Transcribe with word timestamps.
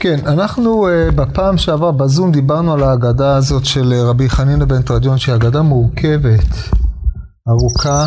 כן, 0.00 0.18
אנחנו 0.26 0.86
uh, 0.86 1.14
בפעם 1.16 1.58
שעברה 1.58 1.92
בזום 1.92 2.32
דיברנו 2.32 2.72
על 2.72 2.82
ההגדה 2.82 3.36
הזאת 3.36 3.64
של 3.64 3.92
uh, 3.92 4.10
רבי 4.10 4.28
חנינא 4.30 4.64
בן 4.64 4.82
תרדיון, 4.82 5.18
שהיא 5.18 5.34
הגדה 5.34 5.62
מורכבת, 5.62 6.50
ארוכה, 7.48 8.04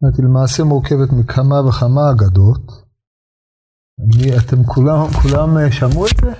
זאת 0.00 0.18
למעשה 0.18 0.64
מורכבת 0.64 1.12
מכמה 1.12 1.68
וכמה 1.68 2.00
אגדות. 2.10 2.72
אני, 4.00 4.38
אתם 4.38 4.64
כולם, 4.64 5.06
כולם 5.22 5.56
uh, 5.56 5.72
שמעו 5.72 6.06
את 6.06 6.16
זה? 6.24 6.32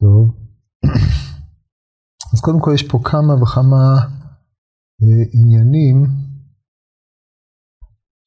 טוב. 0.00 0.36
אז 2.32 2.40
קודם 2.40 2.60
כל 2.60 2.70
יש 2.74 2.82
פה 2.82 2.98
כמה 3.04 3.42
וכמה 3.42 3.94
uh, 5.02 5.28
עניינים. 5.32 6.06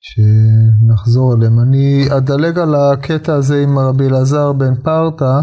שנחזור 0.02 1.34
אליהם. 1.34 1.60
אני 1.60 2.06
אדלג 2.18 2.60
על 2.60 2.76
הקטע 2.76 3.34
הזה 3.34 3.64
עם 3.64 3.80
רבי 3.80 4.08
אלעזר 4.08 4.54
בן 4.54 4.76
פרתא, 4.76 5.40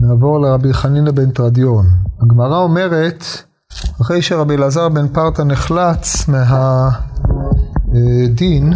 ונעבור 0.00 0.40
לרבי 0.40 0.72
חנינא 0.72 1.10
בן 1.10 1.30
תרדיון. 1.30 1.86
הגמרא 2.22 2.56
אומרת, 2.56 3.24
אחרי 4.00 4.22
שרבי 4.22 4.54
אלעזר 4.54 4.88
בן 4.88 5.08
פרתא 5.08 5.42
נחלץ 5.42 6.28
מהדין, 7.88 8.72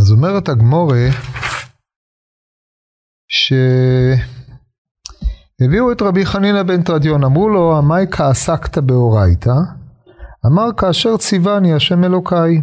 אז 0.00 0.12
אומרת 0.12 0.48
הגמורה, 0.48 1.06
שהביאו 5.60 5.92
את 5.92 6.02
רבי 6.02 6.26
חנינא 6.26 6.62
בן 6.62 6.82
תרדיון, 6.82 7.24
אמרו 7.24 7.48
לו, 7.48 7.78
המאי 7.78 8.06
כעסקת 8.10 8.78
באורייתא? 8.78 9.54
אמר, 10.46 10.72
כאשר 10.76 11.16
ציווני 11.16 11.74
השם 11.74 12.04
אלוקיי. 12.04 12.62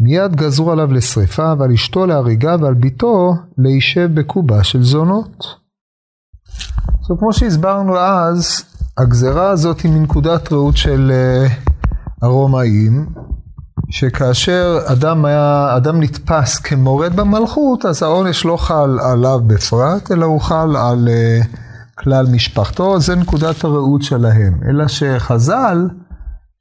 מיד 0.00 0.36
גזרו 0.36 0.72
עליו 0.72 0.92
לשרפה, 0.92 1.52
ועל 1.58 1.72
אשתו 1.72 2.06
להריגה, 2.06 2.56
ועל 2.60 2.74
ביתו 2.74 3.34
להישב 3.58 4.10
בקובה 4.14 4.64
של 4.64 4.82
זונות. 4.82 5.44
עכשיו, 7.00 7.18
כמו 7.18 7.32
שהסברנו 7.32 7.98
אז, 7.98 8.64
הגזרה 8.98 9.50
הזאת 9.50 9.80
היא 9.80 9.92
מנקודת 9.92 10.52
ראות 10.52 10.76
של 10.76 11.12
הרומאים, 12.22 13.06
שכאשר 13.92 14.78
אדם 14.84 15.24
היה, 15.24 15.76
אדם 15.76 16.00
נתפס 16.02 16.58
כמורד 16.58 17.16
במלכות, 17.16 17.84
אז 17.84 18.02
העונש 18.02 18.44
לא 18.44 18.56
חל 18.56 18.98
עליו 19.00 19.40
בפרט, 19.46 20.10
אלא 20.10 20.24
הוא 20.26 20.40
חל 20.40 20.76
על 20.76 21.08
uh, 21.08 21.46
כלל 21.94 22.26
משפחתו, 22.32 23.00
זה 23.00 23.16
נקודת 23.16 23.64
הראות 23.64 24.02
שלהם. 24.02 24.60
אלא 24.68 24.88
שחז"ל, 24.88 25.88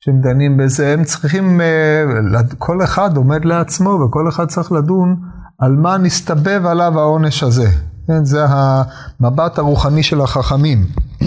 כשהם 0.01 0.21
דנים 0.21 0.57
בזה, 0.57 0.93
הם 0.93 1.03
צריכים, 1.03 1.61
uh, 1.61 2.55
כל 2.57 2.83
אחד 2.83 3.17
עומד 3.17 3.45
לעצמו 3.45 3.89
וכל 3.89 4.29
אחד 4.29 4.47
צריך 4.47 4.71
לדון 4.71 5.15
על 5.59 5.71
מה 5.71 5.97
נסתבב 5.97 6.65
עליו 6.65 6.99
העונש 6.99 7.43
הזה. 7.43 7.69
כן, 8.07 8.25
זה 8.25 8.45
המבט 8.49 9.57
הרוחני 9.57 10.03
של 10.03 10.21
החכמים. 10.21 10.87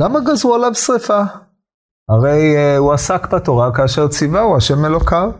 למה 0.00 0.20
גזרו 0.20 0.54
עליו 0.54 0.74
שרפה? 0.74 1.22
הרי 2.08 2.54
uh, 2.56 2.78
הוא 2.78 2.92
עסק 2.92 3.34
בתורה 3.34 3.74
כאשר 3.74 4.08
ציווהו 4.08 4.56
השם 4.56 4.84
אלוקיו. 4.84 5.30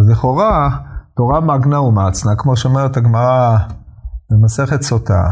אז 0.00 0.10
לכאורה, 0.10 0.70
תורה 1.16 1.40
מגנה 1.40 1.80
ומצנה, 1.80 2.36
כמו 2.36 2.56
שאומרת 2.56 2.96
הגמרא 2.96 3.56
במסכת 4.30 4.82
סוטה, 4.82 5.24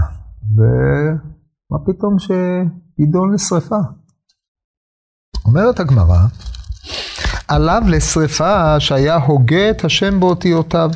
ומה 0.57 1.79
פתאום 1.87 2.19
שידון 2.19 3.35
לשרפה? 3.35 3.77
אומרת 5.45 5.81
הגמרא, 5.81 6.19
עליו 7.49 7.83
לשרפה 7.87 8.81
שהיה 8.81 9.17
הוגה 9.17 9.71
את 9.71 9.85
השם 9.85 10.21
באותיותיו. 10.21 10.91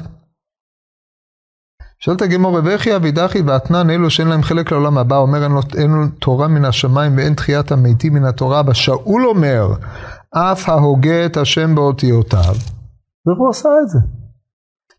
שואלת 2.04 2.22
הגמור, 2.22 2.58
וכי 2.64 2.96
אבידחי 2.96 3.40
ואתנן 3.42 3.90
אלו 3.90 4.10
שאין 4.10 4.28
להם 4.28 4.42
חלק 4.42 4.72
לעולם 4.72 4.98
הבא, 4.98 5.16
אומר 5.16 5.42
אין 5.42 5.52
לו, 5.52 5.60
אין 5.76 5.90
לו 5.90 6.06
תורה 6.18 6.48
מן 6.48 6.64
השמיים 6.64 7.16
ואין 7.16 7.34
תחיית 7.34 7.72
המתים 7.72 8.14
מן 8.14 8.24
התורה 8.24 8.58
הבא. 8.58 8.72
שאול 8.72 9.26
אומר, 9.26 9.68
אף 10.30 10.68
ההוגה 10.68 11.26
את 11.26 11.36
השם 11.36 11.74
באותיותיו, 11.74 12.54
והוא 13.26 13.50
עשה 13.50 13.68
את 13.82 13.88
זה. 13.88 13.98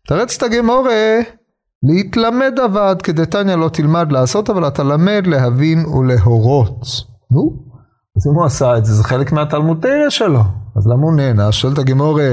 תרץ 0.06 0.36
את 0.36 0.42
הגמורה, 0.42 1.20
להתלמד 1.82 2.52
עבד, 2.64 3.02
כדתניא 3.02 3.54
לא 3.54 3.68
תלמד 3.68 4.12
לעשות, 4.12 4.50
אבל 4.50 4.68
אתה 4.68 4.82
למד 4.82 5.26
להבין 5.26 5.86
ולהורות. 5.86 6.86
נו, 7.30 7.71
אז 8.22 8.26
אם 8.26 8.34
הוא 8.34 8.44
עשה 8.44 8.78
את 8.78 8.84
זה, 8.84 8.94
זה 8.94 9.04
חלק 9.04 9.32
מהתלמוד 9.32 9.78
תרא 9.82 10.10
שלו. 10.10 10.40
אז 10.76 10.86
למה 10.86 11.02
הוא 11.02 11.16
נענש? 11.16 11.60
שואלת 11.60 11.78
הגמורה, 11.78 12.30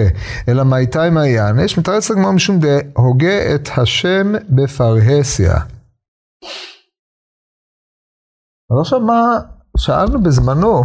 אלא 0.48 0.64
מה 0.64 0.78
איתי 0.78 1.10
מה 1.12 1.28
יענש? 1.28 1.78
מתרץ 1.78 2.10
לגמור 2.10 2.32
משום 2.32 2.60
דהוגה 2.60 3.56
את 3.56 3.70
השם 3.78 4.32
בפרהסיה. 4.50 5.54
אז 8.72 8.80
עכשיו 8.80 9.00
מה, 9.00 9.22
שאלנו 9.78 10.24
בזמנו, 10.24 10.84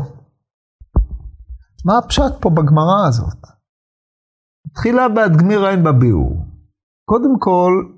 מה 1.84 1.98
הפשט 1.98 2.32
פה 2.40 2.50
בגמרא 2.50 3.08
הזאת? 3.08 3.38
תחילה 4.74 5.08
בהדגמיר 5.08 5.66
עין 5.66 5.84
בביאור. 5.84 6.46
קודם 7.04 7.38
כל, 7.38 7.93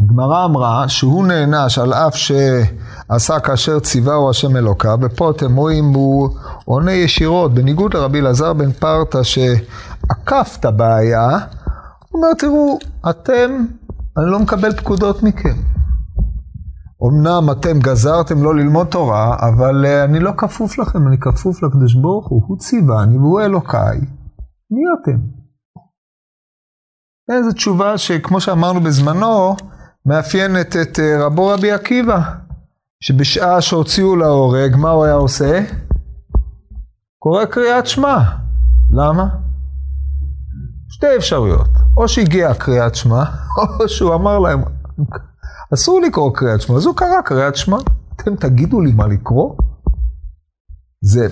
הגמרא 0.00 0.44
אמרה 0.44 0.88
שהוא 0.88 1.26
נענש 1.26 1.78
על 1.78 1.92
אף 1.92 2.14
שעשה 2.16 3.40
כאשר 3.40 3.80
ציווהו 3.80 4.30
השם 4.30 4.56
אלוקיו, 4.56 4.98
ופה 5.02 5.30
אתם 5.30 5.56
רואים 5.56 5.84
הוא 5.84 6.30
עונה 6.64 6.92
ישירות, 6.92 7.54
בניגוד 7.54 7.94
לרבי 7.94 8.20
אלעזר 8.20 8.52
בן 8.52 8.72
פרתא 8.72 9.22
שעקף 9.22 10.56
את 10.60 10.64
הבעיה, 10.64 11.28
הוא 12.08 12.22
אומר 12.22 12.34
תראו, 12.38 12.78
אתם, 13.10 13.50
אני 14.16 14.30
לא 14.30 14.38
מקבל 14.38 14.72
פקודות 14.72 15.22
מכם. 15.22 15.56
אמנם 17.04 17.50
אתם 17.50 17.78
גזרתם 17.78 18.42
לא 18.42 18.54
ללמוד 18.54 18.86
תורה, 18.86 19.36
אבל 19.48 19.86
אני 19.86 20.20
לא 20.20 20.32
כפוף 20.36 20.78
לכם, 20.78 21.08
אני 21.08 21.18
כפוף 21.20 21.62
לקדוש 21.62 21.94
ברוך 21.94 22.28
הוא, 22.28 22.42
הוא 22.46 22.58
ציווני 22.58 23.18
והוא 23.18 23.40
אלוקיי. 23.40 23.98
מי 24.70 24.82
אתם? 25.02 25.18
איזו 27.32 27.52
תשובה 27.52 27.98
שכמו 27.98 28.40
שאמרנו 28.40 28.80
בזמנו, 28.80 29.56
מאפיינת 30.06 30.76
את 30.76 30.98
אה, 30.98 31.26
רבו 31.26 31.48
רבי 31.48 31.72
עקיבא, 31.72 32.20
שבשעה 33.00 33.60
שהוציאו 33.60 34.16
להורג, 34.16 34.76
מה 34.76 34.90
הוא 34.90 35.04
היה 35.04 35.14
עושה? 35.14 35.64
קורא 37.18 37.44
קריאת 37.44 37.86
שמע. 37.86 38.18
למה? 38.90 39.28
שתי 40.88 41.16
אפשרויות. 41.16 41.68
או 41.96 42.08
שהגיעה 42.08 42.54
קריאת 42.54 42.94
שמע, 42.94 43.24
או 43.80 43.88
שהוא 43.88 44.14
אמר 44.14 44.38
להם, 44.38 44.62
אסור 45.74 46.00
לקרוא 46.00 46.34
קריאת 46.34 46.60
שמע, 46.60 46.76
אז 46.76 46.86
הוא 46.86 46.96
קרא 46.96 47.20
קריאת 47.24 47.56
שמע. 47.56 47.76
אתם 48.16 48.36
תגידו 48.36 48.80
לי 48.80 48.92
מה 48.92 49.06
לקרוא? 49.06 49.56
זה 51.00 51.28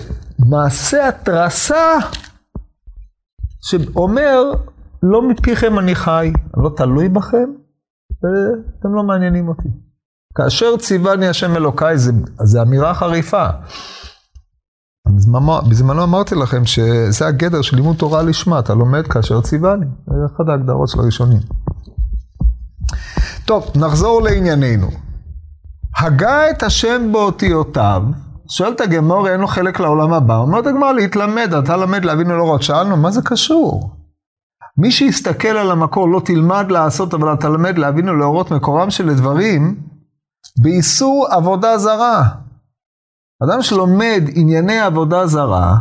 מעשה 0.49 1.07
התרסה 1.07 1.97
שאומר, 3.61 4.51
לא 5.03 5.29
מפיכם 5.29 5.79
אני 5.79 5.95
חי, 5.95 6.31
אני 6.55 6.63
לא 6.63 6.71
תלוי 6.77 7.09
בכם, 7.09 7.49
ואתם 8.25 8.95
לא 8.95 9.03
מעניינים 9.03 9.47
אותי. 9.47 9.69
כאשר 10.35 10.77
ציווני 10.77 11.27
השם 11.27 11.55
אלוקיי, 11.55 11.97
זה 12.43 12.61
אמירה 12.61 12.93
חריפה. 12.93 13.47
בזמנו, 15.15 15.61
בזמנו 15.69 16.03
אמרתי 16.03 16.35
לכם 16.35 16.65
שזה 16.65 17.27
הגדר 17.27 17.61
של 17.61 17.75
לימוד 17.75 17.95
תורה 17.95 18.23
לשמה, 18.23 18.59
אתה 18.59 18.73
לומד 18.73 19.07
כאשר 19.07 19.41
ציווני. 19.41 19.85
זה 20.07 20.25
אחת 20.35 20.49
ההגדרות 20.49 20.89
של 20.89 20.99
הראשונים. 20.99 21.39
טוב, 23.45 23.71
נחזור 23.75 24.21
לענייננו. 24.21 24.87
הגה 25.97 26.49
את 26.49 26.63
השם 26.63 27.11
באותיותיו, 27.11 28.03
שואלת 28.47 28.81
הגמור, 28.81 29.27
אין 29.27 29.39
לו 29.39 29.47
חלק 29.47 29.79
לעולם 29.79 30.13
הבא. 30.13 30.37
אומרת 30.37 30.67
הגמור, 30.67 30.91
להתלמד, 30.91 31.53
אתה 31.53 31.77
למד 31.77 32.05
להבין 32.05 32.31
ולא 32.31 32.57
שאלנו, 32.61 32.97
מה 32.97 33.11
זה 33.11 33.21
קשור? 33.21 33.95
מי 34.77 34.91
שיסתכל 34.91 35.47
על 35.47 35.71
המקור 35.71 36.09
לא 36.09 36.21
תלמד 36.25 36.71
לעשות, 36.71 37.13
אבל 37.13 37.33
אתה 37.33 37.49
למד 37.49 37.77
להבין 37.77 38.09
ולהורות 38.09 38.51
מקורם 38.51 38.89
של 38.89 39.13
דברים, 39.13 39.75
באיסור 40.61 41.27
עבודה 41.29 41.77
זרה. 41.77 42.23
אדם 43.43 43.61
שלומד 43.61 44.23
ענייני 44.35 44.79
עבודה 44.79 45.27
זרה, 45.27 45.75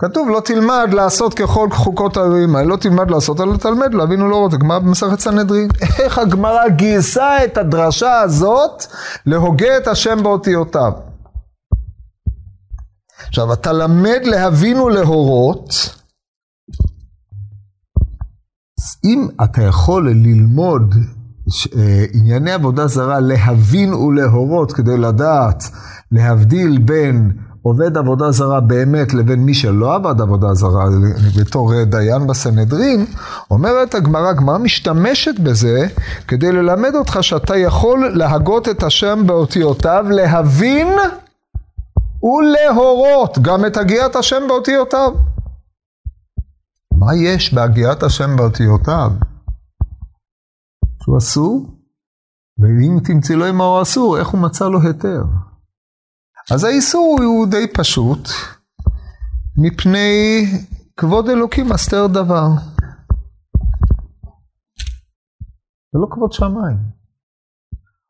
כתוב 0.00 0.28
לא 0.28 0.40
תלמד 0.40 0.88
לעשות 0.92 1.34
ככל 1.34 1.68
חוקות 1.70 2.16
האלוהים 2.16 2.56
האלה, 2.56 2.68
לא 2.68 2.76
תלמד 2.76 3.10
לעשות, 3.10 3.40
אלא 3.40 3.56
תלמד 3.56 3.94
להבין 3.94 4.22
ולהורות, 4.22 4.52
הגמרא 4.52 4.78
במסכת 4.78 5.20
סנהדרין. 5.20 5.68
איך 5.98 6.18
הגמרא 6.18 6.68
גייסה 6.68 7.44
את 7.44 7.58
הדרשה 7.58 8.20
הזאת 8.20 8.84
להוגה 9.26 9.76
את 9.76 9.88
השם 9.88 10.22
באותיותיו. 10.22 10.92
עכשיו, 13.28 13.52
אתה 13.52 13.72
למד 13.72 14.20
להבין 14.24 14.80
ולהורות, 14.80 15.99
אם 19.04 19.26
אתה 19.44 19.62
יכול 19.62 20.10
ללמוד 20.10 20.94
אה, 21.76 22.04
ענייני 22.14 22.52
עבודה 22.52 22.86
זרה, 22.86 23.20
להבין 23.20 23.94
ולהורות 23.94 24.72
כדי 24.72 24.96
לדעת, 24.96 25.64
להבדיל 26.12 26.78
בין 26.78 27.32
עובד 27.62 27.96
עבודה 27.96 28.30
זרה 28.30 28.60
באמת 28.60 29.14
לבין 29.14 29.40
מי 29.40 29.54
שלא 29.54 29.94
עבד 29.94 30.20
עבודה 30.20 30.54
זרה 30.54 30.84
בתור 31.40 31.84
דיין 31.84 32.26
בסנהדרין, 32.26 33.06
אומרת 33.50 33.94
הגמרא, 33.94 34.28
הגמרא 34.28 34.58
משתמשת 34.58 35.38
בזה 35.38 35.86
כדי 36.28 36.52
ללמד 36.52 36.94
אותך 36.94 37.18
שאתה 37.20 37.56
יכול 37.56 38.08
להגות 38.14 38.68
את 38.68 38.82
השם 38.82 39.22
באותיותיו, 39.26 40.04
להבין 40.10 40.88
ולהורות 42.22 43.38
גם 43.42 43.66
את 43.66 43.76
הגיית 43.76 44.16
השם 44.16 44.42
באותיותיו. 44.48 45.10
מה 47.00 47.14
יש 47.14 47.54
בהגיית 47.54 48.02
השם 48.02 48.36
באותיותיו? 48.36 49.10
שהוא 51.02 51.18
אסור? 51.18 51.66
ואם 52.58 52.98
תמצאי 53.04 53.36
לו 53.36 53.52
מה 53.52 53.64
הוא 53.64 53.82
אסור, 53.82 54.18
איך 54.18 54.28
הוא 54.28 54.40
מצא 54.40 54.68
לו 54.68 54.80
היתר? 54.82 55.22
אז 56.50 56.64
האיסור 56.64 57.18
הוא 57.22 57.46
די 57.46 57.66
פשוט, 57.74 58.28
מפני 59.56 60.46
כבוד 60.96 61.28
אלוקים 61.28 61.72
אסתר 61.72 62.06
דבר. 62.06 62.48
זה 65.92 65.98
לא 65.98 66.06
כבוד 66.10 66.32
שמיים. 66.32 66.76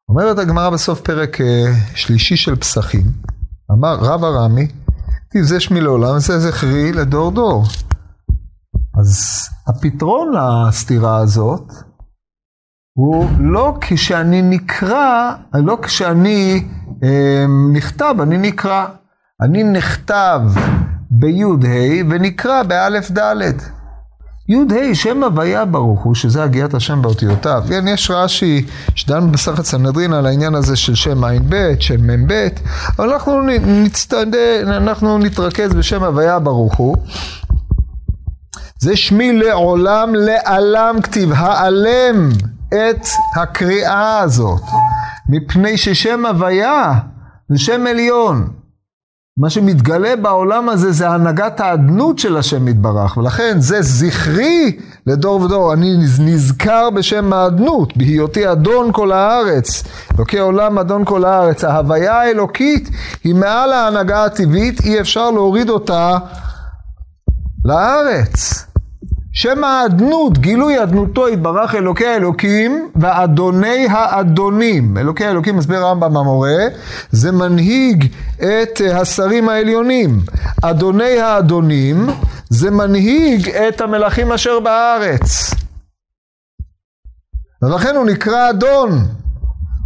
אומרת 0.08 0.38
הגמרא 0.38 0.70
בסוף 0.70 1.00
פרק 1.00 1.40
אה, 1.40 1.72
שלישי 1.94 2.36
של 2.36 2.56
פסחים, 2.56 3.06
אמר 3.70 3.96
רב 4.00 4.24
ארמי, 4.24 4.68
זה 5.42 5.60
שמי 5.60 5.80
לעולם, 5.80 6.18
זה 6.18 6.38
זכרי 6.38 6.92
לדור 6.92 7.30
דור. 7.30 7.64
אז 9.00 9.48
הפתרון 9.68 10.32
לסתירה 10.32 11.16
הזאת 11.16 11.72
הוא 12.92 13.26
לא 13.40 13.74
כשאני 13.80 14.42
נקרא, 14.42 15.34
לא 15.54 15.78
כשאני 15.82 16.64
אה, 17.04 17.46
נכתב, 17.72 18.14
אני 18.22 18.38
נקרא. 18.38 18.86
אני 19.42 19.62
נכתב 19.62 20.40
בי"ה 21.10 22.04
ונקרא 22.10 22.62
באלף 22.62 23.10
ד'. 23.10 23.52
י"ה 24.48 24.94
שם 24.94 25.24
הוויה 25.24 25.64
ברוך 25.64 26.02
הוא, 26.02 26.14
שזה 26.14 26.42
הגיית 26.42 26.74
השם 26.74 27.02
באותיותיו. 27.02 27.62
כן, 27.68 27.88
יש 27.88 28.10
רש"י 28.10 28.66
שדן 28.94 29.32
בסך 29.32 29.62
סנהדרין 29.62 30.12
על 30.12 30.26
העניין 30.26 30.54
הזה 30.54 30.76
של 30.76 30.94
שם 30.94 31.24
ע"ב, 31.24 31.74
שם 31.80 32.10
מ"ב, 32.10 32.48
אבל 32.98 33.12
אנחנו, 33.12 33.40
נצטד... 33.66 34.34
אנחנו 34.66 35.18
נתרכז 35.18 35.74
בשם 35.74 36.02
הוויה 36.02 36.38
ברוך 36.38 36.74
הוא. 36.74 36.96
זה 38.80 38.96
שמי 38.96 39.32
לעולם 39.32 40.14
לעלם 40.14 40.96
כתיב, 41.02 41.32
העלם 41.32 42.28
את 42.68 43.06
הקריאה 43.36 44.18
הזאת, 44.18 44.62
מפני 45.28 45.76
ששם 45.76 46.26
הוויה 46.26 46.92
זה 47.48 47.58
שם 47.58 47.86
עליון. 47.86 48.48
מה 49.38 49.50
שמתגלה 49.50 50.16
בעולם 50.16 50.68
הזה 50.68 50.92
זה 50.92 51.08
הנהגת 51.08 51.60
האדנות 51.60 52.18
של 52.18 52.36
השם 52.36 52.68
יתברך, 52.68 53.16
ולכן 53.16 53.60
זה 53.60 53.82
זכרי 53.82 54.78
לדור 55.06 55.42
ודור. 55.42 55.72
אני 55.72 55.96
נזכר 56.20 56.90
בשם 56.90 57.32
האדנות, 57.32 57.96
בהיותי 57.96 58.52
אדון 58.52 58.92
כל 58.92 59.12
הארץ, 59.12 59.84
אלוקי 60.16 60.38
עולם 60.38 60.78
אדון 60.78 61.04
כל 61.04 61.24
הארץ. 61.24 61.64
ההוויה 61.64 62.20
האלוקית 62.20 62.90
היא 63.24 63.34
מעל 63.34 63.72
ההנהגה 63.72 64.24
הטבעית, 64.24 64.80
אי 64.80 65.00
אפשר 65.00 65.30
להוריד 65.30 65.68
אותה 65.68 66.18
לארץ. 67.64 68.69
שם 69.32 69.64
האדנות, 69.64 70.38
גילוי 70.38 70.82
אדנותו 70.82 71.28
יתברך 71.28 71.74
אלוקי 71.74 72.06
האלוקים 72.06 72.90
ואדוני 72.96 73.86
האדונים. 73.86 74.98
אלוקי 74.98 75.24
האלוקים, 75.24 75.56
מסביר 75.56 75.78
הרמב"ם 75.78 76.16
המורה, 76.16 76.56
זה 77.10 77.32
מנהיג 77.32 78.12
את 78.36 78.80
השרים 78.94 79.48
העליונים. 79.48 80.20
אדוני 80.62 81.20
האדונים 81.20 82.06
זה 82.50 82.70
מנהיג 82.70 83.50
את 83.50 83.80
המלכים 83.80 84.32
אשר 84.32 84.60
בארץ. 84.60 85.54
ולכן 87.62 87.96
הוא 87.96 88.06
נקרא 88.06 88.50
אדון. 88.50 88.90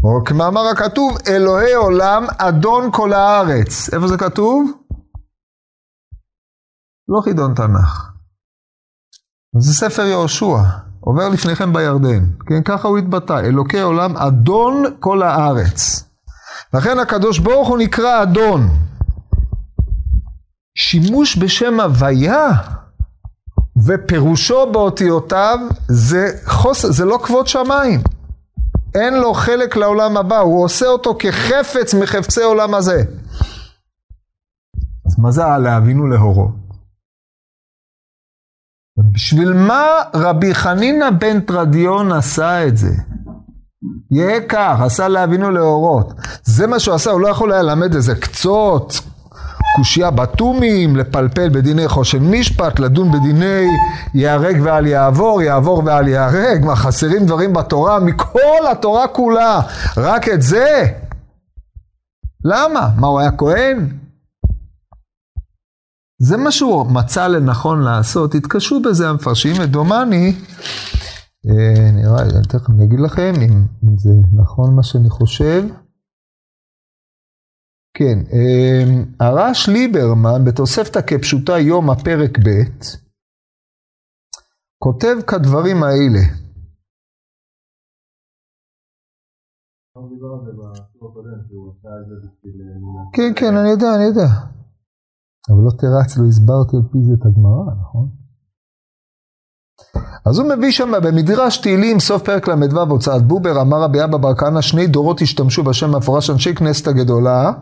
או 0.05 0.25
כמאמר 0.25 0.67
הכתוב, 0.67 1.19
אלוהי 1.29 1.75
עולם, 1.75 2.27
אדון 2.39 2.89
כל 2.93 3.13
הארץ. 3.13 3.95
איפה 3.95 4.09
זה 4.09 4.17
כתוב? 4.17 4.71
לא 7.09 7.21
חידון 7.21 7.55
תנ"ך. 7.55 8.14
זה 9.59 9.75
ספר 9.75 10.03
יהושע, 10.03 10.57
עובר 11.01 11.29
לפניכם 11.29 11.73
בירדן, 11.73 12.25
כן, 12.47 12.63
ככה 12.63 12.89
הוא 12.89 12.99
התבטא, 12.99 13.41
אלוקי 13.41 13.81
עולם, 13.81 14.17
אדון 14.17 14.85
כל 15.01 15.23
הארץ. 15.23 16.05
לכן 16.75 16.99
הקדוש 16.99 17.39
ברוך 17.39 17.69
הוא 17.69 17.79
נקרא 17.79 18.23
אדון. 18.23 18.69
שימוש 20.77 21.39
בשם 21.39 21.81
הוויה 21.81 22.49
ופירושו 23.87 24.73
באותיותיו 24.73 25.59
זה, 25.89 26.29
חוס, 26.47 26.87
זה 26.87 27.05
לא 27.05 27.19
כבוד 27.23 27.47
שמיים. 27.47 28.01
אין 28.95 29.15
לו 29.15 29.35
חלק 29.35 29.77
לעולם 29.77 30.17
הבא, 30.17 30.39
הוא 30.39 30.65
עושה 30.65 30.87
אותו 30.87 31.17
כחפץ 31.19 31.95
מחפצי 31.95 32.43
עולם 32.43 32.75
הזה. 32.75 33.03
אז 35.07 35.19
מה 35.19 35.31
זה 35.31 35.43
להבין 35.63 36.01
ולהורות? 36.01 36.64
בשביל 39.13 39.53
מה 39.53 39.83
רבי 40.15 40.55
חנינא 40.55 41.11
בן 41.11 41.41
תרדיון 41.41 42.13
עשה 42.13 42.67
את 42.67 42.77
זה? 42.77 42.93
יהיה 44.11 44.41
כך, 44.49 44.81
עשה 44.81 45.09
לאבינו 45.09 45.51
להורות. 45.51 46.13
זה 46.45 46.67
מה 46.67 46.79
שהוא 46.79 46.95
עשה, 46.95 47.11
הוא 47.11 47.21
לא 47.21 47.29
יכול 47.29 47.53
היה 47.53 47.63
ללמד 47.63 47.95
איזה 47.95 48.15
קצות, 48.15 49.01
קושייה 49.77 50.11
בתומים, 50.11 50.97
לפלפל 50.97 51.49
בדיני 51.49 51.89
חושן 51.89 52.31
משפט, 52.31 52.79
לדון 52.79 53.13
בדיני 53.13 53.67
ייהרג 54.15 54.57
ואל 54.63 54.87
יעבור, 54.87 55.43
יעבור 55.43 55.83
ואל 55.85 56.09
ייהרג, 56.09 56.65
מה 56.65 56.77
חסרים 56.77 57.27
דברים 57.27 57.53
בתורה? 57.53 58.01
מכל 58.01 58.67
התורה 58.71 59.09
כולה, 59.09 59.61
רק 59.97 60.29
את 60.29 60.43
זה? 60.43 60.85
למה? 62.45 62.89
מה, 62.97 63.07
הוא 63.07 63.21
היה 63.21 63.31
כהן? 63.31 64.04
זה 66.19 66.37
מה 66.37 66.51
שהוא 66.51 66.87
מצא 66.87 67.27
לנכון 67.29 67.83
לעשות, 67.83 68.35
התקשו 68.35 68.81
בזה 68.83 69.09
המפרשים, 69.09 69.53
ודומני, 69.63 70.33
אה, 71.47 71.91
נראה, 71.93 72.25
לי, 72.25 72.43
תכף 72.49 72.71
אני 72.71 72.85
אגיד 72.85 73.01
לכם 73.01 73.33
אם, 73.37 73.55
אם 73.85 73.99
זה 73.99 74.11
נכון 74.33 74.77
מה 74.77 74.83
שאני 74.83 75.11
חושב. 75.11 75.63
כן, 77.97 78.19
אה, 78.33 78.85
הרש 79.21 79.69
ליברמן 79.69 80.45
בתוספתא 80.45 81.01
כפשוטה 81.07 81.59
יום 81.59 81.91
הפרק 81.91 82.39
ב', 82.39 82.63
כותב 84.79 85.17
כדברים 85.27 85.83
האלה. 85.83 86.25
כן, 93.13 93.33
כן, 93.37 93.57
אני 93.57 93.71
יודע, 93.71 93.95
אני 93.97 94.05
יודע. 94.05 94.54
אבל 95.51 95.63
לא 95.65 95.71
תרץ, 95.71 96.19
לא 96.19 96.29
הסברתי 96.29 96.77
על 96.77 96.83
פי 96.93 96.99
זה 97.07 97.13
את 97.13 97.27
הגמרא, 97.27 97.75
נכון? 97.81 98.09
אז 100.27 100.39
הוא 100.39 100.49
מביא 100.49 100.71
שם 100.71 100.93
במדרש 101.03 101.59
תהילים, 101.59 102.01
סוף 102.01 102.23
פרק 102.23 102.49
ל"ו, 102.49 102.81
הוצאת 102.81 103.23
בובר, 103.23 103.61
אמר 103.61 103.83
רבי 103.83 104.05
אבא 104.05 104.19
בר 104.19 104.35
כהנא, 104.35 104.61
שני 104.61 104.87
דורות 104.87 105.21
השתמשו 105.21 105.63
בשם 105.63 105.95
המפורש 105.95 106.31
אנשי 106.31 106.55
כנסת 106.55 106.87
הגדולה. 106.87 107.53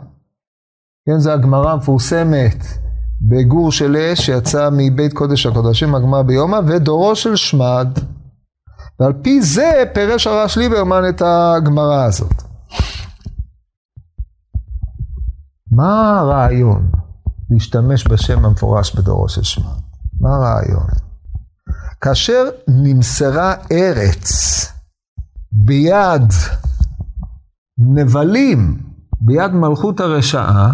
כן, 1.06 1.18
זו 1.18 1.30
הגמרא 1.30 1.72
המפורסמת 1.72 2.64
בגור 3.20 3.72
של 3.72 3.96
אש 3.96 4.20
שיצא 4.20 4.68
מבית 4.72 5.12
קודש 5.12 5.46
הקודשים, 5.46 5.94
הגמרא 5.94 6.22
ביומא, 6.22 6.60
ודורו 6.66 7.16
של 7.16 7.36
שמד. 7.36 7.88
ועל 9.00 9.12
פי 9.22 9.42
זה 9.42 9.84
פירש 9.94 10.26
הרש 10.26 10.58
ליברמן 10.58 11.08
את 11.08 11.22
הגמרא 11.24 12.04
הזאת. 12.04 12.42
מה 15.70 16.18
הרעיון? 16.20 17.01
להשתמש 17.50 18.08
בשם 18.08 18.44
המפורש 18.44 18.94
בדורו 18.94 19.28
של 19.28 19.42
שמע. 19.42 19.72
מה 20.20 20.34
הרעיון? 20.34 20.86
כאשר 22.00 22.44
נמסרה 22.68 23.54
ארץ 23.72 24.28
ביד 25.52 26.32
נבלים, 27.78 28.82
ביד 29.20 29.52
מלכות 29.52 30.00
הרשעה, 30.00 30.72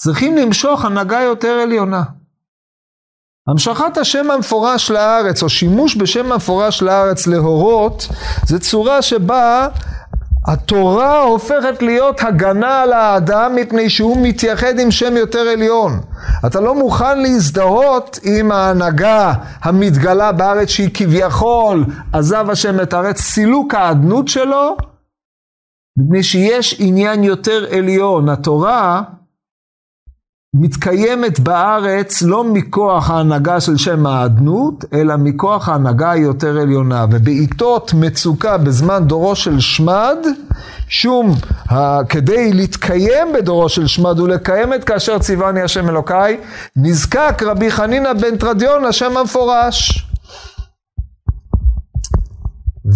צריכים 0.00 0.36
למשוך 0.36 0.84
הנהגה 0.84 1.20
יותר 1.20 1.60
עליונה. 1.62 2.02
המשכת 3.48 3.96
השם 4.00 4.30
המפורש 4.30 4.90
לארץ, 4.90 5.42
או 5.42 5.48
שימוש 5.48 5.96
בשם 5.96 6.32
המפורש 6.32 6.82
לארץ 6.82 7.26
להורות, 7.26 8.08
זה 8.46 8.58
צורה 8.58 9.02
שבה 9.02 9.68
התורה 10.46 11.22
הופכת 11.22 11.82
להיות 11.82 12.20
הגנה 12.22 12.82
על 12.82 12.92
האדם 12.92 13.54
מפני 13.54 13.90
שהוא 13.90 14.16
מתייחד 14.22 14.78
עם 14.78 14.90
שם 14.90 15.16
יותר 15.16 15.38
עליון. 15.38 16.00
אתה 16.46 16.60
לא 16.60 16.74
מוכן 16.74 17.18
להזדהות 17.18 18.18
עם 18.22 18.52
ההנהגה 18.52 19.32
המתגלה 19.62 20.32
בארץ 20.32 20.68
שהיא 20.68 20.90
כביכול 20.94 21.84
עזב 22.12 22.50
השם 22.50 22.80
את 22.80 22.92
הארץ, 22.92 23.20
סילוק 23.20 23.74
האדנות 23.74 24.28
שלו, 24.28 24.76
מפני 25.98 26.22
שיש 26.22 26.76
עניין 26.78 27.24
יותר 27.24 27.66
עליון. 27.70 28.28
התורה 28.28 29.02
מתקיימת 30.60 31.40
בארץ 31.40 32.22
לא 32.22 32.44
מכוח 32.44 33.10
ההנהגה 33.10 33.60
של 33.60 33.76
שם 33.76 34.06
האדנות, 34.06 34.84
אלא 34.92 35.16
מכוח 35.16 35.68
ההנהגה 35.68 36.10
היותר 36.10 36.58
עליונה. 36.58 37.06
ובעיתות 37.10 37.94
מצוקה 37.94 38.58
בזמן 38.58 39.04
דורו 39.06 39.36
של 39.36 39.60
שמד, 39.60 40.16
שום, 40.88 41.34
כדי 42.08 42.52
להתקיים 42.52 43.32
בדורו 43.34 43.68
של 43.68 43.86
שמד 43.86 44.20
ולקיים 44.20 44.74
את 44.74 44.84
כאשר 44.84 45.18
ציווני 45.18 45.62
השם 45.62 45.88
אלוקיי, 45.88 46.36
נזקק 46.76 47.42
רבי 47.42 47.70
חנינא 47.70 48.12
בן 48.12 48.36
תרדיון 48.36 48.84
לשם 48.84 49.16
המפורש. 49.16 50.05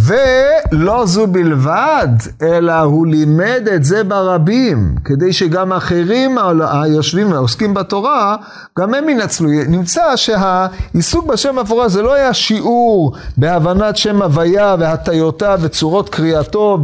ולא 0.05 1.07
זו 1.07 1.27
בלבד, 1.27 2.09
אלא 2.43 2.79
הוא 2.81 3.07
לימד 3.07 3.69
את 3.75 3.85
זה 3.85 4.05
ברבים, 4.05 4.95
כדי 5.05 5.33
שגם 5.33 5.73
אחרים 5.73 6.37
היושבים 6.71 7.33
ועוסקים 7.33 7.75
בתורה, 7.75 8.37
גם 8.79 8.95
הם 8.95 9.09
ינצלו. 9.09 9.49
נמצא 9.69 10.17
שהעיסוק 10.17 11.27
בשם 11.27 11.59
המפורש 11.59 11.93
זה 11.93 12.03
לא 12.03 12.15
היה 12.15 12.35
שיעור 12.35 13.17
בהבנת 13.37 13.97
שם 13.97 14.23
הוויה 14.23 14.77
והטיותיו 14.79 15.59
וצורות 15.63 16.09
קריאתו 16.09 16.79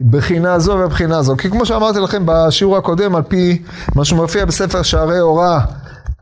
בבחינה 0.00 0.58
זו 0.58 0.72
ובבחינה 0.72 1.22
זו. 1.22 1.36
כי 1.36 1.50
כמו 1.50 1.66
שאמרתי 1.66 1.98
לכם 2.00 2.22
בשיעור 2.26 2.76
הקודם, 2.76 3.14
על 3.14 3.22
פי 3.22 3.62
מה 3.94 4.04
שמופיע 4.04 4.44
בספר 4.44 4.82
שערי 4.82 5.18
הוראה, 5.18 5.60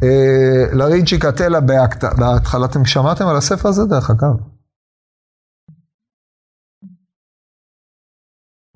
אה, 0.02 0.08
לרינצ'י 0.72 1.18
קטלה 1.18 1.60
בהתחלה, 1.60 2.64
אתם 2.64 2.84
שמעתם 2.84 3.26
על 3.26 3.36
הספר 3.36 3.68
הזה 3.68 3.84
דרך 3.84 4.10
אגב? 4.10 4.55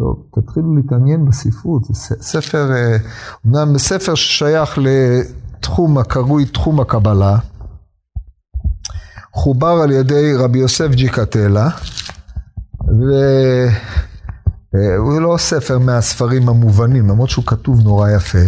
טוב, 0.01 0.25
תתחילו 0.35 0.77
להתעניין 0.77 1.25
בספרות, 1.25 1.85
זה 1.85 1.93
ספר, 2.21 2.71
אומנם 3.45 3.79
ספר 3.79 4.15
ששייך 4.15 4.79
לתחום 4.79 5.99
הקרוי 5.99 6.47
תחום 6.47 6.81
הקבלה, 6.81 7.39
חובר 9.35 9.81
על 9.83 9.91
ידי 9.91 10.35
רבי 10.35 10.59
יוסף 10.59 10.89
ג'יקטלה, 10.91 11.69
והוא 14.73 15.21
לא 15.21 15.37
ספר 15.39 15.79
מהספרים 15.79 16.49
המובנים, 16.49 17.09
למרות 17.09 17.31
שהוא 17.31 17.45
כתוב 17.47 17.81
נורא 17.81 18.11
יפה, 18.11 18.47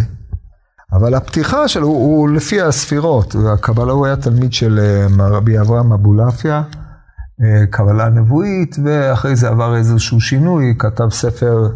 אבל 0.93 1.15
הפתיחה 1.15 1.69
שלו 1.69 1.87
הוא, 1.87 1.97
הוא 1.97 2.29
לפי 2.29 2.61
הספירות, 2.63 3.35
הקבלה 3.55 3.93
הוא 3.93 4.07
היה 4.07 4.17
תלמיד 4.17 4.53
של 4.53 4.79
אה, 4.79 5.27
רבי 5.29 5.61
אברהם 5.61 5.93
אבולעפיה. 5.93 6.63
אה, 7.41 7.67
קבלה 7.67 8.09
נבואית, 8.09 8.77
ואחרי 8.85 9.37
זה 9.37 9.49
עבר 9.49 9.77
איזשהו 9.77 10.21
שינוי, 10.21 10.75
כתב 10.79 11.09
ספר 11.11 11.69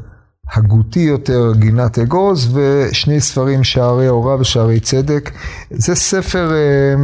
הגותי 0.52 1.00
יותר, 1.00 1.52
גינת 1.56 1.98
אגוז, 1.98 2.56
ושני 2.56 3.20
ספרים, 3.20 3.64
שערי 3.64 4.06
הוראה 4.06 4.40
ושערי 4.40 4.80
צדק. 4.80 5.30
זה 5.70 5.94
ספר 5.94 6.52
אה, 6.52 6.94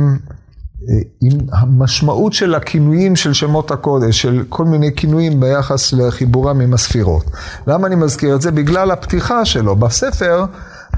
אה, 0.89 1.03
עם 1.21 1.39
המשמעות 1.53 2.33
של 2.33 2.55
הכינויים 2.55 3.17
של 3.17 3.33
שמות 3.33 3.71
הקודש, 3.71 4.23
של 4.23 4.45
כל 4.49 4.65
מיני 4.65 4.95
כינויים 4.97 5.41
ביחס 5.41 5.93
לחיבורם 5.93 6.61
עם 6.61 6.75
הספירות. 6.75 7.25
למה 7.67 7.87
אני 7.87 7.95
מזכיר 7.95 8.35
את 8.37 8.43
זה? 8.43 8.51
בגלל 8.51 8.91
הפתיחה 8.91 9.45
שלו. 9.45 9.77
בספר, 9.77 10.45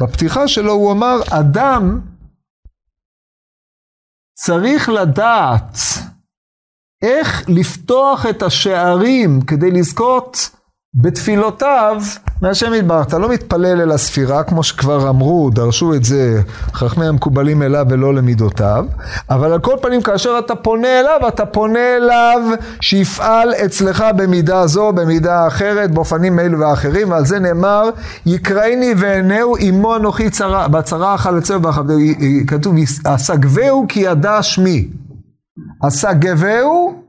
בפתיחה 0.00 0.48
שלו 0.48 0.72
הוא 0.72 0.92
אמר, 0.92 1.20
אדם 1.30 2.00
צריך 4.34 4.88
לדעת 4.88 5.78
איך 7.04 7.44
לפתוח 7.48 8.26
את 8.26 8.42
השערים 8.42 9.40
כדי 9.40 9.70
לזכות 9.70 10.50
בתפילותיו 10.94 12.02
מהשם 12.42 12.74
יתברך. 12.74 13.06
אתה 13.06 13.18
לא 13.18 13.28
מתפלל 13.28 13.80
אל 13.80 13.90
הספירה, 13.92 14.42
כמו 14.42 14.62
שכבר 14.62 15.08
אמרו, 15.08 15.50
דרשו 15.50 15.94
את 15.94 16.04
זה 16.04 16.40
חכמי 16.74 17.06
המקובלים 17.06 17.62
אליו 17.62 17.86
ולא 17.90 18.14
למידותיו, 18.14 18.84
אבל 19.30 19.52
על 19.52 19.58
כל 19.58 19.76
פנים 19.82 20.02
כאשר 20.02 20.38
אתה 20.38 20.54
פונה 20.54 21.00
אליו, 21.00 21.28
אתה 21.28 21.46
פונה 21.46 21.96
אליו 21.96 22.40
שיפעל 22.80 23.54
אצלך 23.54 24.04
במידה 24.16 24.66
זו, 24.66 24.92
במידה 24.92 25.46
אחרת, 25.46 25.90
באופנים 25.90 26.38
אלו 26.38 26.60
ואחרים, 26.60 27.10
ועל 27.10 27.24
זה 27.24 27.38
נאמר, 27.38 27.90
יקראיני 28.26 28.94
ועיניהו 28.96 29.56
עמו 29.60 29.96
אנוכי 29.96 30.30
צרה, 30.30 30.68
בצרה 30.68 31.14
החלצהו, 31.14 31.60
כתוב, 32.46 32.74
אסגבהו 33.04 33.86
כי 33.88 34.00
ידע 34.00 34.42
שמי. 34.42 34.88
אסגבהו, 35.82 37.04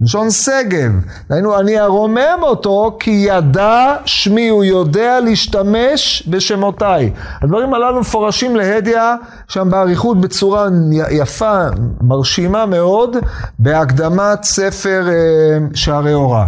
לשון 0.00 0.30
שגב. 0.30 0.92
דהיינו, 1.28 1.60
אני 1.60 1.80
ארומם 1.80 2.38
אותו 2.42 2.96
כי 3.00 3.10
ידע 3.10 3.96
שמי, 4.04 4.48
הוא 4.48 4.64
יודע 4.64 5.20
להשתמש 5.20 6.28
בשמותיי. 6.28 7.12
הדברים 7.42 7.74
הללו 7.74 8.00
מפורשים 8.00 8.56
להדיא 8.56 9.00
שם 9.48 9.70
באריכות 9.70 10.20
בצורה 10.20 10.68
יפה, 11.10 11.66
מרשימה 12.00 12.66
מאוד, 12.66 13.16
בהקדמת 13.58 14.42
ספר 14.42 15.08
אה, 15.08 15.58
שערי 15.74 16.12
הוראה. 16.12 16.46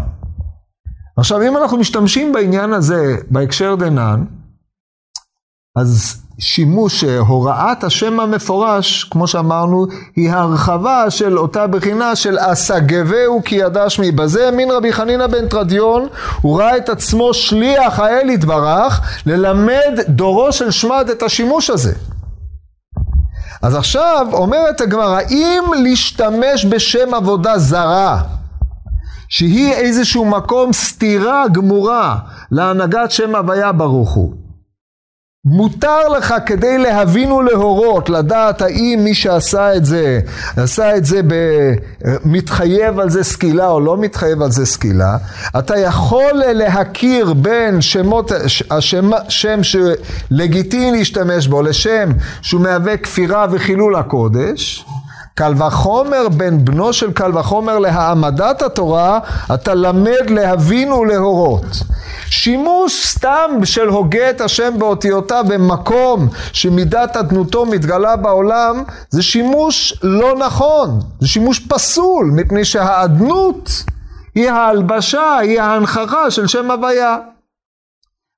עכשיו, 1.16 1.42
אם 1.42 1.56
אנחנו 1.56 1.78
משתמשים 1.78 2.32
בעניין 2.32 2.72
הזה 2.72 3.16
בהקשר 3.30 3.74
דנן, 3.74 4.24
אז 5.76 6.22
שימוש, 6.44 7.04
הוראת 7.04 7.84
השם 7.84 8.20
המפורש, 8.20 9.04
כמו 9.04 9.26
שאמרנו, 9.26 9.86
היא 10.16 10.30
הרחבה 10.30 11.10
של 11.10 11.38
אותה 11.38 11.66
בחינה 11.66 12.16
של 12.16 12.36
אסגבהו 12.40 13.42
כי 13.44 13.54
ידע 13.54 13.90
שמי. 13.90 14.10
בזה 14.12 14.46
האמין 14.46 14.70
רבי 14.70 14.92
חנינא 14.92 15.26
בן 15.26 15.48
תרדיון, 15.48 16.06
הוא 16.40 16.60
ראה 16.60 16.76
את 16.76 16.88
עצמו 16.88 17.34
שליח 17.34 17.98
האל 17.98 18.30
יתברך, 18.30 19.00
ללמד 19.26 20.00
דורו 20.08 20.52
של 20.52 20.70
שמד 20.70 21.08
את 21.12 21.22
השימוש 21.22 21.70
הזה. 21.70 21.92
אז 23.62 23.74
עכשיו 23.74 24.26
אומרת 24.32 24.80
הגמרא, 24.80 25.20
אם 25.30 25.62
להשתמש 25.82 26.66
בשם 26.70 27.14
עבודה 27.14 27.58
זרה, 27.58 28.22
שהיא 29.28 29.72
איזשהו 29.72 30.24
מקום 30.24 30.72
סתירה 30.72 31.44
גמורה 31.52 32.16
להנהגת 32.50 33.10
שם 33.10 33.36
הוויה 33.36 33.72
ברוך 33.72 34.10
הוא, 34.10 34.34
מותר 35.44 36.08
לך 36.08 36.34
כדי 36.46 36.78
להבין 36.78 37.32
ולהורות, 37.32 38.08
לדעת 38.08 38.62
האם 38.62 39.00
מי 39.04 39.14
שעשה 39.14 39.76
את 39.76 39.84
זה, 39.84 40.20
עשה 40.56 40.96
את 40.96 41.04
זה, 41.04 41.20
ב... 41.26 41.34
מתחייב 42.24 43.00
על 43.00 43.10
זה 43.10 43.24
סקילה 43.24 43.68
או 43.68 43.80
לא 43.80 43.96
מתחייב 43.96 44.42
על 44.42 44.50
זה 44.50 44.66
סקילה, 44.66 45.16
אתה 45.58 45.76
יכול 45.76 46.32
להכיר 46.34 47.32
בין 47.32 47.80
שמות, 47.80 48.32
השם, 48.70 49.10
שם 49.28 49.60
שלגיטימי 49.62 50.98
להשתמש 50.98 51.46
בו 51.46 51.62
לשם 51.62 52.10
שהוא 52.42 52.60
מהווה 52.60 52.96
כפירה 52.96 53.46
וחילול 53.50 53.96
הקודש, 53.96 54.84
קל 55.34 55.54
וחומר 55.56 56.28
בין 56.28 56.64
בנו 56.64 56.92
של 56.92 57.12
קל 57.12 57.38
וחומר 57.38 57.78
להעמדת 57.78 58.62
התורה, 58.62 59.18
אתה 59.54 59.74
למד 59.74 60.30
להבין 60.30 60.92
ולהורות. 60.92 61.64
שימוש 62.26 63.06
סתם 63.06 63.50
של 63.64 63.88
הוגה 63.88 64.30
את 64.30 64.40
השם 64.40 64.78
באותיותיו 64.78 65.44
במקום 65.48 66.28
שמידת 66.52 67.16
אדנותו 67.16 67.66
מתגלה 67.66 68.16
בעולם, 68.16 68.82
זה 69.10 69.22
שימוש 69.22 69.98
לא 70.02 70.38
נכון, 70.38 71.00
זה 71.20 71.28
שימוש 71.28 71.58
פסול, 71.68 72.30
מפני 72.34 72.64
שהאדנות 72.64 73.70
היא 74.34 74.50
ההלבשה, 74.50 75.36
היא 75.36 75.60
ההנכחה 75.60 76.30
של 76.30 76.46
שם 76.46 76.70
הוויה. 76.70 77.16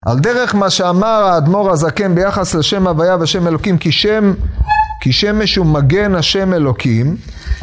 על 0.06 0.18
דרך 0.18 0.54
מה 0.54 0.70
שאמר 0.70 1.22
האדמו"ר 1.24 1.70
הזקן 1.70 2.14
ביחס 2.14 2.54
לשם 2.54 2.86
הוויה 2.86 3.16
ושם 3.20 3.48
אלוקים, 3.48 3.78
כי 3.78 3.92
שם 3.92 4.32
כי 5.00 5.12
שמש 5.12 5.56
הוא 5.56 5.66
מגן 5.66 6.14
השם 6.14 6.54
אלוקים, 6.54 7.16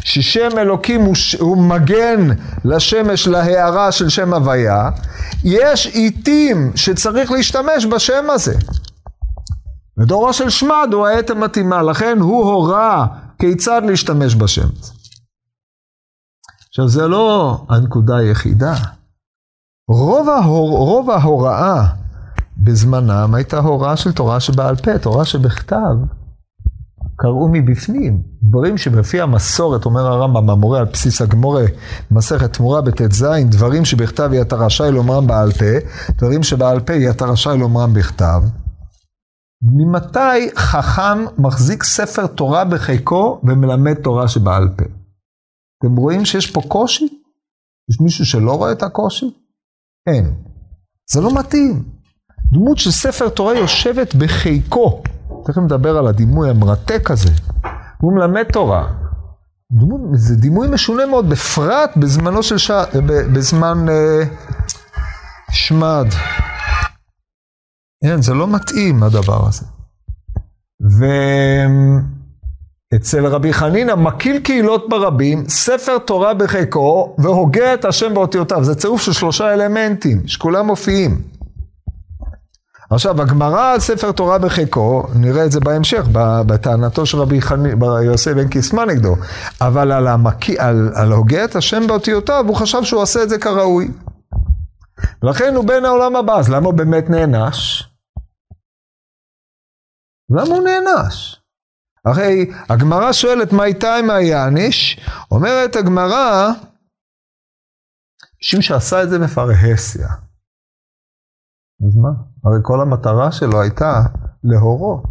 ששם 0.04 0.58
אלוקים 0.58 1.00
הוא, 1.00 1.14
הוא 1.40 1.56
מגן 1.56 2.28
לשמש 2.64 3.28
להערה 3.28 3.92
של 3.92 4.08
שם 4.08 4.34
הוויה, 4.34 4.90
יש 5.44 5.86
עיתים 5.86 6.72
שצריך 6.74 7.30
להשתמש 7.30 7.86
בשם 7.86 8.24
הזה. 8.30 8.54
ודורו 9.98 10.32
של 10.32 10.50
שמד 10.50 10.88
הוא 10.92 11.06
העת 11.06 11.30
המתאימה, 11.30 11.82
לכן 11.82 12.18
הוא 12.20 12.44
הורה 12.44 13.06
כיצד 13.38 13.82
להשתמש 13.84 14.34
בשם 14.34 14.68
הזה. 14.80 14.92
עכשיו 16.68 16.88
זה 16.88 17.08
לא 17.08 17.58
הנקודה 17.68 18.16
היחידה. 18.16 18.74
רוב, 19.88 20.28
ההור, 20.28 20.78
רוב 20.78 21.10
ההוראה 21.10 21.86
בזמנם 22.56 23.34
הייתה 23.34 23.58
הוראה 23.58 23.96
של 23.96 24.12
תורה 24.12 24.40
שבעל 24.40 24.76
פה, 24.76 24.98
תורה 24.98 25.24
שבכתב. 25.24 26.21
קראו 27.22 27.48
מבפנים. 27.52 28.22
דברים 28.42 28.78
שבפי 28.78 29.20
המסורת, 29.20 29.84
אומר 29.84 30.06
הרמב"ם, 30.06 30.50
המורה 30.50 30.78
על 30.78 30.84
בסיס 30.84 31.22
הגמורה, 31.22 31.64
מסכת 32.10 32.52
תמורה 32.52 32.80
בט"ז, 32.80 33.26
דברים 33.50 33.84
שבכתב 33.84 34.30
אתה 34.40 34.56
רשאי 34.56 34.90
לומרם 34.90 35.26
בעל 35.26 35.52
פה, 35.52 35.88
דברים 36.16 36.42
שבעל 36.42 36.80
פה 36.80 36.92
אתה 37.10 37.24
רשאי 37.24 37.58
לומרם 37.58 37.94
בכתב. 37.94 38.42
ממתי 39.62 40.56
חכם 40.56 41.24
מחזיק 41.38 41.82
ספר 41.82 42.26
תורה 42.26 42.64
בחיקו 42.64 43.40
ומלמד 43.44 43.94
תורה 43.94 44.28
שבעל 44.28 44.68
פה? 44.76 44.84
אתם 45.78 45.96
רואים 45.96 46.24
שיש 46.24 46.50
פה 46.50 46.60
קושי? 46.68 47.04
יש 47.90 48.00
מישהו 48.00 48.26
שלא 48.26 48.52
רואה 48.52 48.72
את 48.72 48.82
הקושי? 48.82 49.26
אין. 50.08 50.34
זה 51.10 51.20
לא 51.20 51.38
מתאים. 51.38 51.82
דמות 52.52 52.78
של 52.78 52.90
ספר 52.90 53.28
תורה 53.28 53.54
יושבת 53.54 54.14
בחיקו. 54.14 55.02
תכף 55.44 55.58
נדבר 55.58 55.98
על 55.98 56.06
הדימוי 56.06 56.50
המרתק 56.50 57.10
הזה. 57.10 57.30
הוא 58.00 58.12
מלמד 58.12 58.42
תורה. 58.42 58.86
דמות, 59.72 60.00
זה 60.12 60.36
דימוי 60.36 60.68
משונה 60.68 61.06
מאוד, 61.06 61.30
בפרט 61.30 61.90
בזמנו 61.96 62.42
של 62.42 62.58
ש... 62.58 62.70
בזמן 63.32 63.88
אה, 63.88 64.22
שמד. 65.50 66.06
אין, 68.04 68.22
זה 68.22 68.34
לא 68.34 68.46
מתאים 68.48 69.02
הדבר 69.02 69.48
הזה. 69.48 69.66
ואצל 72.92 73.26
רבי 73.26 73.52
חנינא 73.52 73.94
מקיל 73.94 74.38
קהילות 74.38 74.88
ברבים, 74.88 75.48
ספר 75.48 75.98
תורה 75.98 76.34
בחיקו 76.34 77.16
והוגה 77.18 77.74
את 77.74 77.84
השם 77.84 78.14
באותיותיו. 78.14 78.64
זה 78.64 78.74
צירוף 78.74 79.02
של 79.02 79.12
שלושה 79.12 79.54
אלמנטים 79.54 80.26
שכולם 80.26 80.66
מופיעים. 80.66 81.31
עכשיו, 82.92 83.22
הגמרא 83.22 83.72
על 83.72 83.80
ספר 83.80 84.12
תורה 84.12 84.38
בחיקו, 84.38 85.06
נראה 85.14 85.44
את 85.44 85.52
זה 85.52 85.60
בהמשך, 85.60 86.04
בטענתו 86.46 87.06
של 87.06 87.18
רבי 87.18 87.40
חני, 87.40 87.68
יוסף 88.04 88.32
בן 88.32 88.48
קיסמן 88.48 88.90
נגדו, 88.90 89.16
אבל 89.60 89.92
על, 89.92 90.06
המקי, 90.06 90.58
על, 90.58 90.90
על 90.94 91.12
הוגה 91.12 91.44
את 91.44 91.56
השם 91.56 91.86
באותיותיו, 91.86 92.44
הוא 92.48 92.56
חשב 92.56 92.84
שהוא 92.84 93.02
עושה 93.02 93.22
את 93.22 93.28
זה 93.28 93.38
כראוי. 93.38 93.90
ולכן 95.22 95.54
הוא 95.54 95.64
בן 95.64 95.84
העולם 95.84 96.16
הבא, 96.16 96.38
אז 96.38 96.48
למה 96.48 96.66
הוא 96.66 96.74
באמת 96.74 97.10
נענש? 97.10 97.84
למה 100.30 100.54
הוא 100.54 100.64
נענש? 100.64 101.40
הרי 102.04 102.50
הגמרא 102.68 103.12
שואלת 103.12 103.52
מה 103.52 103.64
איתה 103.64 103.94
מה 104.06 104.20
יעניש? 104.20 105.00
אומרת 105.30 105.76
הגמרא, 105.76 106.50
משום 108.42 108.62
שעשה 108.62 109.02
את 109.02 109.10
זה 109.10 109.18
בפרהסיה. 109.18 110.08
אז 111.86 111.96
מה? 111.96 112.08
הרי 112.44 112.58
כל 112.62 112.80
המטרה 112.80 113.32
שלו 113.32 113.60
הייתה 113.60 114.02
להורות. 114.44 115.02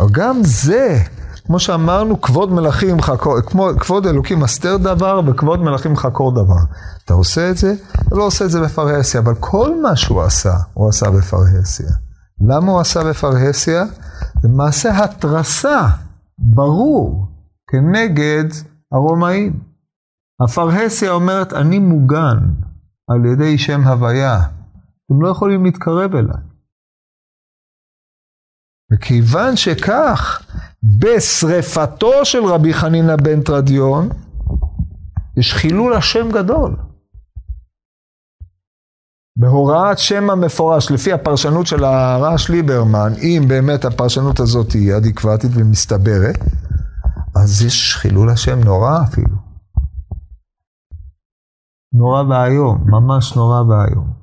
אבל 0.00 0.08
גם 0.12 0.36
זה, 0.44 0.98
כמו 1.46 1.58
שאמרנו, 1.58 2.20
כבוד 2.20 2.52
מלכים 2.52 3.00
חקור, 3.00 3.40
כמו, 3.40 3.68
כבוד 3.80 4.06
אלוקים 4.06 4.40
מסתר 4.40 4.76
דבר 4.76 5.20
וכבוד 5.26 5.60
מלכים 5.60 5.96
חקור 5.96 6.32
דבר. 6.32 6.60
אתה 7.04 7.14
עושה 7.14 7.50
את 7.50 7.56
זה, 7.56 7.74
אתה 8.08 8.16
לא 8.16 8.26
עושה 8.26 8.44
את 8.44 8.50
זה 8.50 8.60
בפרהסיה, 8.60 9.20
אבל 9.20 9.34
כל 9.34 9.82
מה 9.82 9.96
שהוא 9.96 10.22
עשה, 10.22 10.54
הוא 10.74 10.88
עשה 10.88 11.10
בפרהסיה. 11.10 11.90
למה 12.40 12.72
הוא 12.72 12.80
עשה 12.80 13.04
בפרהסיה? 13.04 13.84
זה 14.42 14.48
מעשה 14.48 15.04
התרסה 15.04 15.88
ברור 16.38 17.26
כנגד 17.70 18.44
הרומאים. 18.92 19.60
הפרהסיה 20.40 21.12
אומרת, 21.12 21.52
אני 21.52 21.78
מוגן 21.78 22.38
על 23.08 23.24
ידי 23.24 23.58
שם 23.58 23.86
הוויה. 23.86 24.40
אתם 25.06 25.22
לא 25.22 25.28
יכולים 25.28 25.64
להתקרב 25.64 26.14
אליי. 26.14 26.42
וכיוון 28.92 29.56
שכך, 29.56 30.42
בשרפתו 30.98 32.24
של 32.24 32.44
רבי 32.44 32.74
חנינא 32.74 33.16
בן 33.16 33.42
תרדיון, 33.42 34.08
יש 35.36 35.54
חילול 35.54 35.94
השם 35.94 36.30
גדול. 36.32 36.76
בהוראת 39.36 39.98
שם 39.98 40.30
המפורש, 40.30 40.90
לפי 40.90 41.12
הפרשנות 41.12 41.66
של 41.66 41.84
הרעש 41.84 42.50
ליברמן, 42.50 43.12
אם 43.22 43.42
באמת 43.48 43.84
הפרשנות 43.84 44.40
הזאת 44.40 44.72
היא 44.72 44.96
אדיקוותית 44.96 45.50
ומסתברת, 45.54 46.38
אז 47.36 47.62
יש 47.62 47.96
חילול 47.96 48.30
השם 48.30 48.60
נורא 48.64 49.02
אפילו. 49.02 49.36
נורא 51.92 52.22
ואיום, 52.22 52.84
ממש 52.86 53.36
נורא 53.36 53.62
ואיום. 53.62 54.21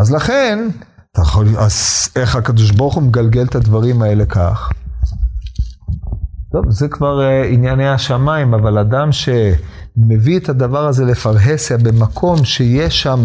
אז 0.00 0.12
לכן, 0.12 0.58
אתה 1.12 1.20
יכול, 1.22 1.46
אז 1.58 2.08
איך 2.16 2.36
הקדוש 2.36 2.70
ברוך 2.70 2.94
הוא 2.94 3.02
מגלגל 3.02 3.44
את 3.44 3.54
הדברים 3.54 4.02
האלה 4.02 4.26
כך? 4.26 4.72
טוב, 6.52 6.70
זה 6.70 6.88
כבר 6.88 7.20
uh, 7.20 7.46
ענייני 7.46 7.88
השמיים, 7.88 8.54
אבל 8.54 8.78
אדם 8.78 9.08
שמביא 9.12 10.38
את 10.38 10.48
הדבר 10.48 10.86
הזה 10.86 11.04
לפרהסיה 11.04 11.78
במקום 11.78 12.44
שיש 12.44 13.02
שם 13.02 13.24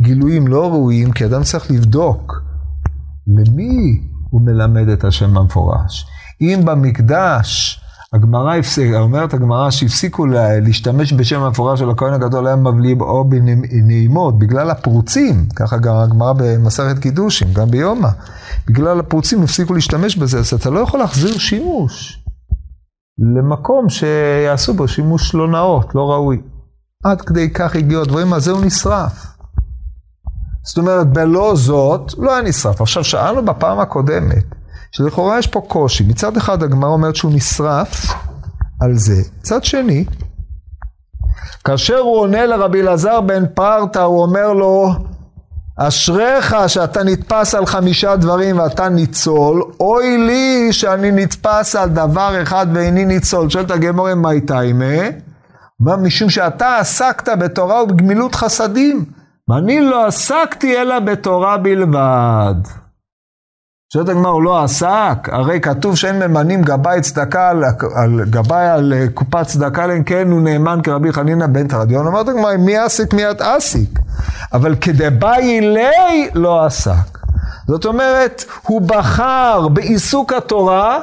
גילויים 0.00 0.48
לא 0.48 0.70
ראויים, 0.70 1.12
כי 1.12 1.24
אדם 1.24 1.42
צריך 1.42 1.70
לבדוק 1.70 2.42
למי 3.26 4.00
הוא 4.30 4.40
מלמד 4.42 4.88
את 4.88 5.04
השם 5.04 5.38
המפורש. 5.38 6.06
אם 6.40 6.60
במקדש 6.64 7.80
הגמרא 8.12 8.54
אומרת 8.94 9.34
הגמרא 9.34 9.70
שהפסיקו 9.70 10.26
להשתמש 10.66 11.12
בשם 11.12 11.40
המפורש 11.40 11.80
של 11.80 11.90
הכהן 11.90 12.12
הגדול 12.12 12.46
היה 12.46 12.56
מבליב 12.56 13.02
או 13.02 13.28
בנעימות, 13.28 14.38
בגלל 14.38 14.70
הפרוצים, 14.70 15.46
ככה 15.56 15.76
גם 15.76 15.96
הגמרא 15.96 16.32
במסכת 16.32 16.98
קידושים, 16.98 17.48
גם 17.52 17.70
ביומא, 17.70 18.08
בגלל 18.66 19.00
הפרוצים 19.00 19.42
הפסיקו 19.42 19.74
להשתמש 19.74 20.16
בזה, 20.16 20.38
אז 20.38 20.54
אתה 20.54 20.70
לא 20.70 20.80
יכול 20.80 21.00
להחזיר 21.00 21.38
שימוש 21.38 22.24
למקום 23.18 23.88
שיעשו 23.88 24.74
בו 24.74 24.88
שימוש 24.88 25.34
לא 25.34 25.48
נאות, 25.48 25.94
לא 25.94 26.10
ראוי. 26.10 26.40
עד 27.04 27.20
כדי 27.20 27.50
כך 27.50 27.76
הגיעו 27.76 28.02
הדברים, 28.02 28.34
אז 28.34 28.44
זהו 28.44 28.60
נשרף. 28.60 29.26
זאת 30.64 30.78
אומרת, 30.78 31.12
בלא 31.12 31.52
זאת, 31.56 32.12
לא 32.18 32.32
היה 32.32 32.42
נשרף. 32.42 32.80
עכשיו, 32.80 33.04
שאלנו 33.04 33.44
בפעם 33.44 33.80
הקודמת, 33.80 34.44
שלכאורה 34.92 35.38
יש 35.38 35.46
פה 35.46 35.60
קושי. 35.60 36.04
מצד 36.04 36.36
אחד 36.36 36.62
הגמרא 36.62 36.90
אומרת 36.90 37.16
שהוא 37.16 37.32
נשרף 37.34 38.06
על 38.80 38.94
זה. 38.94 39.22
מצד 39.40 39.64
שני, 39.64 40.04
כאשר 41.64 41.98
הוא 41.98 42.16
עונה 42.16 42.46
לרבי 42.46 42.80
אלעזר 42.80 43.20
בן 43.20 43.44
פרתא, 43.54 43.98
הוא 43.98 44.22
אומר 44.22 44.52
לו, 44.52 44.94
אשריך 45.76 46.56
שאתה 46.66 47.04
נתפס 47.04 47.54
על 47.54 47.66
חמישה 47.66 48.16
דברים 48.16 48.58
ואתה 48.58 48.88
ניצול, 48.88 49.62
אוי 49.80 50.18
לי 50.18 50.72
שאני 50.72 51.10
נתפס 51.10 51.76
על 51.76 51.88
דבר 51.88 52.42
אחד 52.42 52.66
ואיני 52.74 53.04
ניצול. 53.04 53.50
שואלת 53.50 53.70
הגמורה, 53.70 54.14
מה 54.14 54.30
איתה 54.30 54.60
אימה? 54.60 55.08
מה, 55.80 55.96
משום 55.96 56.30
שאתה 56.30 56.76
עסקת 56.78 57.28
בתורה 57.38 57.82
ובגמילות 57.82 58.34
חסדים, 58.34 59.04
ואני 59.48 59.80
לא 59.80 60.06
עסקתי 60.06 60.80
אלא 60.80 60.98
בתורה 60.98 61.56
בלבד. 61.56 62.54
שואלת 63.92 64.08
הגמרא, 64.08 64.30
הוא 64.30 64.42
לא 64.42 64.62
עסק? 64.62 65.28
הרי 65.32 65.60
כתוב 65.60 65.96
שאין 65.96 66.18
ממנים 66.18 66.62
גבאי 66.62 67.00
צדקה 67.00 67.48
על, 67.48 67.64
על 67.94 68.24
גבאי 68.30 68.68
על 68.68 68.92
קופת 69.14 69.46
צדקה, 69.46 69.84
אלא 69.84 69.94
כן 70.06 70.30
הוא 70.30 70.40
נאמן 70.40 70.80
כרבי 70.82 71.12
חנינא 71.12 71.46
בן 71.46 71.68
תרדיון. 71.68 72.06
אומרת 72.06 72.28
הגמרא, 72.28 72.56
מי 72.56 72.76
עסיק 72.76 73.14
מיד 73.14 73.42
אסיק? 73.42 73.98
אבל 74.52 74.74
כדבאי 74.80 75.60
לי 75.60 76.30
לא 76.34 76.64
עסק. 76.64 77.18
זאת 77.66 77.84
אומרת, 77.84 78.44
הוא 78.62 78.80
בחר 78.80 79.68
בעיסוק 79.68 80.32
התורה, 80.32 81.00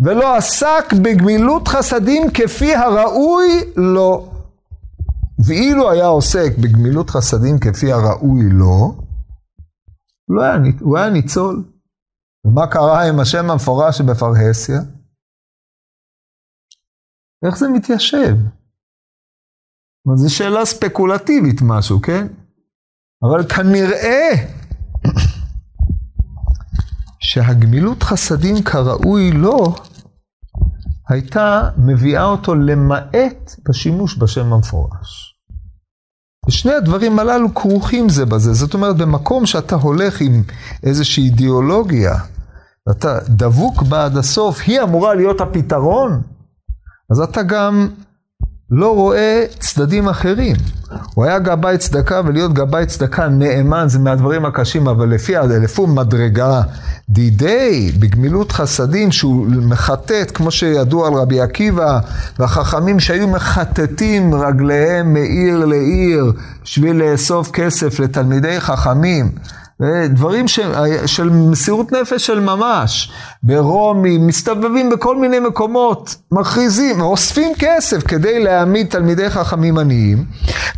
ולא 0.00 0.36
עסק 0.36 0.92
בגמילות 1.02 1.68
חסדים 1.68 2.30
כפי 2.30 2.74
הראוי 2.74 3.64
לו. 3.76 4.28
ואילו 5.46 5.90
היה 5.90 6.06
עוסק 6.06 6.52
בגמילות 6.58 7.10
חסדים 7.10 7.58
כפי 7.58 7.92
הראוי 7.92 8.42
לו, 8.50 8.94
הוא, 10.30 10.42
היה, 10.42 10.54
הוא 10.80 10.98
היה 10.98 11.10
ניצול. 11.10 11.64
ומה 12.44 12.66
קרה 12.66 13.08
עם 13.08 13.20
השם 13.20 13.50
המפורש 13.50 13.98
שבפרהסיה? 13.98 14.80
איך 17.46 17.58
זה 17.58 17.68
מתיישב? 17.68 18.36
זו 20.14 20.34
שאלה 20.34 20.64
ספקולטיבית 20.64 21.60
משהו, 21.62 22.00
כן? 22.00 22.26
אבל 23.22 23.48
כנראה 23.48 24.30
שהגמילות 27.20 28.02
חסדים 28.02 28.54
כראוי 28.64 29.32
לו, 29.32 29.74
הייתה 31.08 31.70
מביאה 31.78 32.24
אותו 32.24 32.54
למעט 32.54 33.50
בשימוש 33.68 34.18
בשם 34.18 34.52
המפורש. 34.52 35.29
ושני 36.50 36.72
הדברים 36.72 37.18
הללו 37.18 37.54
כרוכים 37.54 38.08
זה 38.08 38.26
בזה. 38.26 38.52
זאת 38.52 38.74
אומרת, 38.74 38.96
במקום 38.96 39.46
שאתה 39.46 39.76
הולך 39.76 40.20
עם 40.20 40.42
איזושהי 40.82 41.24
אידיאולוגיה, 41.24 42.14
ואתה 42.86 43.18
דבוק 43.28 43.82
בה 43.82 44.04
עד 44.04 44.16
הסוף, 44.16 44.60
היא 44.66 44.80
אמורה 44.82 45.14
להיות 45.14 45.40
הפתרון, 45.40 46.20
אז 47.10 47.20
אתה 47.20 47.42
גם 47.42 47.88
לא 48.70 48.94
רואה 48.94 49.44
צדדים 49.58 50.08
אחרים. 50.08 50.56
הוא 51.14 51.24
היה 51.24 51.38
גבאי 51.38 51.78
צדקה, 51.78 52.20
ולהיות 52.24 52.52
גבאי 52.52 52.86
צדקה 52.86 53.28
נאמן 53.28 53.84
זה 53.88 53.98
מהדברים 53.98 54.44
הקשים, 54.44 54.88
אבל 54.88 55.08
לפי, 55.08 55.32
לפי 55.62 55.82
מדרגה 55.86 56.62
דידי, 57.08 57.92
בגמילות 57.98 58.52
חסדים, 58.52 59.12
שהוא 59.12 59.46
מחטט, 59.46 60.30
כמו 60.34 60.50
שידוע 60.50 61.08
על 61.08 61.14
רבי 61.14 61.40
עקיבא, 61.40 62.00
והחכמים 62.38 63.00
שהיו 63.00 63.28
מחטטים 63.28 64.34
רגליהם 64.34 65.12
מעיר 65.12 65.64
לעיר, 65.64 66.32
בשביל 66.62 66.96
לאסוף 66.96 67.50
כסף 67.50 68.00
לתלמידי 68.00 68.60
חכמים. 68.60 69.32
דברים 70.08 70.48
של, 70.48 70.72
של 71.06 71.30
מסירות 71.30 71.92
נפש 71.92 72.26
של 72.26 72.40
ממש, 72.40 73.12
ברומי, 73.42 74.18
מסתובבים 74.18 74.90
בכל 74.90 75.16
מיני 75.16 75.38
מקומות, 75.38 76.16
מכריזים, 76.32 77.00
אוספים 77.00 77.52
כסף 77.58 78.06
כדי 78.06 78.44
להעמיד 78.44 78.86
תלמידי 78.90 79.30
חכמים 79.30 79.78
עניים. 79.78 80.24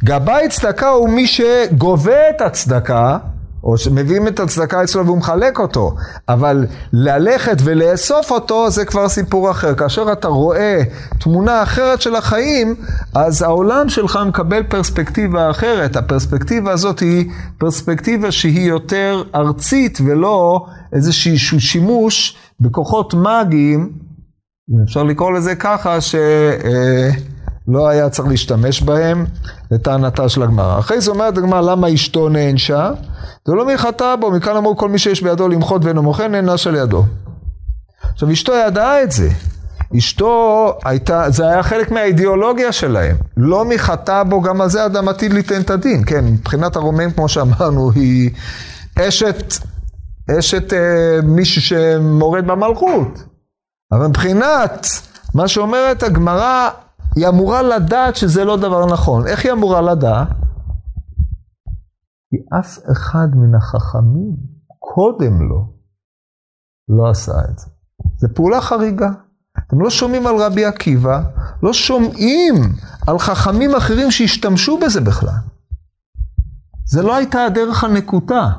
גבאי 0.05 0.49
צדקה 0.49 0.89
הוא 0.89 1.09
מי 1.09 1.27
שגובה 1.27 2.31
את 2.31 2.41
הצדקה, 2.41 3.19
או 3.65 3.79
שמביאים 3.79 4.29
את 4.29 4.41
הצדקה 4.41 4.83
אצלו 4.85 5.07
והוא 5.07 5.19
מחלק 5.19 5.59
אותו, 5.59 5.95
אבל 6.29 6.67
ללכת 6.93 7.57
ולאסוף 7.65 8.31
אותו 8.31 8.71
זה 8.71 8.85
כבר 8.85 9.09
סיפור 9.09 9.51
אחר. 9.51 9.75
כאשר 9.75 10.13
אתה 10.13 10.29
רואה 10.29 10.83
תמונה 11.21 11.63
אחרת 11.63 12.01
של 12.01 12.17
החיים, 12.17 12.75
אז 13.15 13.43
העולם 13.43 13.89
שלך 13.89 14.19
מקבל 14.27 14.63
פרספקטיבה 14.63 15.51
אחרת. 15.51 15.97
הפרספקטיבה 15.97 16.73
הזאת 16.73 17.01
היא 17.01 17.31
פרספקטיבה 17.59 18.33
שהיא 18.33 18.69
יותר 18.69 19.23
ארצית 19.35 19.99
ולא 20.07 20.67
איזשהו 20.93 21.61
שימוש 21.61 22.37
בכוחות 22.61 23.15
מאגיים, 23.15 23.93
אם 24.71 24.83
אפשר 24.85 25.03
לקרוא 25.03 25.33
לזה 25.33 25.55
ככה, 25.55 26.01
ש... 26.01 26.15
אה, 26.15 27.11
לא 27.73 27.89
היה 27.89 28.11
צריך 28.11 28.29
להשתמש 28.29 28.83
בהם 28.83 29.27
לטענתה 29.71 30.29
של 30.29 30.43
הגמרא. 30.43 30.79
אחרי 30.79 31.01
זה 31.01 31.11
אומרת 31.11 31.39
הגמרא 31.39 31.61
למה 31.61 31.95
אשתו 31.95 32.29
נענשה? 32.29 32.91
זה 33.45 33.53
לא 33.53 33.67
חטא 33.77 34.15
בו, 34.21 34.31
מכאן 34.31 34.57
אמרו 34.57 34.77
כל 34.77 34.89
מי 34.89 34.99
שיש 34.99 35.23
בידו 35.23 35.49
למחות 35.49 35.85
ואינו 35.85 36.03
מוכר 36.03 36.29
נענש 36.29 36.67
על 36.67 36.75
ידו. 36.75 37.05
עכשיו 38.13 38.33
אשתו 38.33 38.53
ידעה 38.67 39.03
את 39.03 39.13
זה. 39.13 39.29
אשתו 39.99 40.79
הייתה, 40.85 41.31
זה 41.31 41.49
היה 41.49 41.63
חלק 41.63 41.91
מהאידיאולוגיה 41.91 42.73
שלהם. 42.73 43.17
לא 43.37 43.65
מי 43.65 43.79
חטא 43.79 44.23
בו, 44.23 44.41
גם 44.41 44.61
על 44.61 44.71
זה 44.71 44.87
אדם 44.87 45.09
עתיד 45.09 45.33
ליתן 45.33 45.61
את 45.61 45.71
הדין. 45.71 46.05
כן, 46.07 46.25
מבחינת 46.25 46.77
הרומאים, 46.77 47.11
כמו 47.11 47.29
שאמרנו, 47.29 47.91
היא 47.95 48.31
אשת, 48.99 49.55
אשת 50.39 50.73
אה, 50.73 50.79
מישהו 51.23 51.63
שמורד 51.63 52.47
במלכות. 52.47 53.23
אבל 53.93 54.07
מבחינת 54.07 54.87
מה 55.35 55.49
שאומרת 55.49 56.03
הגמרא, 56.03 56.71
היא 57.17 57.29
אמורה 57.29 57.63
לדעת 57.63 58.17
שזה 58.17 58.45
לא 58.45 58.57
דבר 58.57 58.87
נכון. 58.87 59.27
איך 59.27 59.45
היא 59.45 59.53
אמורה 59.53 59.81
לדעת? 59.81 60.29
כי 62.31 62.37
אף 62.61 62.79
אחד 62.93 63.29
מן 63.35 63.55
החכמים 63.55 64.37
קודם 64.79 65.49
לו 65.49 65.73
לא 66.89 67.11
עשה 67.11 67.33
את 67.51 67.59
זה. 67.59 67.67
זו 68.17 68.29
פעולה 68.35 68.61
חריגה. 68.61 69.11
אתם 69.59 69.81
לא 69.81 69.91
שומעים 69.91 70.27
על 70.27 70.37
רבי 70.37 70.65
עקיבא, 70.65 71.23
לא 71.63 71.73
שומעים 71.73 72.55
על 73.07 73.19
חכמים 73.19 73.75
אחרים 73.75 74.11
שהשתמשו 74.11 74.79
בזה 74.79 75.01
בכלל. 75.01 75.39
זה 76.87 77.03
לא 77.03 77.17
הייתה 77.17 77.45
הדרך 77.45 77.85
הנקוטה. 77.85 78.51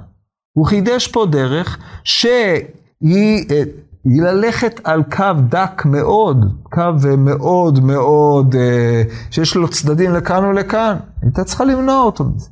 הוא 0.53 0.65
חידש 0.65 1.07
פה 1.07 1.25
דרך 1.31 1.77
שהיא 2.03 3.45
אה, 3.51 3.63
היא 4.05 4.21
ללכת 4.21 4.81
על 4.83 5.03
קו 5.03 5.25
דק 5.49 5.81
מאוד, 5.85 6.45
קו 6.63 6.81
מאוד 7.17 7.79
מאוד, 7.79 8.55
אה, 8.55 9.03
שיש 9.31 9.55
לו 9.55 9.67
צדדים 9.67 10.13
לכאן 10.13 10.45
ולכאן. 10.45 10.97
הייתה 11.21 11.43
צריכה 11.43 11.65
למנוע 11.65 12.01
אותו 12.01 12.23
מזה. 12.23 12.49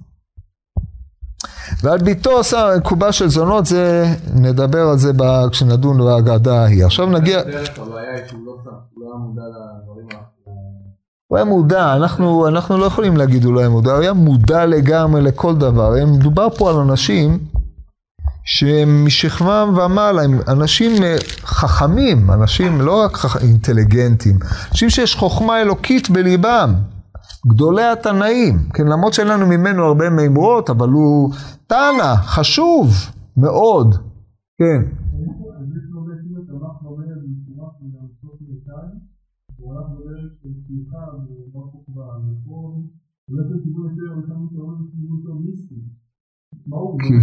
ועל 1.83 1.97
ביתו 1.97 2.39
עשה 2.39 2.67
קובה 2.83 3.11
של 3.11 3.29
זונות, 3.29 3.65
זה, 3.65 4.05
נדבר 4.35 4.87
על 4.87 4.97
זה 4.97 5.11
כשנדון 5.51 5.97
בהגדה 5.97 6.61
ההיא. 6.61 6.85
עכשיו 6.85 7.05
נגיע... 7.05 7.41
הוא 11.27 11.37
היה 11.37 11.45
מודע, 11.45 11.95
אנחנו, 11.95 12.47
אנחנו 12.47 12.77
לא 12.77 12.85
יכולים 12.85 13.17
להגיד 13.17 13.45
הוא 13.45 13.53
לא 13.53 13.59
היה 13.59 13.69
מודע, 13.69 13.91
הוא 13.91 14.01
היה 14.01 14.13
מודע 14.13 14.65
לגמרי 14.65 15.21
לכל 15.21 15.55
דבר. 15.55 15.93
מדובר 16.07 16.49
פה 16.49 16.69
על 16.69 16.75
אנשים 16.75 17.39
שהם 18.43 19.05
ומעלה, 19.77 20.21
הם 20.21 20.39
אנשים 20.47 21.03
אה, 21.03 21.15
חכמים, 21.43 22.31
אנשים 22.31 22.81
לא 22.81 23.03
רק 23.05 23.13
חכ... 23.13 23.43
אינטליגנטים, 23.43 24.35
אנשים 24.71 24.89
שיש 24.89 25.15
חוכמה 25.15 25.61
אלוקית 25.61 26.09
בליבם, 26.09 26.73
גדולי 27.47 27.83
התנאים, 27.83 28.69
כן, 28.73 28.87
למרות 28.87 29.13
שאין 29.13 29.27
לנו 29.27 29.45
ממנו 29.47 29.83
הרבה 29.83 30.09
מימרות, 30.09 30.69
אבל 30.69 30.89
הוא 30.89 31.33
תנא, 31.67 32.15
חשוב 32.15 32.93
מאוד, 33.37 33.95
כן. 34.57 34.81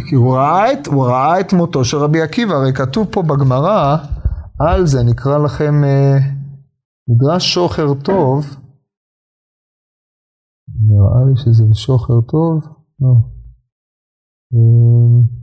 כי, 0.08 0.14
הוא, 0.14 0.34
ראה 0.34 0.72
את, 0.72 0.86
הוא 0.86 1.04
ראה 1.06 1.40
את 1.40 1.52
מותו 1.52 1.84
של 1.84 1.96
רבי 1.96 2.22
עקיבא, 2.22 2.54
הרי 2.54 2.72
כתוב 2.72 3.08
פה 3.12 3.22
בגמרא, 3.22 3.96
על 4.60 4.86
זה 4.86 4.98
נקרא 5.10 5.38
לכם 5.38 5.84
אה, 5.84 6.18
מדרש 7.08 7.54
שוחר 7.54 7.94
טוב, 8.04 8.46
נראה 10.88 11.24
לי 11.28 11.36
שזה 11.36 11.64
שוחר 11.74 12.20
טוב, 12.20 12.64
לא. 13.00 13.14
אה, 14.54 15.38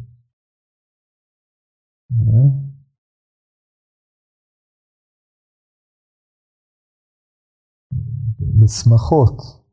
בשמחות. 8.61 9.64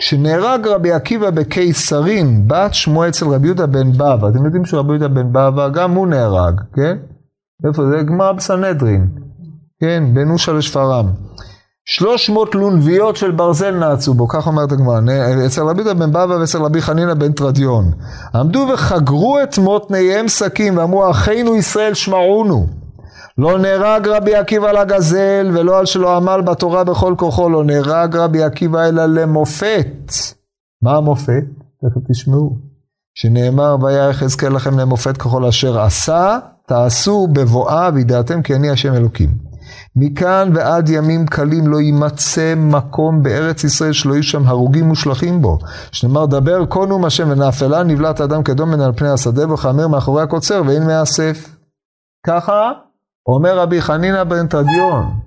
כשנהרג 0.00 0.66
רבי 0.66 0.92
עקיבא 0.92 1.30
בקיסרין, 1.30 2.48
בת 2.48 2.74
שמו 2.74 3.08
אצל 3.08 3.26
רבי 3.26 3.46
יהודה 3.46 3.66
בן 3.66 3.92
בבא, 3.92 4.28
אתם 4.28 4.44
יודעים 4.44 4.64
שרבי 4.64 4.92
יהודה 4.92 5.08
בן 5.08 5.32
בבא, 5.32 5.68
גם 5.68 5.90
הוא 5.90 6.06
נהרג, 6.06 6.60
כן? 6.74 6.96
איפה 7.68 7.82
זה? 7.86 8.02
גמרא 8.02 8.32
בסנהדרין, 8.32 9.08
כן? 9.80 10.04
בין 10.14 10.30
אושה 10.30 10.52
לשפרעם. 10.52 11.06
שלוש 11.84 12.30
מאות 12.30 12.54
לונביות 12.54 13.16
של 13.16 13.30
ברזל 13.30 13.70
נעצו 13.70 14.14
בו, 14.14 14.28
כך 14.28 14.46
אומרת 14.46 14.72
הגמרא, 14.72 15.00
אצל 15.46 15.62
רבי 15.62 15.82
יהודה 15.82 15.94
בן 15.94 16.10
בבא 16.10 16.34
ואצל 16.40 16.62
רבי 16.62 16.82
חנינא 16.82 17.14
בן 17.14 17.32
תרדיון. 17.32 17.90
עמדו 18.34 18.66
וחגרו 18.74 19.38
את 19.42 19.58
מותניהם 19.58 20.28
שקים 20.28 20.76
ואמרו, 20.76 21.10
אחינו 21.10 21.56
ישראל 21.56 21.94
שמעונו. 21.94 22.66
לא 23.40 23.58
נהרג 23.58 24.08
רבי 24.08 24.34
עקיבא 24.34 24.68
על 24.68 24.76
הגזל, 24.76 25.50
ולא 25.54 25.78
על 25.78 25.86
שלא 25.86 26.16
עמל 26.16 26.40
בתורה 26.40 26.84
בכל 26.84 27.14
כוחו, 27.18 27.48
לא 27.48 27.64
נהרג 27.64 28.16
רבי 28.16 28.42
עקיבא 28.42 28.88
אלא 28.88 29.06
למופת. 29.06 30.12
מה 30.82 30.96
המופת? 30.96 31.44
תכף 31.80 32.10
תשמעו. 32.10 32.56
שנאמר, 33.14 33.76
והיה 33.80 34.10
יחזקאל 34.10 34.54
לכם 34.54 34.78
למופת 34.78 35.16
ככל 35.16 35.44
אשר 35.44 35.80
עשה, 35.80 36.38
תעשו 36.66 37.28
בבואה 37.32 37.90
וידעתם 37.94 38.42
כי 38.42 38.54
אני 38.54 38.70
השם 38.70 38.94
אלוקים. 38.94 39.30
מכאן 39.96 40.50
ועד 40.54 40.88
ימים 40.88 41.26
קלים 41.26 41.66
לא 41.66 41.80
יימצא 41.80 42.54
מקום 42.56 43.22
בארץ 43.22 43.64
ישראל 43.64 43.92
שלא 43.92 44.12
יהיו 44.12 44.22
שם 44.22 44.46
הרוגים 44.46 44.84
מושלכים 44.84 45.42
בו. 45.42 45.58
שנאמר 45.92 46.26
דבר 46.26 46.66
קונום 46.66 47.04
השם 47.04 47.30
ונאפלה 47.30 47.82
נבלעת 47.82 48.20
אדם 48.20 48.42
כדומן 48.42 48.80
על 48.80 48.92
פני 48.92 49.08
השדה 49.08 49.52
וכאמר 49.52 49.88
מאחורי 49.88 50.22
הקוצר 50.22 50.62
ואין 50.66 50.86
מאסף. 50.86 51.56
ככה 52.26 52.72
אומר 53.26 53.58
רבי 53.58 53.82
חנינא 53.82 54.24
בן 54.24 54.46
תדיון, 54.46 55.20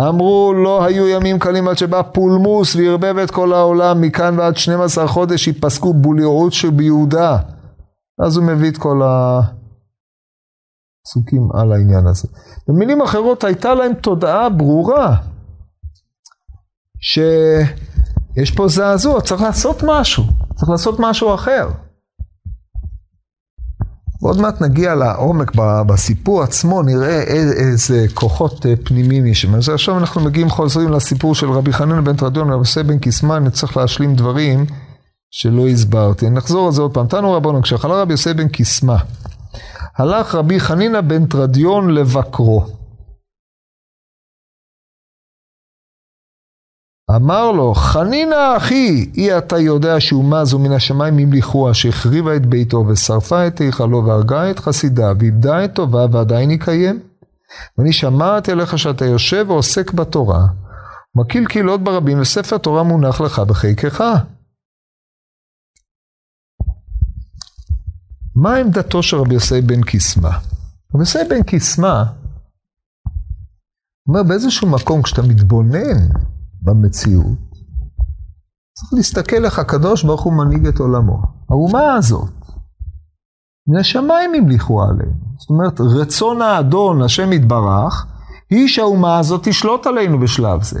אמרו 0.00 0.52
לא 0.64 0.84
היו 0.84 1.08
ימים 1.08 1.38
קלים 1.38 1.68
עד 1.68 1.78
שבא 1.78 2.02
פולמוס 2.02 2.76
וערבב 2.76 3.18
את 3.18 3.30
כל 3.30 3.52
העולם 3.52 4.00
מכאן 4.00 4.38
ועד 4.38 4.56
12 4.56 5.08
חודש 5.08 5.46
ייפסקו 5.46 5.94
בולירות 5.94 6.52
שביהודה. 6.52 7.38
אז 8.26 8.36
הוא 8.36 8.44
מביא 8.44 8.70
את 8.70 8.76
כל 8.76 9.00
הפסוקים 11.04 11.48
על 11.54 11.72
העניין 11.72 12.06
הזה. 12.06 12.28
במילים 12.68 13.02
אחרות 13.02 13.44
הייתה 13.44 13.74
להם 13.74 13.94
תודעה 13.94 14.48
ברורה 14.48 15.16
שיש 17.00 18.50
פה 18.56 18.68
זעזוע, 18.68 19.20
צריך 19.20 19.42
לעשות 19.42 19.82
משהו, 19.86 20.24
צריך 20.54 20.70
לעשות 20.70 20.96
משהו 20.98 21.34
אחר. 21.34 21.68
ועוד 24.26 24.40
מעט 24.40 24.60
נגיע 24.60 24.94
לעומק 24.94 25.52
בסיפור 25.86 26.42
עצמו, 26.42 26.82
נראה 26.82 27.22
איזה 27.22 28.06
כוחות 28.14 28.66
אה, 28.66 28.74
פנימיים 28.84 29.26
יש. 29.26 29.44
אז 29.44 29.68
עכשיו 29.68 29.98
אנחנו 29.98 30.20
מגיעים, 30.20 30.50
חוזרים 30.50 30.92
לסיפור 30.92 31.34
של 31.34 31.50
רבי 31.50 31.72
חנן 31.72 32.04
בן 32.04 32.16
תרדיון 32.16 32.48
ורבי 32.48 32.60
יוסי 32.60 32.82
בן 32.82 32.98
קיסמן, 32.98 33.44
נצטרך 33.44 33.76
להשלים 33.76 34.14
דברים 34.14 34.66
שלא 35.30 35.68
הסברתי. 35.68 36.30
נחזור 36.30 36.66
על 36.66 36.72
זה 36.72 36.82
עוד 36.82 36.94
פעם. 36.94 37.06
תנו 37.06 37.32
רבנו, 37.32 37.62
כשחלה 37.62 38.00
רבי 38.00 38.12
יוסי 38.12 38.34
בן 38.34 38.48
קיסמה, 38.48 38.96
הלך 39.96 40.34
רבי 40.34 40.60
חנינא 40.60 41.00
בן 41.00 41.26
תרדיון 41.26 41.90
לבקרו. 41.90 42.66
אמר 47.10 47.52
לו, 47.52 47.74
חנינא 47.74 48.56
אחי, 48.56 49.10
אי 49.14 49.38
אתה 49.38 49.58
יודע 49.58 50.00
שאומה 50.00 50.44
זו 50.44 50.58
מן 50.58 50.72
השמיים 50.72 51.18
המליכוה, 51.18 51.74
שהחריבה 51.74 52.36
את 52.36 52.46
ביתו 52.46 52.84
ושרפה 52.88 53.46
את 53.46 53.58
היכלו 53.58 54.06
והרגה 54.06 54.50
את 54.50 54.58
חסידה, 54.58 55.12
ואיבדה 55.18 55.64
את 55.64 55.74
טובה 55.74 56.06
ועדיין 56.12 56.50
יקיים. 56.50 57.00
ואני 57.78 57.92
שמעתי 57.92 58.52
עליך 58.52 58.78
שאתה 58.78 59.04
יושב 59.04 59.44
ועוסק 59.48 59.92
בתורה, 59.92 60.46
מקיל 61.14 61.46
קהילות 61.46 61.84
ברבים 61.84 62.20
וספר 62.20 62.58
תורה 62.58 62.82
מונח 62.82 63.20
לך 63.20 63.38
בחיקך. 63.38 64.04
מה 68.34 68.56
עמדתו 68.56 69.02
של 69.02 69.16
רבי 69.16 69.34
יוסי 69.34 69.60
בן 69.60 69.82
קיסמא? 69.82 70.30
רבי 70.94 71.02
יוסי 71.02 71.18
בן 71.30 71.42
קיסמא 71.42 72.02
אומר 74.08 74.22
באיזשהו 74.22 74.68
מקום 74.68 75.02
כשאתה 75.02 75.22
מתבונן 75.22 76.08
במציאות, 76.66 77.38
צריך 78.78 78.94
להסתכל 78.94 79.44
איך 79.44 79.58
הקדוש 79.58 80.04
ברוך 80.04 80.22
הוא 80.22 80.32
מנהיג 80.32 80.66
את 80.66 80.78
עולמו. 80.78 81.22
האומה 81.50 81.94
הזאת, 81.94 82.30
מן 83.68 83.80
השמיים 83.80 84.34
המליכו 84.34 84.82
עלינו. 84.82 85.26
זאת 85.38 85.50
אומרת, 85.50 85.80
רצון 85.80 86.42
האדון, 86.42 87.02
השם 87.02 87.32
יתברך, 87.32 88.06
היא 88.50 88.68
שהאומה 88.68 89.18
הזאת 89.18 89.48
תשלוט 89.48 89.86
עלינו 89.86 90.20
בשלב 90.20 90.62
זה. 90.62 90.80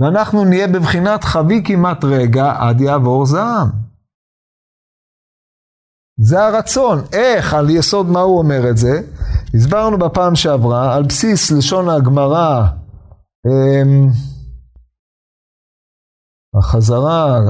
ואנחנו 0.00 0.44
נהיה 0.44 0.68
בבחינת 0.68 1.24
חבי 1.24 1.62
כמעט 1.64 2.04
רגע 2.04 2.52
עד 2.58 2.80
יעבור 2.80 3.26
זעם. 3.26 3.68
זה 6.20 6.46
הרצון. 6.46 6.98
איך, 7.12 7.54
על 7.54 7.70
יסוד 7.70 8.06
מה 8.06 8.20
הוא 8.20 8.38
אומר 8.38 8.70
את 8.70 8.76
זה? 8.76 9.02
הסברנו 9.54 9.98
בפעם 9.98 10.34
שעברה, 10.34 10.94
על 10.94 11.02
בסיס 11.02 11.50
לשון 11.50 11.88
הגמרא, 11.88 12.66
אמ, 13.46 14.08
החזרה, 16.58 17.40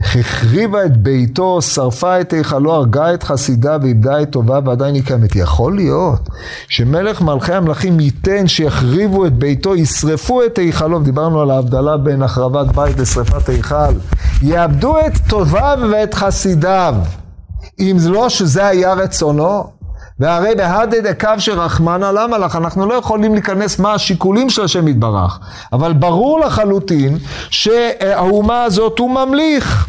החריבה 0.00 0.84
את 0.84 0.96
ביתו, 0.96 1.62
שרפה 1.62 2.20
את 2.20 2.32
היכלו, 2.32 2.72
הרגה 2.74 3.14
את 3.14 3.22
חסידה 3.22 3.76
ואיבדה 3.82 4.22
את 4.22 4.30
טובה 4.30 4.58
ועדיין 4.64 4.94
היא 4.94 5.02
קיימת. 5.04 5.36
יכול 5.36 5.76
להיות 5.76 6.28
שמלך 6.68 7.22
מלכי 7.22 7.52
המלכים 7.52 8.00
ייתן 8.00 8.46
שיחריבו 8.46 9.26
את 9.26 9.32
ביתו, 9.32 9.76
ישרפו 9.76 10.44
את 10.44 10.58
היכלו, 10.58 11.00
דיברנו 11.00 11.40
על 11.40 11.50
ההבדלה 11.50 11.96
בין 11.96 12.22
החרבת 12.22 12.74
בית 12.74 12.98
לשרפת 12.98 13.48
היכל, 13.48 13.94
יאבדו 14.42 14.98
את 14.98 15.12
טוביו 15.28 15.78
ואת 15.92 16.14
חסידיו. 16.14 16.94
אם 17.78 17.96
לא 18.06 18.28
שזה 18.28 18.66
היה 18.66 18.92
רצונו, 18.92 19.64
והרי 20.22 20.54
בהדד 20.54 21.06
הקו 21.06 21.28
של 21.38 21.60
רחמנא 21.60 22.04
למה 22.04 22.38
לך? 22.38 22.56
אנחנו 22.56 22.86
לא 22.86 22.94
יכולים 22.94 23.34
להיכנס 23.34 23.78
מה 23.78 23.94
השיקולים 23.94 24.50
של 24.50 24.62
השם 24.64 24.88
יתברך. 24.88 25.40
אבל 25.72 25.92
ברור 25.92 26.40
לחלוטין 26.40 27.18
שהאומה 27.50 28.62
הזאת 28.62 28.98
הוא 28.98 29.10
ממליך. 29.10 29.88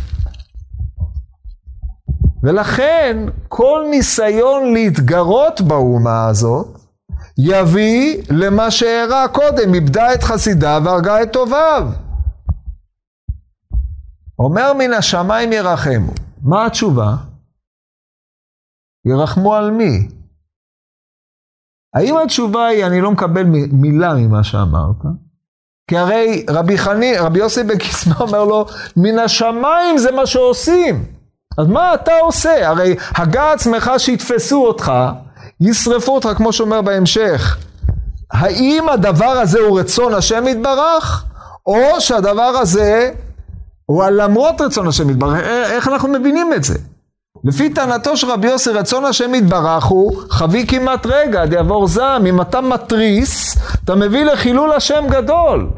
ולכן 2.44 3.18
כל 3.48 3.86
ניסיון 3.90 4.74
להתגרות 4.74 5.62
באומה 5.62 6.26
הזאת 6.28 6.68
יביא 7.38 8.24
למה 8.30 8.72
שהראה 8.72 9.28
קודם, 9.28 9.74
איבדה 9.74 10.14
את 10.14 10.24
חסידה 10.24 10.80
והרגה 10.84 11.24
את 11.24 11.34
טוביו. 11.34 11.88
אומר 14.40 14.74
מן 14.74 14.94
השמיים 14.94 15.54
ירחמו. 15.54 16.12
מה 16.44 16.66
התשובה? 16.66 17.16
ירחמו 19.06 19.56
על 19.56 19.72
מי? 19.72 20.08
האם 21.96 22.18
התשובה 22.18 22.66
היא, 22.66 22.86
אני 22.86 23.02
לא 23.02 23.12
מקבל 23.12 23.44
מילה 23.72 24.14
ממה 24.14 24.44
שאמרת? 24.44 24.96
כי 25.88 25.98
הרי 25.98 26.46
רבי 26.50 26.78
חני, 26.78 27.18
רבי 27.18 27.40
יוסי 27.40 27.64
בן 27.64 27.78
קיסמא 27.78 28.14
אומר 28.20 28.44
לו, 28.44 28.66
מן 28.98 29.20
השמיים 29.20 29.98
זה 29.98 30.12
מה 30.12 30.26
שעושים. 30.26 31.04
אז 31.58 31.68
מה 31.68 31.94
אתה 31.94 32.12
עושה? 32.22 32.70
הרי 32.70 32.96
הגה 33.16 33.52
עצמך 33.52 33.92
שיתפסו 33.98 34.66
אותך, 34.68 34.92
ישרפו 35.62 36.16
אותך, 36.16 36.30
כמו 36.38 36.54
שאומר 36.54 36.82
בהמשך. 36.82 37.58
האם 38.32 38.90
הדבר 38.90 39.26
הזה 39.26 39.60
הוא 39.60 39.80
רצון 39.80 40.14
השם 40.14 40.48
יתברך, 40.48 41.26
או 41.66 41.82
שהדבר 42.00 42.42
הזה 42.42 43.12
הוא 43.86 44.04
למרות 44.06 44.62
רצון 44.62 44.88
השם 44.88 45.10
יתברך? 45.10 45.40
איך 45.72 45.88
אנחנו 45.88 46.10
מבינים 46.10 46.54
את 46.54 46.64
זה? 46.64 46.78
לפי 47.44 47.70
טענתו 47.70 48.18
של 48.18 48.32
רבי 48.32 48.48
יוסי, 48.48 48.70
רצון 48.70 49.06
השם 49.06 49.36
יתברך 49.36 49.84
הוא 49.84 50.22
חבי 50.30 50.68
כמעט 50.68 51.06
רגע, 51.06 51.42
עד 51.42 51.54
יעבור 51.54 51.88
זעם. 51.88 52.26
אם 52.26 52.42
אתה 52.42 52.62
מתריס, 52.62 53.58
אתה 53.84 53.96
מביא 53.96 54.26
לחילול 54.26 54.72
השם 54.72 55.04
גדול. 55.10 55.70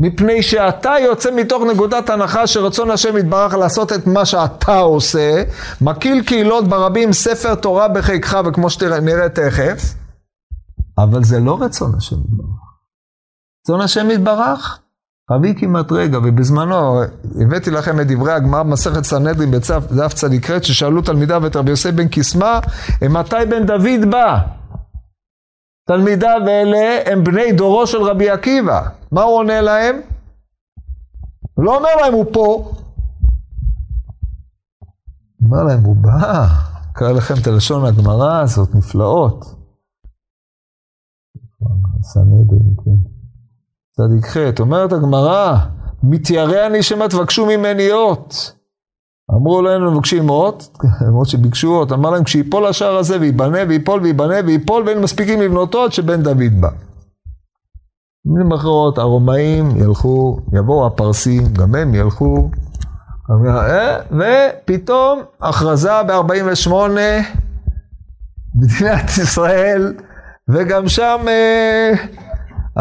מפני 0.00 0.42
שאתה 0.42 0.94
יוצא 1.00 1.30
מתוך 1.36 1.62
נקודת 1.62 2.10
הנחה 2.10 2.46
שרצון 2.46 2.90
השם 2.90 3.16
יתברך 3.16 3.54
לעשות 3.54 3.92
את 3.92 4.06
מה 4.06 4.24
שאתה 4.24 4.78
עושה, 4.78 5.42
מקיל 5.80 6.22
קהילות 6.22 6.68
ברבים, 6.68 7.12
ספר 7.12 7.54
תורה 7.54 7.88
בחיקך, 7.88 8.38
וכמו 8.46 8.70
שנראה 8.70 9.28
תכף, 9.28 9.94
אבל 10.98 11.24
זה 11.24 11.40
לא 11.40 11.58
רצון 11.60 11.92
השם 11.96 12.16
יתברך. 12.16 12.60
רצון 13.64 13.80
השם 13.80 14.10
יתברך, 14.10 14.78
רבי 15.30 15.54
כמעט 15.54 15.92
רגע, 15.92 16.18
ובזמנו 16.18 17.00
הבאתי 17.40 17.70
לכם 17.70 18.00
את 18.00 18.06
דברי 18.06 18.32
הגמרא 18.32 18.62
במסכת 18.62 19.04
סנהדרין 19.04 19.50
בדף 19.50 20.14
צדיק 20.14 20.50
ח, 20.50 20.62
ששאלו 20.62 21.02
תלמידיו 21.02 21.46
את 21.46 21.56
רבי 21.56 21.70
יוסי 21.70 21.92
בן 21.92 22.08
קיסמא, 22.08 22.58
מתי 23.10 23.36
בן 23.50 23.66
דוד 23.66 24.10
בא? 24.10 24.38
תלמידיו 25.86 26.40
אלה 26.48 26.98
הם 27.06 27.24
בני 27.24 27.52
דורו 27.52 27.86
של 27.86 28.02
רבי 28.02 28.30
עקיבא. 28.30 28.88
מה 29.12 29.22
הוא 29.22 29.38
עונה 29.38 29.60
להם? 29.60 30.00
הוא 31.54 31.64
לא 31.64 31.76
אומר 31.76 31.96
להם, 32.00 32.14
הוא 32.14 32.24
פה. 32.32 32.72
אומר 35.44 35.62
להם, 35.62 35.80
הוא 35.84 35.96
בא. 35.96 36.46
קרא 36.94 37.12
לכם 37.12 37.34
את 37.42 37.46
הלשון 37.46 37.86
הגמרא 37.86 38.40
הזאת, 38.40 38.74
נפלאות. 38.74 39.44
כן. 42.84 43.19
צדיק 44.00 44.26
ח', 44.26 44.60
אומרת 44.60 44.92
הגמרא, 44.92 45.56
מתיירא 46.02 46.66
אני 46.66 46.82
שמא 46.82 47.06
תבקשו 47.06 47.46
ממני 47.46 47.92
אות. 47.92 48.52
אמרו 49.34 49.62
להם, 49.62 49.94
מבקשים 49.94 50.30
אות, 50.30 50.78
למרות 51.06 51.28
שביקשו 51.28 51.76
אות, 51.76 51.92
אמר 51.92 52.10
להם, 52.10 52.24
כשיפול 52.24 52.66
השער 52.66 52.96
הזה 52.96 53.20
וייבנה 53.20 53.58
ויפול 53.68 54.00
וייבנה 54.02 54.34
ויפול 54.46 54.82
ואין 54.86 55.00
מספיקים 55.00 55.40
לבנותו 55.40 55.84
עד 55.84 55.92
שבן 55.92 56.22
דוד 56.22 56.60
בא. 56.60 56.68
במילים 58.24 58.52
אחרות, 58.52 58.98
הרומאים 58.98 59.76
ילכו, 59.76 60.40
יבואו 60.52 60.86
הפרסים, 60.86 61.42
גם 61.52 61.74
הם 61.74 61.94
ילכו, 61.94 62.50
אה, 63.46 63.98
ופתאום 64.10 65.20
הכרזה 65.40 66.02
ב-48, 66.02 66.72
מדינת 68.54 69.10
ישראל, 69.22 69.94
וגם 70.48 70.88
שם 70.88 71.18
אה, 71.28 71.92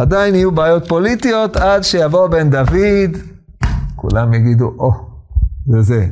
עדיין 0.02 0.36
יהיו 0.36 0.52
בעיות 0.52 0.84
פוליטיות 0.88 1.56
עד 1.56 1.82
שיבוא 1.82 2.28
בן 2.28 2.50
דוד, 2.50 3.12
כולם 3.96 4.34
יגידו, 4.34 4.66
או, 4.66 4.92
oh, 4.92 4.96
זה 5.72 5.82
זה, 5.82 6.06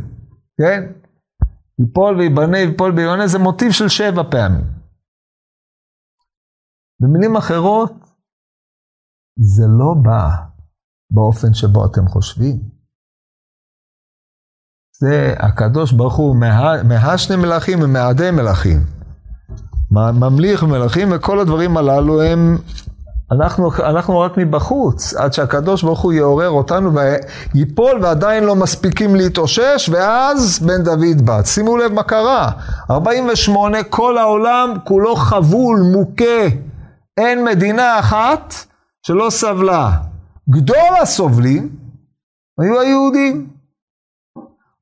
כן? 0.57 0.83
ייפול 1.79 2.17
ויבנה, 2.17 2.57
ייפול 2.57 2.91
ויבנה, 2.91 3.27
זה 3.27 3.39
מוטיב 3.39 3.71
של 3.71 3.87
שבע 3.87 4.23
פעמים. 4.31 4.65
במילים 6.99 7.35
אחרות, 7.35 7.91
זה 9.39 9.63
לא 9.79 9.93
בא 10.01 10.29
באופן 11.11 11.53
שבו 11.53 11.85
אתם 11.85 12.07
חושבים. 12.07 12.77
זה 14.99 15.33
הקדוש 15.39 15.91
ברוך 15.91 16.15
הוא 16.15 16.35
מהשני 16.83 17.35
מלכים 17.35 17.79
ומעדי 17.81 18.31
מלכים. 18.31 18.79
ממליך 19.91 20.63
מלכים 20.63 21.07
וכל 21.11 21.39
הדברים 21.39 21.77
הללו 21.77 22.21
הם, 22.21 22.57
אנחנו, 23.31 23.71
אנחנו 23.79 24.19
רק 24.19 24.37
מבחוץ, 24.37 25.13
עד 25.13 25.33
שהקדוש 25.33 25.83
ברוך 25.83 26.01
הוא 26.01 26.13
יעורר 26.13 26.49
אותנו 26.49 26.91
ויפול 27.53 27.99
ועדיין 28.01 28.43
לא 28.43 28.55
מספיקים 28.55 29.15
להתאושש 29.15 29.89
ואז 29.93 30.59
בן 30.59 30.83
דוד 30.83 31.25
בא. 31.25 31.43
שימו 31.43 31.77
לב 31.77 31.93
מה 31.93 32.03
קרה, 32.03 32.51
48 32.91 33.83
כל 33.83 34.17
העולם 34.17 34.73
כולו 34.83 35.15
חבול, 35.15 35.79
מוכה, 35.93 36.55
אין 37.17 37.43
מדינה 37.43 37.99
אחת 37.99 38.53
שלא 39.07 39.29
סבלה. 39.29 39.91
גדול 40.49 40.95
הסובלים 41.01 41.69
היו 42.59 42.79
היהודים. 42.79 43.47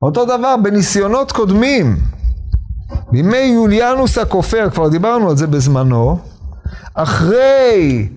אותו 0.02 0.24
דבר 0.24 0.56
בניסיונות 0.62 1.32
קודמים, 1.32 1.96
בימי 3.12 3.36
יוליאנוס 3.36 4.18
הכופר, 4.18 4.70
כבר 4.70 4.88
דיברנו 4.88 5.30
על 5.30 5.36
זה 5.36 5.46
בזמנו, 5.46 6.18
אחרי, 6.94 8.08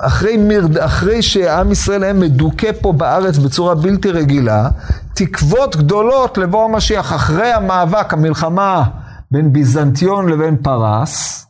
אחרי, 0.00 0.36
מרד, 0.36 0.78
אחרי 0.78 1.22
שעם 1.22 1.72
ישראל 1.72 2.02
היה 2.02 2.12
מדוכא 2.12 2.70
פה 2.80 2.92
בארץ 2.92 3.38
בצורה 3.38 3.74
בלתי 3.74 4.10
רגילה, 4.10 4.68
תקוות 5.14 5.76
גדולות 5.76 6.38
לבוא 6.38 6.64
המשיח, 6.64 7.12
אחרי 7.12 7.52
המאבק, 7.52 8.12
המלחמה 8.12 8.84
בין 9.30 9.52
ביזנטיון 9.52 10.28
לבין 10.28 10.56
פרס, 10.56 11.46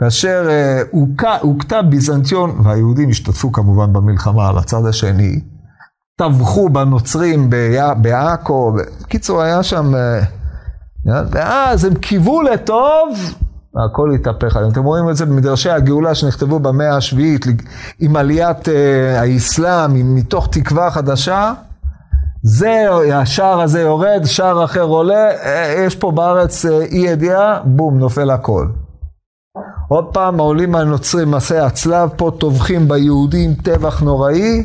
כאשר 0.00 0.48
הוכתה 1.40 1.82
ביזנטיון, 1.82 2.60
והיהודים 2.64 3.10
השתתפו 3.10 3.52
כמובן 3.52 3.92
במלחמה 3.92 4.48
על 4.48 4.58
הצד 4.58 4.86
השני, 4.88 5.40
טבחו 6.16 6.68
בנוצרים 6.68 7.50
בעכו, 7.96 8.72
בקיצור 9.02 9.42
היה 9.42 9.62
שם, 9.62 9.92
ואז 11.04 11.84
הם 11.84 11.94
קיוו 11.94 12.42
לטוב, 12.42 13.34
והכל 13.74 14.10
התהפך 14.14 14.56
עליהם. 14.56 14.72
אתם 14.72 14.84
רואים 14.84 15.10
את 15.10 15.16
זה 15.16 15.26
במדרשי 15.26 15.70
הגאולה 15.70 16.14
שנכתבו 16.14 16.58
במאה 16.58 16.96
השביעית 16.96 17.46
עם 18.00 18.16
עליית 18.16 18.68
האסלאם, 19.18 20.14
מתוך 20.14 20.48
תקווה 20.50 20.90
חדשה. 20.90 21.52
זה, 22.42 22.86
השער 23.14 23.60
הזה 23.60 23.80
יורד, 23.80 24.24
שער 24.24 24.64
אחר 24.64 24.82
עולה, 24.82 25.28
יש 25.86 25.96
פה 25.96 26.10
בארץ 26.12 26.64
אי 26.66 26.98
ידיעה, 26.98 27.60
בום, 27.64 27.98
נופל 27.98 28.30
הכל. 28.30 28.66
עוד 29.88 30.04
פעם, 30.12 30.40
העולים 30.40 30.74
הנוצרים, 30.74 31.30
מסעי 31.30 31.58
הצלב, 31.58 32.08
פה 32.16 32.30
טובחים 32.38 32.88
ביהודים 32.88 33.54
טבח 33.54 34.00
נוראי, 34.00 34.62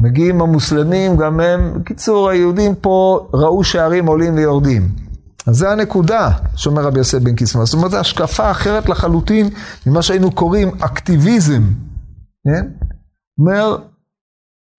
מגיעים 0.00 0.40
המוסלמים, 0.40 1.16
גם 1.16 1.40
הם, 1.40 1.72
בקיצור, 1.80 2.28
היהודים 2.28 2.74
פה 2.74 3.26
ראו 3.34 3.64
שערים 3.64 4.06
עולים 4.06 4.34
ויורדים. 4.34 5.03
אז 5.48 5.56
זה 5.56 5.70
הנקודה, 5.70 6.28
שאומר 6.56 6.82
רבי 6.82 6.98
יוסף 6.98 7.18
בן 7.18 7.36
קיסמא. 7.36 7.64
זאת 7.64 7.74
אומרת, 7.74 7.90
זו 7.90 7.96
השקפה 7.96 8.50
אחרת 8.50 8.88
לחלוטין 8.88 9.46
ממה 9.86 10.02
שהיינו 10.02 10.34
קוראים 10.34 10.68
אקטיביזם, 10.68 11.62
כן? 12.44 12.66
אומר, 13.38 13.76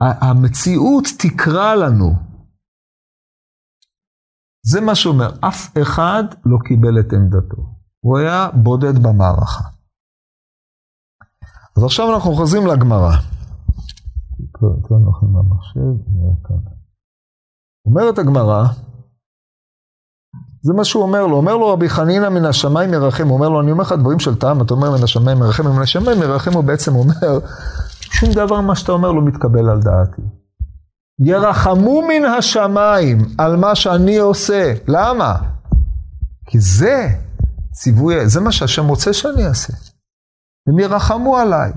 המציאות 0.01 1.03
תקרא 1.19 1.75
לנו. 1.75 2.13
זה 4.65 4.81
מה 4.81 4.95
שאומר, 4.95 5.29
אף 5.47 5.77
אחד 5.81 6.23
לא 6.45 6.57
קיבל 6.67 6.99
את 6.99 7.13
עמדתו. 7.13 7.61
הוא 7.99 8.17
היה 8.17 8.49
בודד 8.63 8.97
במערכה. 9.03 9.63
אז 11.77 11.83
עכשיו 11.83 12.15
אנחנו 12.15 12.35
חוזרים 12.35 12.67
לגמרא. 12.67 13.11
אומרת 17.85 18.17
הגמרא, 18.19 18.63
זה 20.65 20.73
מה 20.73 20.83
שהוא 20.85 21.03
אומר 21.03 21.27
לו, 21.27 21.37
אומר 21.37 21.57
לו 21.57 21.67
רבי 21.67 21.89
חנינא 21.89 22.29
מן 22.29 22.45
השמיים 22.45 22.93
ירחם, 22.93 23.27
הוא 23.27 23.35
אומר 23.35 23.49
לו, 23.49 23.61
אני 23.61 23.71
אומר 23.71 23.81
לך 23.81 23.91
דברים 23.91 24.19
של 24.19 24.35
טעם, 24.35 24.61
אתה 24.61 24.73
אומר 24.73 24.91
מן 24.91 25.03
השמיים 25.03 25.37
ירחם, 25.37 25.67
מן 25.67 25.81
השמיים 25.81 26.21
ירחם, 26.21 26.53
הוא 26.53 26.63
בעצם 26.63 26.95
אומר, 26.95 27.39
שום 27.99 28.33
דבר 28.33 28.61
מה 28.61 28.75
שאתה 28.75 28.91
אומר 28.91 29.11
לא 29.11 29.21
מתקבל 29.21 29.69
על 29.69 29.79
דעתי. 29.79 30.21
ירחמו 31.19 32.01
מן 32.01 32.25
השמיים 32.25 33.17
על 33.37 33.55
מה 33.55 33.75
שאני 33.75 34.17
עושה, 34.17 34.73
למה? 34.87 35.35
כי 36.45 36.59
זה 36.59 37.07
ציווי, 37.71 38.27
זה 38.27 38.41
מה 38.41 38.51
שהשם 38.51 38.87
רוצה 38.87 39.13
שאני 39.13 39.47
אעשה. 39.47 39.73
הם 40.67 40.79
ירחמו 40.79 41.37
עליי. 41.37 41.71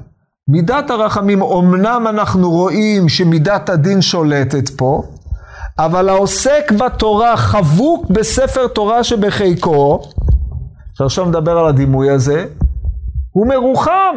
מידת 0.48 0.90
הרחמים, 0.90 1.42
אמנם 1.42 2.07
אנחנו 2.09 2.51
רואים 2.51 3.09
שמידת 3.09 3.68
הדין 3.68 4.03
שולטת 4.03 4.68
פה, 4.68 5.03
אבל 5.79 6.09
העוסק 6.09 6.73
בתורה 6.79 7.37
חבוק 7.37 8.07
בספר 8.11 8.67
תורה 8.67 9.05
שבחיקו, 9.05 10.03
שעכשיו 10.95 11.25
נדבר 11.25 11.59
על 11.59 11.67
הדימוי 11.67 12.11
הזה, 12.11 12.47
הוא 13.31 13.47
מרוחם. 13.47 14.14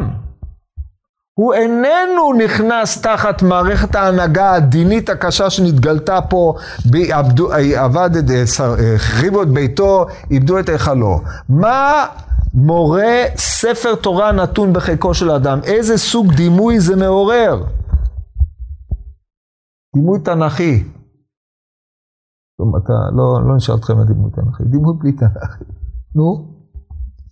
הוא 1.34 1.54
איננו 1.54 2.32
נכנס 2.44 3.00
תחת 3.02 3.42
מערכת 3.42 3.94
ההנהגה 3.94 4.52
הדינית 4.52 5.08
הקשה 5.10 5.50
שנתגלתה 5.50 6.20
פה, 6.20 6.54
עבד, 7.76 8.10
החריבו 8.94 9.42
את 9.42 9.48
ביתו, 9.48 10.06
איבדו 10.30 10.58
את 10.58 10.68
היכלו. 10.68 11.20
מה 11.48 12.06
מורה 12.54 13.24
ספר 13.36 13.94
תורה 13.94 14.32
נתון 14.32 14.72
בחיקו 14.72 15.14
של 15.14 15.30
האדם? 15.30 15.60
איזה 15.64 15.98
סוג 15.98 16.32
דימוי 16.34 16.80
זה 16.80 16.96
מעורר? 16.96 17.64
דימוי 19.96 20.18
תנכי. 20.18 20.84
טוב, 22.62 22.76
אתה, 22.76 22.92
לא, 23.16 23.48
לא 23.48 23.56
נשאר 23.56 23.74
אתכם 23.74 24.00
לדימוי 24.00 24.30
תנכי, 24.30 24.62
דימוי 24.64 24.94
בלי 24.98 25.12
תנכי. 25.12 25.64
נו? 26.14 26.54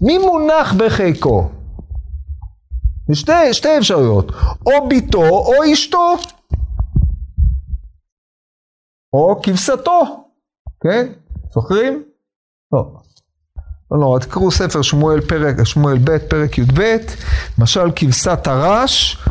מי 0.01 0.19
מונח 0.19 0.75
בחיקו? 0.79 1.49
שתי, 3.13 3.53
שתי 3.53 3.79
אפשרויות, 3.79 4.33
או 4.67 4.89
ביתו 4.89 5.29
או 5.29 5.53
אשתו, 5.73 6.15
או 9.13 9.41
כבשתו, 9.43 10.27
כן? 10.81 11.13
זוכרים? 11.55 12.03
לא. 12.73 12.93
לא 13.91 13.99
נורא, 13.99 14.19
לא, 14.19 14.25
תקראו 14.25 14.51
ספר 14.51 14.83
שמואל 14.83 15.21
פרק, 15.21 15.65
שמואל 15.65 15.99
ב', 16.05 16.19
פרק 16.19 16.59
י"ב, 16.59 16.97
משל 17.59 17.91
כבשת 17.97 18.47
הרש, 18.47 19.25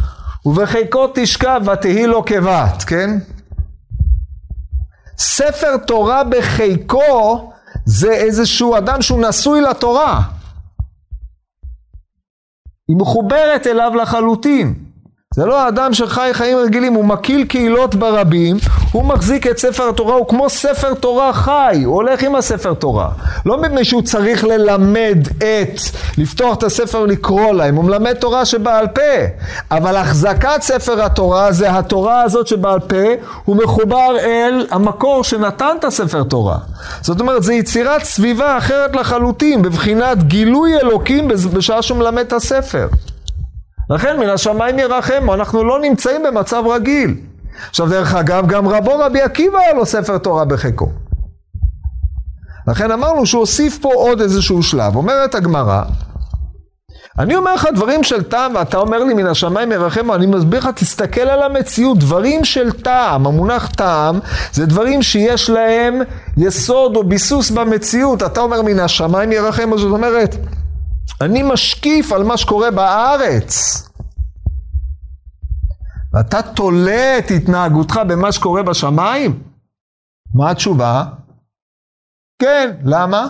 ובחיקו 0.45 1.07
תשכב 1.15 1.61
ותהי 1.73 2.07
לו 2.07 2.25
כבת, 2.25 2.83
כן? 2.87 3.09
ספר 5.19 5.77
תורה 5.77 6.23
בחיקו 6.23 7.51
זה 7.85 8.11
איזשהו 8.11 8.77
אדם 8.77 9.01
שהוא 9.01 9.27
נשוי 9.27 9.61
לתורה. 9.61 10.21
היא 12.87 12.97
מחוברת 12.97 13.67
אליו 13.67 13.91
לחלוטין. 13.95 14.73
זה 15.35 15.45
לא 15.45 15.61
האדם 15.65 15.93
שחי 15.93 16.29
חיים 16.33 16.57
רגילים, 16.57 16.93
הוא 16.93 17.05
מקיל 17.05 17.45
קהילות 17.45 17.95
ברבים, 17.95 18.57
הוא 18.91 19.05
מחזיק 19.05 19.47
את 19.47 19.57
ספר 19.57 19.89
התורה, 19.89 20.15
הוא 20.15 20.27
כמו 20.27 20.49
ספר 20.49 20.93
תורה 20.93 21.33
חי, 21.33 21.81
הוא 21.85 21.95
הולך 21.95 22.23
עם 22.23 22.35
הספר 22.35 22.73
תורה. 22.73 23.09
לא 23.45 23.61
מפני 23.61 23.85
שהוא 23.85 24.01
צריך 24.01 24.43
ללמד 24.43 25.17
את, 25.37 25.79
לפתוח 26.17 26.57
את 26.57 26.63
הספר 26.63 27.05
לקרוא 27.05 27.53
להם, 27.53 27.75
הוא 27.75 27.85
מלמד 27.85 28.13
תורה 28.13 28.45
שבעל 28.45 28.87
פה. 28.87 29.01
אבל 29.71 29.95
החזקת 29.95 30.61
ספר 30.61 31.03
התורה 31.03 31.51
זה 31.51 31.77
התורה 31.77 32.21
הזאת 32.21 32.47
שבעל 32.47 32.79
פה, 32.79 33.03
הוא 33.45 33.55
מחובר 33.55 34.19
אל 34.19 34.67
המקור 34.71 35.23
שנתן 35.23 35.75
את 35.79 35.83
הספר 35.83 36.23
תורה. 36.23 36.57
זאת 37.01 37.21
אומרת, 37.21 37.43
זו 37.43 37.51
יצירת 37.51 38.03
סביבה 38.03 38.57
אחרת 38.57 38.95
לחלוטין, 38.95 39.61
בבחינת 39.61 40.23
גילוי 40.23 40.77
אלוקים 40.77 41.27
בשעה 41.27 41.81
שהוא 41.81 41.97
מלמד 41.97 42.25
את 42.25 42.33
הספר. 42.33 42.87
לכן 43.89 44.19
מן 44.19 44.29
השמיים 44.29 44.79
ירחם, 44.79 45.31
אנחנו 45.33 45.63
לא 45.63 45.79
נמצאים 45.79 46.23
במצב 46.23 46.63
רגיל. 46.67 47.28
עכשיו 47.69 47.89
דרך 47.89 48.15
אגב, 48.15 48.47
גם 48.47 48.67
רבו 48.67 48.99
רבי 48.99 49.21
עקיבא 49.21 49.57
היה 49.59 49.73
לו 49.73 49.85
ספר 49.85 50.17
תורה 50.17 50.45
בחיקו. 50.45 50.91
לכן 52.67 52.91
אמרנו 52.91 53.25
שהוא 53.25 53.39
הוסיף 53.39 53.79
פה 53.81 53.89
עוד 53.93 54.21
איזשהו 54.21 54.63
שלב. 54.63 54.95
אומרת 54.95 55.35
הגמרא, 55.35 55.81
אני 57.19 57.35
אומר 57.35 57.55
לך 57.55 57.67
דברים 57.75 58.03
של 58.03 58.23
טעם, 58.23 58.55
ואתה 58.55 58.77
אומר 58.77 59.03
לי 59.03 59.13
מן 59.13 59.25
השמיים 59.25 59.71
ירחם, 59.71 60.11
אני 60.11 60.25
מסביר 60.25 60.59
לך, 60.59 60.69
תסתכל 60.75 61.21
על 61.21 61.43
המציאות, 61.43 61.97
דברים 61.97 62.45
של 62.45 62.71
טעם, 62.71 63.27
המונח 63.27 63.69
טעם, 63.75 64.19
זה 64.53 64.65
דברים 64.65 65.01
שיש 65.01 65.49
להם 65.49 66.01
יסוד 66.37 66.95
או 66.95 67.03
ביסוס 67.03 67.49
במציאות. 67.49 68.23
אתה 68.23 68.41
אומר 68.41 68.61
מן 68.61 68.79
השמיים 68.79 69.31
ירחם, 69.31 69.77
זאת 69.77 69.91
אומרת, 69.91 70.35
אני 71.21 71.43
משקיף 71.43 72.11
על 72.11 72.23
מה 72.23 72.37
שקורה 72.37 72.71
בארץ. 72.71 73.83
ואתה 76.13 76.41
תולה 76.41 77.17
את 77.17 77.31
התנהגותך 77.31 77.99
במה 78.07 78.31
שקורה 78.31 78.63
בשמיים? 78.63 79.39
מה 80.35 80.51
התשובה? 80.51 81.05
כן, 82.41 82.71
למה? 82.83 83.27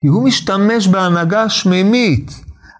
כי 0.00 0.08
הוא 0.08 0.24
משתמש 0.24 0.88
בהנהגה 0.88 1.48
שמימית. 1.48 2.30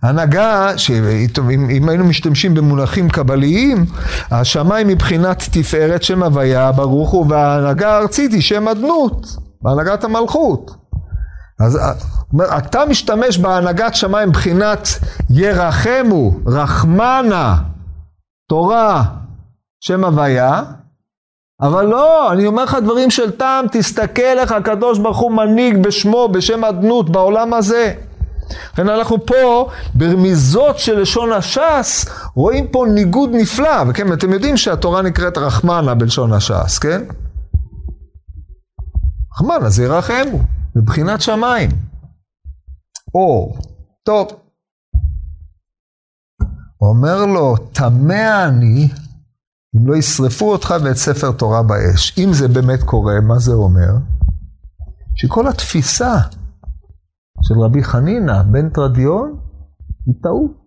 הנהגה, 0.02 0.78
שאם 0.78 1.88
היינו 1.88 2.04
משתמשים 2.04 2.54
במונחים 2.54 3.08
קבליים, 3.08 3.86
השמיים 4.30 4.88
מבחינת 4.88 5.42
תפארת 5.52 6.02
שם 6.02 6.22
הוויה 6.22 6.72
ברוך 6.72 7.10
הוא, 7.10 7.26
וההנהגה 7.28 7.92
הארצית 7.94 8.32
היא 8.32 8.42
שם 8.42 8.68
אדנות, 8.68 9.26
בהנהגת 9.62 10.04
המלכות. 10.04 10.70
אז 11.60 11.78
אתה 12.58 12.80
משתמש 12.90 13.38
בהנהגת 13.38 13.94
שמיים 13.94 14.28
מבחינת 14.28 14.88
ירחמו, 15.30 16.34
רחמנה, 16.46 17.56
תורה, 18.48 19.04
שם 19.80 20.04
הוויה, 20.04 20.62
אבל 21.60 21.86
לא, 21.86 22.32
אני 22.32 22.46
אומר 22.46 22.64
לך 22.64 22.76
דברים 22.82 23.10
של 23.10 23.30
טעם, 23.30 23.64
תסתכל 23.72 24.22
איך 24.22 24.52
הקדוש 24.52 24.98
ברוך 24.98 25.18
הוא 25.18 25.32
מנהיג 25.32 25.82
בשמו, 25.82 26.28
בשם 26.28 26.64
אדנות, 26.64 27.10
בעולם 27.10 27.54
הזה. 27.54 27.94
לכן 28.72 28.88
אנחנו 28.88 29.26
פה, 29.26 29.68
ברמיזות 29.94 30.78
של 30.78 31.00
לשון 31.00 31.32
הש"ס, 31.32 32.06
רואים 32.34 32.68
פה 32.68 32.84
ניגוד 32.94 33.30
נפלא, 33.32 33.82
וכן, 33.88 34.12
אתם 34.12 34.32
יודעים 34.32 34.56
שהתורה 34.56 35.02
נקראת 35.02 35.38
רחמנה 35.38 35.94
בלשון 35.94 36.32
הש"ס, 36.32 36.78
כן? 36.78 37.02
רחמנה 39.32 39.68
זה 39.68 39.84
ירחמו, 39.84 40.38
מבחינת 40.76 41.20
שמיים. 41.20 41.70
אור. 43.14 43.58
טוב. 44.02 44.45
אומר 46.80 47.26
לו, 47.26 47.56
טמא 47.72 48.48
אני 48.48 48.88
אם 49.76 49.88
לא 49.88 49.96
ישרפו 49.96 50.52
אותך 50.52 50.74
ואת 50.84 50.96
ספר 50.96 51.32
תורה 51.32 51.62
באש. 51.62 52.18
אם 52.18 52.32
זה 52.32 52.48
באמת 52.48 52.82
קורה, 52.82 53.20
מה 53.20 53.38
זה 53.38 53.52
אומר? 53.52 53.96
שכל 55.14 55.48
התפיסה 55.48 56.14
של 57.42 57.54
רבי 57.64 57.84
חנינא 57.84 58.42
בן 58.42 58.68
תרדיון 58.68 59.40
היא 60.06 60.14
טעות. 60.22 60.66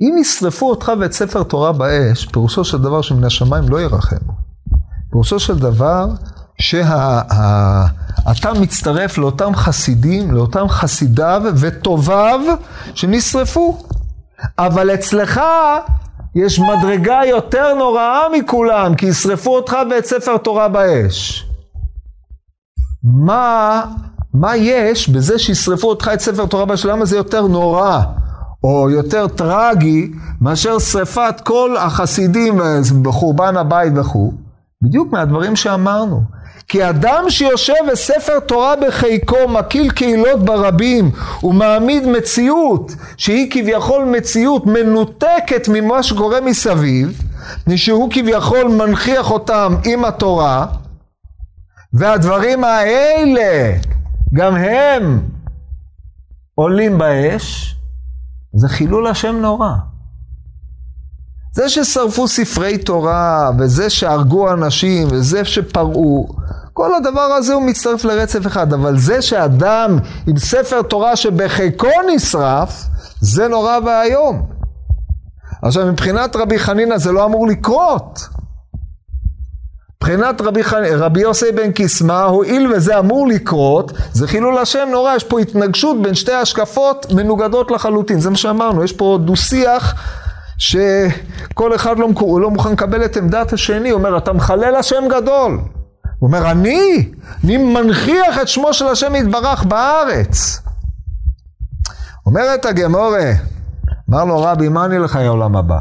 אם 0.00 0.16
ישרפו 0.20 0.70
אותך 0.70 0.92
ואת 1.00 1.12
ספר 1.12 1.42
תורה 1.42 1.72
באש, 1.72 2.26
פירושו 2.26 2.64
של 2.64 2.78
דבר 2.78 3.02
שמן 3.02 3.24
השמיים 3.24 3.68
לא 3.68 3.80
ירחמו. 3.80 4.32
פירושו 5.10 5.40
של 5.40 5.58
דבר 5.58 6.06
שאתה 8.34 8.52
מצטרף 8.52 9.18
לאותם 9.18 9.54
חסידים, 9.54 10.30
לאותם 10.30 10.68
חסידיו 10.68 11.42
וטוביו 11.56 12.40
שנשרפו. 12.94 13.78
אבל 14.58 14.94
אצלך 14.94 15.40
יש 16.34 16.60
מדרגה 16.60 17.20
יותר 17.26 17.74
נוראה 17.74 18.20
מכולם, 18.38 18.94
כי 18.94 19.06
ישרפו 19.06 19.56
אותך 19.56 19.76
ואת 19.90 20.06
ספר 20.06 20.36
תורה 20.36 20.68
באש. 20.68 21.48
מה, 23.04 23.82
מה 24.34 24.56
יש 24.56 25.08
בזה 25.08 25.38
שישרפו 25.38 25.88
אותך 25.88 26.10
את 26.14 26.20
ספר 26.20 26.46
תורה 26.46 26.64
באש? 26.64 26.86
למה 26.86 27.04
זה 27.04 27.16
יותר 27.16 27.46
נורא? 27.46 28.00
או 28.64 28.90
יותר 28.90 29.28
טרגי 29.28 30.10
מאשר 30.40 30.78
שרפת 30.78 31.40
כל 31.44 31.76
החסידים 31.76 32.60
בחורבן 33.02 33.56
הבית 33.56 33.92
וכו', 33.96 34.32
בדיוק 34.82 35.12
מהדברים 35.12 35.56
שאמרנו. 35.56 36.37
כי 36.68 36.88
אדם 36.88 37.24
שיושב 37.28 37.74
וספר 37.92 38.40
תורה 38.40 38.74
בחיקו, 38.76 39.48
מקיל 39.48 39.90
קהילות 39.90 40.44
ברבים, 40.44 41.10
ומעמיד 41.42 42.06
מציאות, 42.06 42.92
שהיא 43.16 43.50
כביכול 43.50 44.04
מציאות 44.04 44.66
מנותקת 44.66 45.68
ממה 45.68 46.02
שקורה 46.02 46.40
מסביב, 46.40 47.22
שהוא 47.76 48.10
כביכול 48.12 48.64
מנכיח 48.64 49.30
אותם 49.30 49.74
עם 49.84 50.04
התורה, 50.04 50.66
והדברים 51.92 52.64
האלה, 52.64 53.78
גם 54.34 54.54
הם 54.54 55.20
עולים 56.54 56.98
באש, 56.98 57.76
זה 58.54 58.68
חילול 58.68 59.06
השם 59.06 59.36
נורא. 59.36 59.70
זה 61.54 61.68
ששרפו 61.68 62.28
ספרי 62.28 62.78
תורה, 62.78 63.50
וזה 63.58 63.90
שהרגו 63.90 64.52
אנשים, 64.52 65.08
וזה 65.10 65.44
שפרעו, 65.44 66.28
כל 66.78 66.94
הדבר 66.94 67.20
הזה 67.20 67.54
הוא 67.54 67.62
מצטרף 67.62 68.04
לרצף 68.04 68.46
אחד, 68.46 68.72
אבל 68.72 68.98
זה 68.98 69.22
שאדם 69.22 69.98
עם 70.26 70.38
ספר 70.38 70.82
תורה 70.82 71.16
שבחיקו 71.16 71.88
נשרף, 72.14 72.82
זה 73.20 73.48
נורא 73.48 73.78
ואיום. 73.86 74.46
עכשיו 75.62 75.86
מבחינת 75.86 76.36
רבי 76.36 76.58
חנינא 76.58 76.98
זה 76.98 77.12
לא 77.12 77.24
אמור 77.24 77.46
לקרות. 77.46 78.18
מבחינת 79.96 80.40
רבי, 80.40 80.64
חנ... 80.64 80.82
רבי 80.84 81.20
יוסי 81.20 81.52
בן 81.52 81.72
קיסמא, 81.72 82.22
הואיל 82.22 82.72
וזה 82.72 82.98
אמור 82.98 83.28
לקרות, 83.28 83.92
זה 84.12 84.28
חילול 84.28 84.58
השם 84.58 84.88
נורא, 84.92 85.14
יש 85.14 85.24
פה 85.24 85.40
התנגשות 85.40 86.02
בין 86.02 86.14
שתי 86.14 86.32
השקפות 86.32 87.06
מנוגדות 87.12 87.70
לחלוטין, 87.70 88.20
זה 88.20 88.30
מה 88.30 88.36
שאמרנו, 88.36 88.84
יש 88.84 88.92
פה 88.92 89.18
דו 89.24 89.36
שיח 89.36 89.94
שכל 90.58 91.74
אחד 91.74 91.98
לא, 91.98 92.08
לא 92.40 92.50
מוכן 92.50 92.72
לקבל 92.72 93.04
את 93.04 93.16
עמדת 93.16 93.52
השני, 93.52 93.92
אומר, 93.92 94.18
אתה 94.18 94.32
מחלל 94.32 94.74
השם 94.74 95.04
גדול. 95.10 95.58
הוא 96.18 96.28
אומר, 96.28 96.50
אני, 96.52 97.12
אני 97.44 97.56
מנכיח 97.56 98.42
את 98.42 98.48
שמו 98.48 98.74
של 98.74 98.84
השם 98.86 99.14
יתברך 99.14 99.64
בארץ. 99.68 100.62
אומרת 102.26 102.64
הגמורה, 102.64 103.30
אמר 104.10 104.24
לו 104.24 104.42
רבי, 104.42 104.68
מה 104.68 104.86
אני 104.86 104.98
לך 105.04 105.16
העולם 105.16 105.56
הבא? 105.56 105.80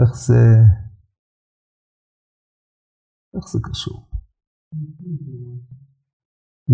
איך 0.00 0.14
זה... 0.14 0.34
איך 3.36 3.48
זה 3.48 3.58
קשור? 3.70 4.08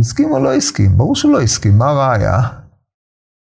הסכים 0.00 0.32
או 0.32 0.44
לא 0.44 0.54
הסכים? 0.54 0.96
ברור 0.96 1.14
שלא 1.14 1.40
הסכים, 1.40 1.78
מה 1.78 1.84
הראיה? 1.84 2.60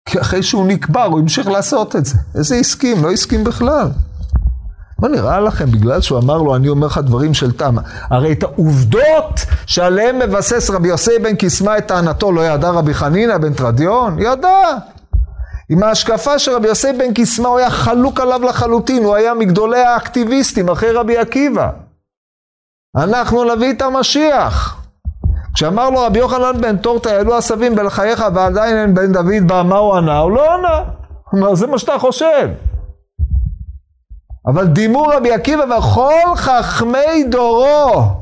כי 0.09 0.21
אחרי 0.21 0.43
שהוא 0.43 0.67
נקבר 0.67 1.03
הוא 1.03 1.19
המשיך 1.19 1.47
לעשות 1.47 1.95
את 1.95 2.05
זה. 2.05 2.17
איזה 2.37 2.55
הסכים? 2.55 2.97
לא 3.03 3.11
הסכים 3.11 3.43
בכלל. 3.43 4.10
מה 5.01 5.07
נראה 5.07 5.39
לכם, 5.39 5.71
בגלל 5.71 6.01
שהוא 6.01 6.19
אמר 6.19 6.37
לו, 6.37 6.55
אני 6.55 6.69
אומר 6.69 6.87
לך 6.87 6.97
דברים 6.97 7.33
של 7.33 7.51
תמה. 7.51 7.81
הרי 8.09 8.31
את 8.31 8.43
העובדות 8.43 9.39
שעליהן 9.65 10.19
מבסס 10.19 10.69
רבי 10.69 10.87
יוסי 10.87 11.19
בן 11.19 11.35
קיסמא 11.35 11.77
את 11.77 11.87
טענתו, 11.87 12.31
לא 12.31 12.41
ידע 12.41 12.69
רבי 12.69 12.93
חנינא 12.93 13.37
בן 13.37 13.53
תרדיון? 13.53 14.19
ידע. 14.19 14.57
עם 15.69 15.83
ההשקפה 15.83 16.39
של 16.39 16.51
רבי 16.51 16.67
יוסי 16.67 16.93
בן 16.93 17.13
קיסמא 17.13 17.47
הוא 17.47 17.57
היה 17.57 17.69
חלוק 17.69 18.19
עליו 18.19 18.43
לחלוטין, 18.43 19.03
הוא 19.03 19.15
היה 19.15 19.33
מגדולי 19.33 19.81
האקטיביסטים 19.81 20.69
אחרי 20.69 20.91
רבי 20.91 21.17
עקיבא. 21.17 21.69
אנחנו 22.97 23.55
נביא 23.55 23.73
את 23.73 23.81
המשיח. 23.81 24.81
כשאמר 25.53 25.89
לו 25.89 25.99
רבי 25.99 26.19
יוחנן 26.19 26.61
בן 26.61 26.77
תורתא 26.77 27.09
העלו 27.09 27.35
עשבים 27.35 27.75
בלחייך 27.75 28.23
ועדיין 28.33 28.77
אין 28.77 28.93
בן 28.93 29.11
דוד 29.11 29.47
בא, 29.47 29.63
מה 29.65 29.77
הוא 29.77 29.95
ענה? 29.95 30.17
הוא 30.17 30.31
לא 30.31 30.53
ענה. 30.53 30.77
הוא 30.77 31.39
אומר, 31.39 31.55
זה 31.55 31.67
מה 31.67 31.77
שאתה 31.77 31.99
חושב. 31.99 32.49
אבל 34.47 34.67
דימו 34.67 35.03
רבי 35.03 35.33
עקיבא 35.33 35.63
וכל 35.63 36.35
חכמי 36.35 37.23
דורו. 37.29 38.21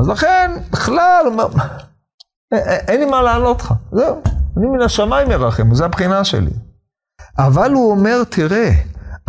אז 0.00 0.08
לכן, 0.08 0.50
בכלל, 0.72 1.26
אין 2.88 3.00
לי 3.00 3.06
מה 3.06 3.22
לענות 3.22 3.62
לך. 3.62 3.74
זהו, 3.92 4.22
אני 4.56 4.66
מן 4.66 4.82
השמיים 4.82 5.30
ירחם, 5.30 5.74
זו 5.74 5.84
הבחינה 5.84 6.24
שלי. 6.24 6.50
אבל 7.38 7.72
הוא 7.72 7.90
אומר, 7.90 8.24
תראה, 8.24 8.70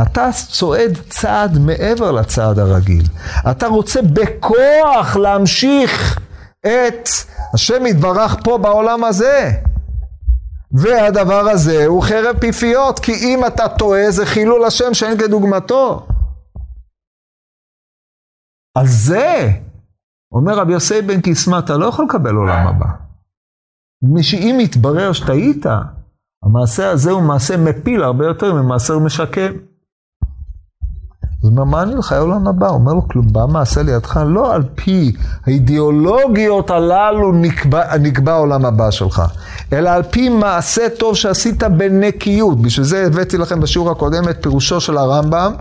אתה 0.01 0.29
צועד 0.47 0.97
צעד 1.09 1.57
מעבר 1.57 2.11
לצעד 2.11 2.59
הרגיל. 2.59 3.05
אתה 3.51 3.67
רוצה 3.67 3.99
בכוח 4.01 5.15
להמשיך 5.15 6.19
את 6.59 7.09
השם 7.53 7.85
יתברך 7.85 8.35
פה 8.43 8.57
בעולם 8.57 9.03
הזה. 9.03 9.51
והדבר 10.73 11.49
הזה 11.49 11.85
הוא 11.85 12.03
חרב 12.03 12.39
פיפיות, 12.39 12.99
כי 12.99 13.11
אם 13.11 13.39
אתה 13.47 13.63
טועה 13.77 14.11
זה 14.11 14.25
חילול 14.25 14.65
השם 14.65 14.93
שאין 14.93 15.17
כדוגמתו. 15.17 16.07
על 18.77 18.87
זה, 18.87 19.49
אומר 20.31 20.53
רבי 20.59 20.73
יוסי 20.73 21.01
בן 21.01 21.21
קיסמא, 21.21 21.59
אתה 21.59 21.77
לא 21.77 21.85
יכול 21.85 22.05
לקבל 22.05 22.35
עולם 22.35 22.67
הבא. 22.67 22.85
שאם 24.21 24.57
יתברר 24.59 25.13
שטעית, 25.13 25.65
המעשה 26.43 26.89
הזה 26.89 27.11
הוא 27.11 27.21
מעשה 27.21 27.57
מפיל 27.57 28.03
הרבה 28.03 28.25
יותר 28.25 28.53
ממעשר 28.53 28.99
משקם. 28.99 29.70
אז 31.43 31.49
הוא 31.49 31.51
אומר, 31.51 31.63
מה 31.63 31.83
אני 31.83 31.95
לך 31.95 32.11
העולם 32.11 32.47
הבא? 32.47 32.67
הוא 32.67 32.75
אומר 32.75 32.93
לו, 32.93 33.07
כלום, 33.07 33.33
בא 33.33 33.45
מעשה 33.45 33.83
לידך? 33.83 34.19
לא 34.25 34.53
על 34.53 34.63
פי 34.75 35.11
האידיאולוגיות 35.45 36.69
הללו 36.69 37.31
נקבע, 37.31 37.97
נקבע 37.97 38.33
העולם 38.33 38.65
הבא 38.65 38.91
שלך, 38.91 39.21
אלא 39.73 39.89
על 39.89 40.03
פי 40.03 40.29
מעשה 40.29 40.81
טוב 40.99 41.15
שעשית 41.15 41.63
בנקיות. 41.63 42.61
בשביל 42.61 42.85
זה 42.85 43.05
הבאתי 43.07 43.37
לכם 43.37 43.59
בשיעור 43.59 43.91
הקודם 43.91 44.29
את 44.29 44.37
פירושו 44.43 44.81
של 44.81 44.97
הרמב"ם. 44.97 45.53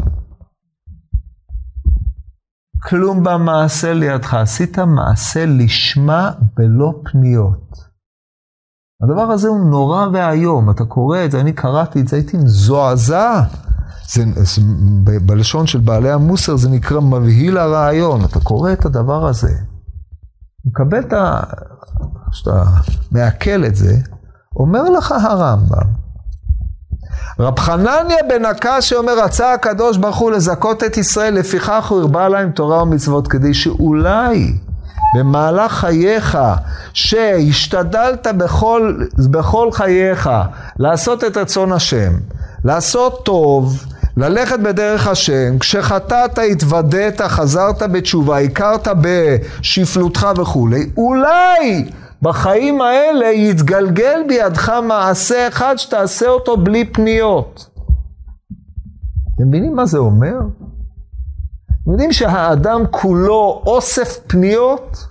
כלום 2.82 3.24
במעשה 3.24 3.92
לידך, 3.92 4.34
עשית 4.34 4.78
מעשה 4.78 5.46
לשמה 5.46 6.30
בלא 6.56 6.92
פניות. 7.04 7.90
הדבר 9.02 9.22
הזה 9.22 9.48
הוא 9.48 9.70
נורא 9.70 10.06
ואיום, 10.12 10.70
אתה 10.70 10.84
קורא 10.84 11.24
את 11.24 11.30
זה, 11.30 11.40
אני 11.40 11.52
קראתי 11.52 12.00
את 12.00 12.08
זה, 12.08 12.16
הייתי 12.16 12.36
מזועזע. 12.36 13.42
זה, 14.12 14.24
זה, 14.34 14.62
ב, 15.04 15.10
בלשון 15.26 15.66
של 15.66 15.78
בעלי 15.78 16.10
המוסר 16.10 16.56
זה 16.56 16.68
נקרא 16.68 17.00
מבהיל 17.00 17.58
הרעיון, 17.58 18.24
אתה 18.24 18.40
קורא 18.40 18.72
את 18.72 18.84
הדבר 18.84 19.26
הזה, 19.26 19.52
מקבל 20.64 21.00
את 21.00 21.12
ה... 21.12 21.40
כשאתה 22.30 22.64
מעכל 23.12 23.64
את 23.66 23.76
זה, 23.76 23.96
אומר 24.56 24.82
לך 24.82 25.12
הרמב"ם, 25.12 26.00
רב 27.40 27.58
חנניה 27.58 28.16
בן 28.28 28.44
הקשי 28.44 28.94
אומר, 28.94 29.24
רצה 29.24 29.52
הקדוש 29.52 29.96
ברוך 29.96 30.16
הוא 30.16 30.30
לזכות 30.30 30.84
את 30.84 30.96
ישראל, 30.96 31.34
לפיכך 31.34 31.86
הוא 31.88 32.00
הרבה 32.00 32.28
להם 32.28 32.50
תורה 32.50 32.82
ומצוות, 32.82 33.28
כדי 33.28 33.54
שאולי 33.54 34.58
במהלך 35.16 35.72
חייך, 35.72 36.38
שהשתדלת 36.92 38.26
בכל, 38.36 38.96
בכל 39.30 39.72
חייך 39.72 40.30
לעשות 40.78 41.24
את 41.24 41.36
רצון 41.36 41.72
השם, 41.72 42.12
לעשות 42.64 43.24
טוב, 43.24 43.84
ללכת 44.16 44.58
בדרך 44.58 45.06
השם, 45.06 45.58
כשחטאת 45.58 46.38
התוודית, 46.38 47.20
חזרת 47.20 47.82
בתשובה, 47.82 48.38
הכרת 48.38 48.88
בשפלותך 49.00 50.26
וכולי, 50.36 50.90
אולי 50.96 51.90
בחיים 52.22 52.80
האלה 52.80 53.26
יתגלגל 53.26 54.20
בידך 54.28 54.68
מעשה 54.68 55.48
אחד 55.48 55.74
שתעשה 55.76 56.28
אותו 56.28 56.56
בלי 56.56 56.84
פניות. 56.84 57.70
אתם 59.34 59.48
מבינים 59.48 59.76
מה 59.76 59.86
זה 59.86 59.98
אומר? 59.98 60.34
אתם 61.82 61.90
יודעים 61.90 62.12
שהאדם 62.12 62.82
כולו 62.90 63.62
אוסף 63.66 64.18
פניות? 64.26 65.06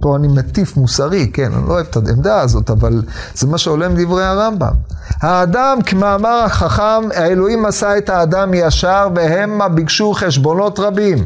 פה 0.00 0.16
אני 0.16 0.28
מטיף 0.28 0.76
מוסרי, 0.76 1.30
כן, 1.32 1.52
אני 1.52 1.68
לא 1.68 1.72
אוהב 1.72 1.86
את 1.90 1.96
העמדה 1.96 2.40
הזאת, 2.40 2.70
אבל 2.70 3.02
זה 3.34 3.46
מה 3.46 3.58
שעולה 3.58 3.88
מדברי 3.88 4.24
הרמב"ם. 4.24 4.74
האדם, 5.20 5.78
כמאמר 5.86 6.42
החכם, 6.44 7.08
האלוהים 7.14 7.66
עשה 7.66 7.98
את 7.98 8.08
האדם 8.08 8.54
ישר, 8.54 9.08
והמה 9.14 9.68
ביקשו 9.68 10.12
חשבונות 10.12 10.78
רבים. 10.78 11.18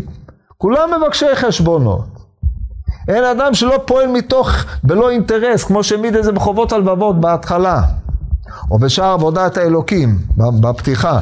כולם 0.59 0.91
מבקשי 1.01 1.35
חשבונות. 1.35 2.05
אין 3.09 3.25
אדם 3.25 3.55
שלא 3.55 3.83
פועל 3.87 4.07
מתוך 4.07 4.51
בלא 4.85 5.11
אינטרס, 5.11 5.64
כמו 5.64 5.85
שהעמיד 5.85 6.17
את 6.17 6.25
זה 6.25 6.33
בחובות 6.33 6.73
הלבבות 6.73 7.21
בהתחלה, 7.21 7.83
או 8.71 8.79
בשאר 8.79 9.12
עבודת 9.12 9.57
האלוקים, 9.57 10.19
בפתיחה. 10.61 11.21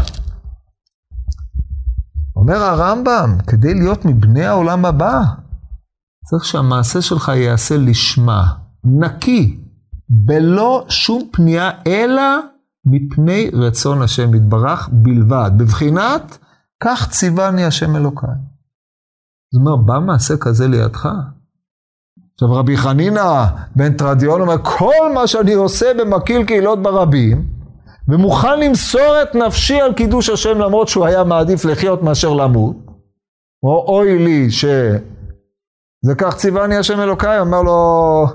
אומר 2.37 2.63
הרמב"ם, 2.63 3.37
כדי 3.47 3.75
להיות 3.75 4.05
מבני 4.05 4.45
העולם 4.45 4.85
הבא, 4.85 5.23
צריך 6.25 6.45
שהמעשה 6.45 7.03
שלך 7.03 7.29
ייעשה 7.29 7.77
לשמה, 7.77 8.45
נקי, 8.85 9.59
בלא 10.09 10.85
שום 10.89 11.23
פנייה, 11.33 11.71
אלא 11.87 12.23
מפני 12.87 13.51
רצון 13.53 14.03
השם 14.03 14.35
יתברך 14.35 14.89
בלבד. 14.93 15.51
בבחינת, 15.57 16.39
כך 16.83 17.09
ציווני 17.11 17.65
השם 17.65 17.97
אלוקיי. 17.97 18.35
זאת 19.53 19.61
אומרת, 19.61 19.87
בא 19.87 19.99
מעשה 19.99 20.37
כזה 20.37 20.69
לידך? 20.69 21.09
עכשיו 22.35 22.53
רבי 22.53 22.77
חנינא 22.77 23.45
בן 23.77 23.93
תרדיון 23.93 24.41
אומר, 24.41 24.57
כל 24.63 25.13
מה 25.15 25.27
שאני 25.27 25.53
עושה 25.53 25.87
במקיל 25.99 26.45
קהילות 26.45 26.83
ברבים, 26.83 27.47
ומוכן 28.09 28.61
למסור 28.61 29.23
את 29.23 29.35
נפשי 29.35 29.81
על 29.81 29.93
קידוש 29.93 30.29
השם 30.29 30.59
למרות 30.59 30.89
שהוא 30.89 31.07
היה 31.07 31.25
מעדיף 31.25 31.65
לחיות 31.65 32.03
מאשר 32.03 32.35
למות, 32.35 32.77
או 33.63 33.85
אוי 33.89 34.19
לי 34.19 34.51
ש... 34.51 34.65
זה 36.05 36.15
כך 36.15 36.37
ציווני 36.37 36.77
השם 36.77 37.01
אלוקיי, 37.01 37.41
אומר 37.41 37.63
לו 37.63 38.27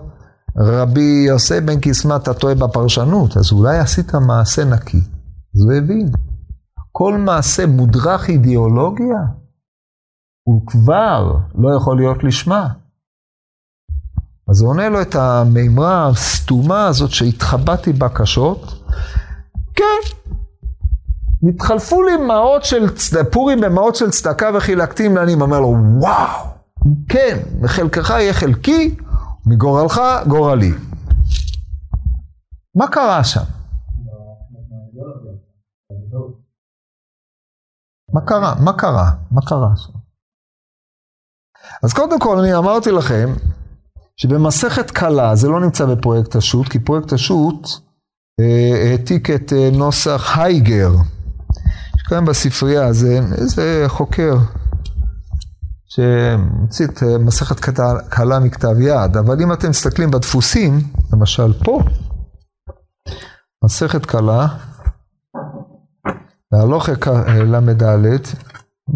רבי 0.58 1.26
יוסי 1.28 1.62
בן 1.62 1.80
קיסמא, 1.80 2.16
אתה 2.16 2.34
טועה 2.34 2.56
בפרשנות, 2.56 3.38
אז 3.38 3.52
אולי 3.52 3.78
עשית 3.78 4.16
מעשה 4.16 4.66
נקי. 4.66 4.98
אז 5.56 5.62
הוא 5.64 5.74
הבין. 5.74 6.12
כל 6.92 7.18
מעשה 7.18 7.66
מודרך 7.66 8.30
אידיאולוגיה, 8.30 9.18
הוא 10.44 10.68
כבר 10.68 11.36
לא 11.56 11.76
יכול 11.76 11.98
להיות 11.98 12.24
לשמה. 12.24 12.68
אז 14.50 14.62
הוא 14.62 14.70
עונה 14.70 14.90
לו 14.90 15.02
את 15.02 15.16
המימרה 15.16 16.08
הסתומה 16.08 16.88
הזאת 16.88 17.12
שהתחבאתי 17.12 17.94
בקשות. 17.94 18.84
כן, 19.76 20.16
נתחלפו 21.42 22.04
לי 22.04 22.18
מעות 22.18 22.64
של 22.64 22.96
צד... 22.96 23.24
פורים 23.24 23.62
במעות 23.62 23.96
של 23.96 24.10
צדקה 24.10 24.50
וחילקתי 24.56 25.06
עם 25.06 25.16
לעניים. 25.16 25.42
אומר 25.42 25.60
לו, 25.60 25.76
וואו, 25.98 26.59
כן, 27.10 27.38
מחלקך 27.62 28.10
יהיה 28.10 28.34
חלקי, 28.34 28.96
מגורלך 29.46 30.02
גורלי. 30.28 30.72
מה 32.76 32.88
קרה 32.88 33.24
שם? 33.24 33.44
מה 38.14 38.22
קרה? 38.26 38.56
מה 38.64 38.74
קרה? 38.74 39.12
מה 39.32 39.42
קרה 39.42 39.76
שם? 39.76 40.00
אז 41.84 41.94
קודם 41.94 42.20
כל 42.20 42.40
אני 42.40 42.56
אמרתי 42.56 42.92
לכם 42.92 43.30
שבמסכת 44.18 44.92
קלה, 44.92 45.36
זה 45.36 45.48
לא 45.48 45.60
נמצא 45.60 45.86
בפרויקט 45.86 46.36
השו"ת, 46.36 46.70
כי 46.70 46.80
פרויקט 46.80 47.14
השו"ת 47.14 47.68
אה, 48.40 48.90
העתיק 48.92 49.30
את 49.30 49.54
אה, 49.54 49.70
נוסח 49.74 50.38
הייגר, 50.38 50.92
שקיים 51.98 52.26
בספרייה, 52.26 52.94
זה 52.94 53.20
איזה 53.38 53.84
חוקר 53.88 54.34
שמוציא 56.00 56.86
את 56.86 57.04
אה, 57.04 57.18
מסכת 57.18 57.60
קלה 58.10 58.40
מכתב 58.40 58.80
יד, 58.80 59.18
אבל 59.18 59.42
אם 59.42 59.54
אתם 59.54 59.70
מסתכלים 59.70 60.12
בדפוסים, 60.12 60.80
למשל 61.14 61.54
פה, 61.64 61.82
מסכת 63.66 64.06
קלה, 64.06 64.48
והלוכי 66.54 66.92
ל"ד, 67.46 68.26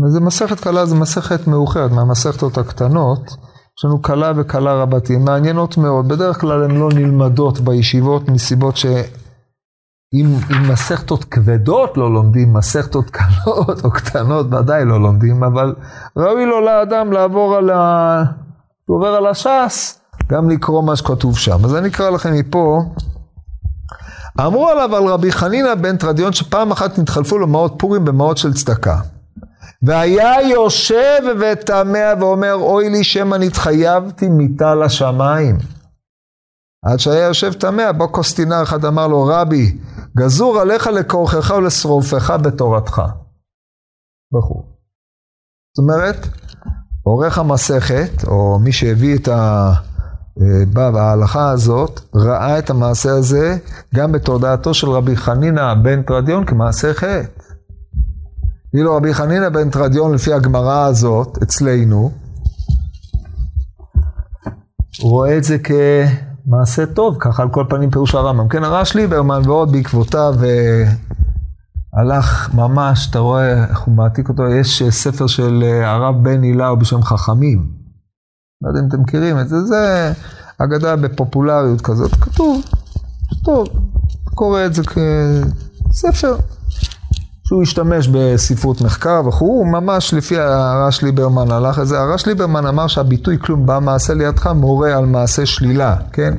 זה 0.07 0.19
מסכת 0.19 0.59
קלה, 0.59 0.85
זה 0.85 0.95
מסכת 0.95 1.47
מאוחרת 1.47 1.91
מהמסכתות 1.91 2.57
הקטנות. 2.57 3.35
יש 3.79 3.85
לנו 3.85 4.01
קלה 4.01 4.31
וקלה 4.35 4.73
רבתי, 4.73 5.17
מעניינות 5.17 5.77
מאוד, 5.77 6.07
בדרך 6.07 6.41
כלל 6.41 6.63
הן 6.63 6.71
לא 6.71 6.89
נלמדות 6.93 7.59
בישיבות 7.59 8.29
מסיבות 8.29 8.77
שאם 10.13 10.37
מסכתות 10.71 11.23
כבדות 11.23 11.97
לא 11.97 12.13
לומדים, 12.13 12.53
מסכתות 12.53 13.09
קלות 13.09 13.85
או 13.85 13.91
קטנות 13.91 14.53
ודאי 14.53 14.85
לא 14.85 15.01
לומדים, 15.01 15.43
אבל 15.43 15.75
ראוי 16.17 16.45
לו 16.45 16.61
לאדם 16.61 17.11
לעבור 17.11 17.55
על 17.55 17.69
ה... 17.69 18.23
הוא 18.85 18.97
עובר 18.97 19.07
על 19.07 19.25
הש"ס, 19.27 20.01
גם 20.31 20.49
לקרוא 20.49 20.83
מה 20.83 20.95
שכתוב 20.95 21.37
שם. 21.37 21.65
אז 21.65 21.75
אני 21.75 21.87
אקרא 21.89 22.09
לכם 22.09 22.33
מפה. 22.33 22.81
אמרו 24.39 24.69
עליו 24.69 24.95
על 24.95 25.03
רבי 25.03 25.31
חנינא 25.31 25.75
בן 25.75 25.97
תרדיון 25.97 26.33
שפעם 26.33 26.71
אחת 26.71 26.99
נתחלפו 26.99 27.37
לו 27.37 27.47
מעות 27.47 27.75
פורים 27.77 28.05
במעות 28.05 28.37
של 28.37 28.53
צדקה. 28.53 28.97
והיה 29.83 30.49
יושב 30.49 31.19
ותמה 31.39 32.13
ואומר, 32.19 32.53
אוי 32.53 32.89
לי 32.89 33.03
שמא 33.03 33.35
נתחייבתי 33.35 34.29
מיתה 34.29 34.75
לשמיים. 34.75 35.57
עד 36.83 36.99
שהיה 36.99 37.27
יושב 37.27 37.53
תמה, 37.53 37.91
בא 37.91 38.05
קוסטינר 38.05 38.63
אחד 38.63 38.85
אמר 38.85 39.07
לו, 39.07 39.25
רבי, 39.25 39.77
גזור 40.17 40.59
עליך 40.59 40.87
לכורכך 40.87 41.53
ולשרופך 41.57 42.29
בתורתך. 42.29 43.01
וכו'. 44.37 44.63
זאת 45.77 45.83
אומרת, 45.83 46.27
עורך 47.03 47.37
המסכת, 47.37 48.27
או 48.27 48.59
מי 48.59 48.71
שהביא 48.71 49.15
את 49.17 49.27
ה... 49.27 49.73
בא 50.73 50.91
בהלכה 50.91 51.49
הזאת, 51.49 52.01
ראה 52.15 52.59
את 52.59 52.69
המעשה 52.69 53.11
הזה 53.11 53.57
גם 53.95 54.11
בתודעתו 54.11 54.73
של 54.73 54.89
רבי 54.89 55.15
חנינא 55.15 55.73
בן 55.73 56.01
תרדיון 56.01 56.45
כמעשה 56.45 56.93
חטא. 56.93 57.23
ואילו 58.73 58.95
רבי 58.95 59.13
חנינא 59.13 59.49
בן 59.49 59.69
תרדיון 59.69 60.13
לפי 60.13 60.33
הגמרא 60.33 60.85
הזאת 60.85 61.37
אצלנו, 61.43 62.11
הוא 65.01 65.11
רואה 65.11 65.37
את 65.37 65.43
זה 65.43 65.57
כמעשה 66.45 66.85
טוב, 66.85 67.17
ככה 67.19 67.43
על 67.43 67.49
כל 67.49 67.65
פנים 67.69 67.91
פירוש 67.91 68.15
הרמב"ם. 68.15 68.47
כן, 68.47 68.63
הרש 68.63 68.95
ליברמן 68.95 69.41
ועוד 69.45 69.71
בעקבותיו 69.71 70.33
אה, 70.43 70.83
הלך 71.93 72.53
ממש, 72.53 73.07
אתה 73.09 73.19
רואה 73.19 73.63
איך 73.63 73.79
הוא 73.79 73.95
מעתיק 73.95 74.29
אותו, 74.29 74.47
יש 74.47 74.83
ספר 74.83 75.27
של 75.27 75.63
אה, 75.63 75.91
הרב 75.91 76.23
בן 76.23 76.43
הילאו 76.43 76.79
בשם 76.79 77.01
חכמים. 77.01 77.67
לא 78.61 78.69
יודע 78.69 78.79
אם 78.79 78.87
אתם 78.87 79.01
מכירים 79.01 79.39
את 79.39 79.49
זה, 79.49 79.63
זה 79.63 80.13
אגדה 80.57 80.95
בפופולריות 80.95 81.81
כזאת, 81.81 82.11
כתוב, 82.11 82.61
טוב, 83.43 83.67
קורא 84.35 84.65
את 84.65 84.73
זה 84.73 84.81
כספר. 84.83 86.35
שהוא 87.53 87.63
השתמש 87.63 88.07
בספרות 88.07 88.81
מחקר 88.81 89.21
וכו', 89.27 89.45
הוא 89.45 89.67
ממש 89.67 90.13
לפי 90.13 90.39
הרש 90.39 91.01
ליברמן 91.01 91.51
הלך 91.51 91.79
את 91.79 91.87
זה. 91.87 91.99
הרש 91.99 92.25
ליברמן 92.25 92.65
אמר 92.65 92.87
שהביטוי 92.87 93.37
כלום 93.39 93.65
בא 93.65 93.79
מעשה 93.81 94.13
לידך 94.13 94.47
מורה 94.47 94.97
על 94.97 95.05
מעשה 95.05 95.45
שלילה, 95.45 95.95
כן? 96.13 96.33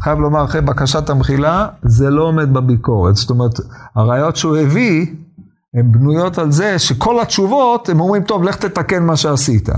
חייב 0.00 0.18
לומר, 0.18 0.44
אחרי 0.44 0.60
בקשת 0.60 1.10
המחילה, 1.10 1.66
זה 1.82 2.10
לא 2.10 2.22
עומד 2.22 2.54
בביקורת. 2.54 3.16
זאת 3.16 3.30
אומרת, 3.30 3.52
הראיות 3.96 4.36
שהוא 4.36 4.56
הביא, 4.56 5.06
הן 5.74 5.92
בנויות 5.92 6.38
על 6.38 6.52
זה 6.52 6.78
שכל 6.78 7.20
התשובות, 7.20 7.88
הם 7.88 8.00
אומרים, 8.00 8.22
טוב, 8.22 8.44
לך 8.44 8.56
תתקן 8.56 9.02
מה 9.02 9.16
שעשית. 9.16 9.68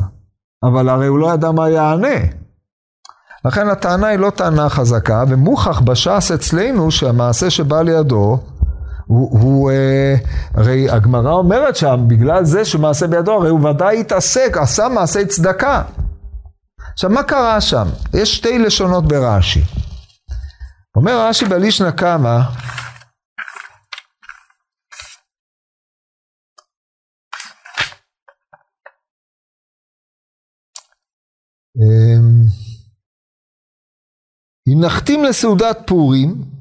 אבל 0.62 0.88
הרי 0.88 1.06
הוא 1.06 1.18
לא 1.18 1.34
ידע 1.34 1.50
מה 1.50 1.68
יענה. 1.68 2.18
לכן 3.44 3.68
הטענה 3.68 4.06
היא 4.06 4.18
לא 4.18 4.30
טענה 4.30 4.68
חזקה, 4.68 5.24
ומוכח 5.28 5.80
בש"ס 5.80 6.30
אצלנו 6.34 6.90
שהמעשה 6.90 7.50
שבא 7.50 7.82
לידו, 7.82 8.38
הוא, 9.12 9.40
הוא 9.40 9.70
אה, 9.70 10.14
הרי 10.54 10.90
הגמרא 10.90 11.32
אומרת 11.32 11.76
שם, 11.76 12.04
בגלל 12.06 12.44
זה 12.44 12.64
שמעשה 12.64 13.06
בידו, 13.06 13.32
הרי 13.32 13.48
הוא 13.48 13.70
ודאי 13.70 14.00
התעסק, 14.00 14.56
עשה 14.56 14.88
מעשה 14.88 15.24
צדקה. 15.24 15.82
עכשיו, 16.92 17.10
מה 17.10 17.22
קרה 17.22 17.60
שם? 17.60 17.88
יש 18.14 18.36
שתי 18.36 18.58
לשונות 18.58 19.08
ברש"י. 19.08 19.60
אומר 20.96 21.28
רש"י 21.28 21.44
בלישנא 21.44 21.90
קמא, 21.90 22.38
אמ, 31.76 32.42
אם 34.68 34.80
נחתים 34.84 35.24
לסעודת 35.24 35.78
פורים, 35.86 36.51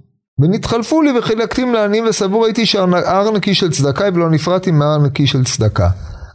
ונתחלפו 0.41 1.01
לי 1.01 1.19
וחילקתים 1.19 1.73
לעניים 1.73 2.05
וסבור 2.09 2.45
הייתי 2.45 2.65
שהר 2.65 3.31
נקי 3.31 3.53
של 3.53 3.71
צדקה 3.71 4.05
ולא 4.13 4.29
נפרדתי 4.29 4.71
מהר 4.71 4.97
נקי 4.97 5.27
של 5.27 5.43
צדקה. 5.43 5.89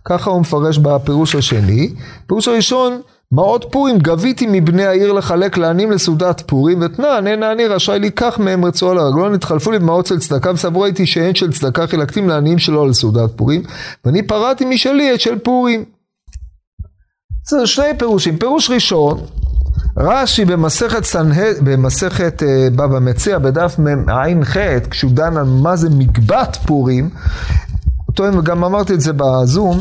ככה 0.05 0.31
הוא 0.31 0.41
מפרש 0.41 0.79
בפירוש 0.79 1.35
השני. 1.35 1.91
פירוש 2.27 2.49
הראשון, 2.49 3.01
מעות 3.33 3.67
פורים 3.71 3.99
גביתי 3.99 4.47
מבני 4.51 4.85
העיר 4.85 5.13
לחלק 5.13 5.57
לעניים 5.57 5.91
לסעודת 5.91 6.43
פורים, 6.47 6.81
ותנא 6.83 7.07
עננה 7.07 7.53
אני 7.53 7.67
רשאי 7.67 7.99
לי 7.99 8.11
קח 8.11 8.39
מהם 8.39 8.65
רצועה 8.65 8.95
לרגלו, 8.95 9.29
נתחלפו 9.29 9.71
לי 9.71 9.79
במעות 9.79 10.07
של 10.07 10.19
צדקה, 10.19 10.53
וסבור 10.53 10.85
הייתי 10.85 11.07
שאין 11.07 11.35
של 11.35 11.53
צדקה, 11.53 11.87
חילקתים 11.87 12.29
לעניים 12.29 12.59
שלו 12.59 12.87
לסעודת 12.87 13.31
פורים, 13.37 13.63
ואני 14.05 14.23
פרעתי 14.23 14.65
משלי 14.65 15.15
את 15.15 15.21
של 15.21 15.39
פורים. 15.39 15.85
זה 17.49 17.67
שני 17.67 17.99
פירושים. 17.99 18.39
פירוש 18.39 18.71
ראשון, 18.71 19.21
רש"י 19.97 20.45
במסכת 20.45 21.05
סנהד, 21.05 21.57
במסכת 21.61 22.43
אה, 22.43 22.69
בבא 22.71 22.99
מציע, 22.99 23.39
בדף 23.39 23.77
ע"ח, 24.09 24.57
כשהוא 24.91 25.13
דן 25.13 25.37
על 25.37 25.45
מה 25.45 25.77
זה 25.77 25.89
מקבת 25.91 26.57
פורים, 26.67 27.11
טוען, 28.15 28.39
וגם 28.39 28.65
אמרתי 28.65 28.95
את 28.95 29.01
זה 29.01 29.13
בזום, 29.13 29.79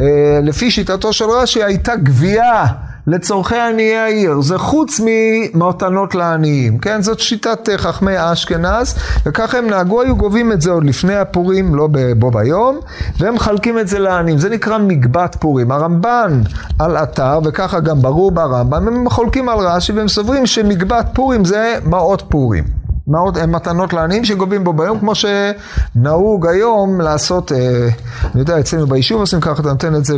אה, 0.00 0.40
לפי 0.42 0.70
שיטתו 0.70 1.12
של 1.12 1.24
רש"י 1.24 1.62
הייתה 1.62 1.96
גבייה 1.96 2.64
לצורכי 3.06 3.58
עניי 3.58 3.96
העיר, 3.96 4.40
זה 4.40 4.58
חוץ 4.58 5.00
ממתנות 5.04 6.14
לעניים, 6.14 6.78
כן? 6.78 7.02
זאת 7.02 7.20
שיטת 7.20 7.68
אה, 7.68 7.78
חכמי 7.78 8.12
אשכנז, 8.16 8.94
וככה 9.26 9.58
הם 9.58 9.66
נהגו, 9.66 10.02
היו 10.02 10.16
גובים 10.16 10.52
את 10.52 10.60
זה 10.60 10.70
עוד 10.70 10.84
לפני 10.84 11.16
הפורים, 11.16 11.74
לא 11.74 11.88
בו 12.18 12.30
ביום, 12.30 12.78
והם 13.18 13.34
מחלקים 13.34 13.78
את 13.78 13.88
זה 13.88 13.98
לעניים, 13.98 14.38
זה 14.38 14.48
נקרא 14.50 14.78
מקבת 14.78 15.36
פורים. 15.40 15.72
הרמב"ן 15.72 16.42
על 16.78 16.96
אתר, 16.96 17.40
וככה 17.44 17.80
גם 17.80 18.02
ברור 18.02 18.30
ברמב"ם, 18.30 18.88
הם 18.88 19.10
חולקים 19.10 19.48
על 19.48 19.58
רש"י 19.58 19.92
והם 19.92 20.08
סוברים 20.08 20.46
שמקבת 20.46 21.06
פורים 21.14 21.44
זה 21.44 21.78
מעות 21.84 22.22
פורים. 22.28 22.85
מעות, 23.08 23.36
מתנות 23.36 23.92
לעניים 23.92 24.24
שגובים 24.24 24.64
בו 24.64 24.72
ביום, 24.72 24.98
כמו 24.98 25.12
שנהוג 25.14 26.46
היום 26.46 27.00
לעשות, 27.00 27.52
אה, 27.52 27.88
אני 28.24 28.40
יודע, 28.40 28.60
אצלנו 28.60 28.86
ביישוב 28.86 29.20
עושים 29.20 29.40
ככה, 29.40 29.62
אתה 29.62 29.68
נותן 29.68 29.94
את 29.94 30.04
זה 30.04 30.16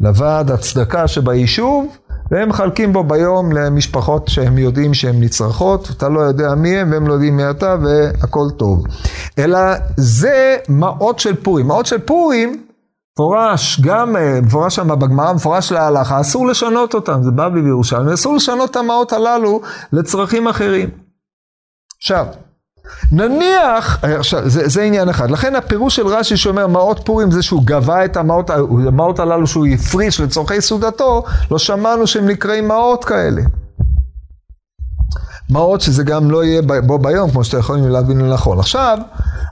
לוועד 0.00 0.50
הצדקה 0.50 1.08
שביישוב, 1.08 1.96
והם 2.30 2.48
מחלקים 2.48 2.92
בו 2.92 3.04
ביום 3.04 3.52
למשפחות 3.52 4.28
שהם 4.28 4.58
יודעים 4.58 4.94
שהן 4.94 5.20
נצרכות, 5.20 5.88
אתה 5.96 6.08
לא 6.08 6.20
יודע 6.20 6.54
מי 6.54 6.76
הם 6.76 6.92
והם 6.92 7.08
לא 7.08 7.12
יודעים 7.12 7.36
מי 7.36 7.50
אתה 7.50 7.76
והכל 7.82 8.50
טוב. 8.56 8.84
אלא 9.38 9.58
זה 9.96 10.56
מעות 10.68 11.18
של 11.18 11.36
פורים. 11.36 11.66
מעות 11.66 11.86
של 11.86 11.98
פורים, 11.98 12.62
מפורש, 13.14 13.80
גם 13.80 14.16
אה, 14.16 14.40
מפורש 14.40 14.76
שם 14.76 14.88
בגמרא, 14.88 15.32
מפורש 15.32 15.72
להלכה, 15.72 16.20
אסור 16.20 16.46
לשנות 16.46 16.94
אותם, 16.94 17.22
זה 17.22 17.30
בבלי 17.30 17.62
בירושלים, 17.62 18.08
אסור 18.08 18.36
לשנות 18.36 18.70
את 18.70 18.76
המעות 18.76 19.12
הללו 19.12 19.60
לצרכים 19.92 20.48
אחרים. 20.48 21.01
עכשיו, 22.02 22.26
נניח, 23.12 23.98
עכשיו, 24.02 24.48
זה, 24.48 24.68
זה 24.68 24.82
עניין 24.82 25.08
אחד, 25.08 25.30
לכן 25.30 25.54
הפירוש 25.54 25.96
של 25.96 26.06
רש"י 26.06 26.36
שאומר 26.36 26.66
מעות 26.66 27.00
פורים 27.04 27.30
זה 27.30 27.42
שהוא 27.42 27.62
גבה 27.64 28.04
את 28.04 28.16
המעות, 28.16 28.50
המעות 28.86 29.18
הללו 29.18 29.46
שהוא 29.46 29.66
הפריש 29.66 30.20
לצורכי 30.20 30.60
סעודתו, 30.60 31.24
לא 31.50 31.58
שמענו 31.58 32.06
שהם 32.06 32.26
נקראים 32.26 32.68
מעות 32.68 33.04
כאלה. 33.04 33.42
מעות 35.50 35.80
שזה 35.80 36.04
גם 36.04 36.30
לא 36.30 36.44
יהיה 36.44 36.62
בו 36.62 36.98
ביום, 36.98 37.30
כמו 37.30 37.44
שאתם 37.44 37.58
יכולים 37.58 37.88
להבין 37.88 38.20
לנכון. 38.20 38.58
עכשיו, 38.58 38.98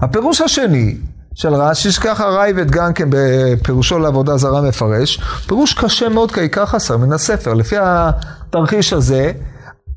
הפירוש 0.00 0.40
השני 0.40 0.96
של 1.34 1.54
רש"י, 1.54 1.92
שככה 1.92 2.28
רייבד 2.28 2.70
גם 2.70 2.92
כן 2.92 3.08
בפירושו 3.10 3.98
לעבודה 3.98 4.36
זרה 4.36 4.62
מפרש, 4.62 5.20
פירוש 5.46 5.74
קשה 5.74 6.08
מאוד 6.08 6.32
כי 6.32 6.40
עיקר 6.40 6.66
חסר 6.66 6.96
מן 6.96 7.12
הספר. 7.12 7.54
לפי 7.54 7.76
התרחיש 7.80 8.92
הזה, 8.92 9.32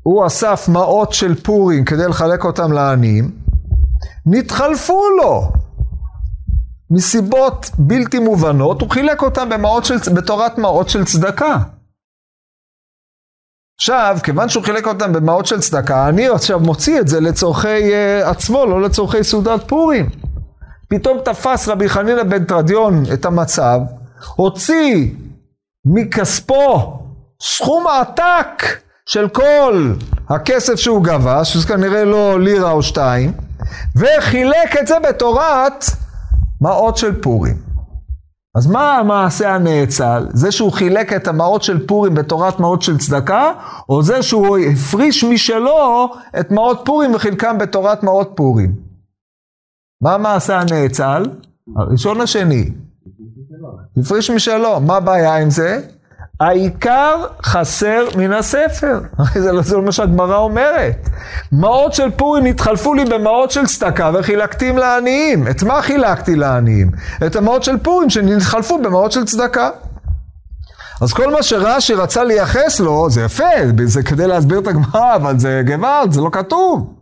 הוא 0.04 0.26
אסף 0.26 0.68
מעות 0.68 1.12
של 1.12 1.34
פורים 1.34 1.84
כדי 1.84 2.08
לחלק 2.08 2.44
אותם 2.44 2.72
לעניים, 2.72 3.30
נתחלפו 4.26 5.02
לו. 5.22 5.52
מסיבות 6.90 7.70
בלתי 7.78 8.18
מובנות, 8.18 8.80
הוא 8.80 8.90
חילק 8.90 9.22
אותם 9.22 9.48
במעות 9.48 9.84
של, 9.84 9.96
בתורת 10.14 10.58
מעות 10.58 10.88
של 10.88 11.04
צדקה. 11.04 11.58
עכשיו, 13.78 14.18
כיוון 14.22 14.48
שהוא 14.48 14.64
חילק 14.64 14.86
אותם 14.86 15.12
במעות 15.12 15.46
של 15.46 15.60
צדקה, 15.60 16.08
אני 16.08 16.28
עכשיו 16.28 16.60
מוציא 16.60 17.00
את 17.00 17.08
זה 17.08 17.20
לצורכי 17.20 17.90
uh, 17.90 18.28
עצמו, 18.28 18.66
לא 18.66 18.82
לצורכי 18.82 19.24
סעודת 19.24 19.68
פורים. 19.68 20.10
פתאום 20.88 21.18
תפס 21.24 21.68
רבי 21.68 21.88
חנינא 21.88 22.22
בן 22.22 22.44
תרדיון 22.44 23.02
את 23.12 23.24
המצב, 23.24 23.80
הוציא 24.36 25.10
מכספו 25.84 26.98
סכום 27.42 27.86
עתק 27.86 28.62
של 29.08 29.28
כל 29.28 29.92
הכסף 30.28 30.74
שהוא 30.74 31.04
גבה, 31.04 31.44
שזה 31.44 31.68
כנראה 31.68 32.04
לא 32.04 32.40
לירה 32.40 32.70
או 32.70 32.82
שתיים, 32.82 33.32
וחילק 33.96 34.76
את 34.80 34.86
זה 34.86 34.94
בתורת 35.08 35.84
מעות 36.60 36.96
של 36.96 37.22
פורים. 37.22 37.56
אז 38.56 38.66
מה 38.66 38.98
המעשה 38.98 39.54
הנאצל? 39.54 40.26
זה 40.32 40.52
שהוא 40.52 40.72
חילק 40.72 41.12
את 41.12 41.28
המעות 41.28 41.62
של 41.62 41.86
פורים 41.86 42.14
בתורת 42.14 42.60
מעות 42.60 42.82
של 42.82 42.98
צדקה, 42.98 43.52
או 43.88 44.02
זה 44.02 44.22
שהוא 44.22 44.58
הפריש 44.58 45.24
משלו 45.24 46.08
את 46.40 46.50
מעות 46.50 46.82
פורים 46.84 47.14
וחילקם 47.14 47.58
בתורת 47.58 48.02
מעות 48.02 48.32
פורים? 48.34 48.76
מה 50.02 50.14
המעשה 50.14 50.60
הנאצל? 50.60 51.22
הראשון 51.76 52.20
השני. 52.20 52.70
הפריש 53.96 54.30
משלו. 54.30 54.80
מה 54.80 54.96
הבעיה 54.96 55.36
עם 55.36 55.50
זה? 55.50 55.80
העיקר 56.40 57.24
חסר 57.44 58.04
מן 58.16 58.32
הספר. 58.32 59.00
זה 59.42 59.52
לא 59.52 59.62
זה 59.62 59.76
מה 59.76 59.92
שהגמרא 59.92 60.36
אומרת. 60.36 61.08
מעות 61.52 61.94
של 61.94 62.10
פורים 62.10 62.44
התחלפו 62.44 62.94
לי 62.94 63.04
במעות 63.04 63.50
של 63.50 63.66
צדקה 63.66 64.10
וחילקתים 64.14 64.78
לעניים. 64.78 65.48
את 65.48 65.62
מה 65.62 65.82
חילקתי 65.82 66.36
לעניים? 66.36 66.90
את 67.26 67.36
המעות 67.36 67.62
של 67.62 67.78
פורים 67.78 68.10
שנתחלפו 68.10 68.78
במעות 68.82 69.12
של 69.12 69.24
צדקה. 69.24 69.70
אז 71.00 71.12
כל 71.12 71.32
מה 71.32 71.42
שרש"י 71.42 71.94
רצה 71.94 72.24
לייחס 72.24 72.80
לו, 72.80 73.10
זה 73.10 73.22
יפה, 73.22 73.44
זה 73.84 74.02
כדי 74.02 74.26
להסביר 74.26 74.58
את 74.58 74.66
הגמרא, 74.66 75.14
אבל 75.14 75.38
זה 75.38 75.62
גוואלד, 75.66 76.12
זה 76.12 76.20
לא 76.20 76.28
כתוב. 76.32 76.93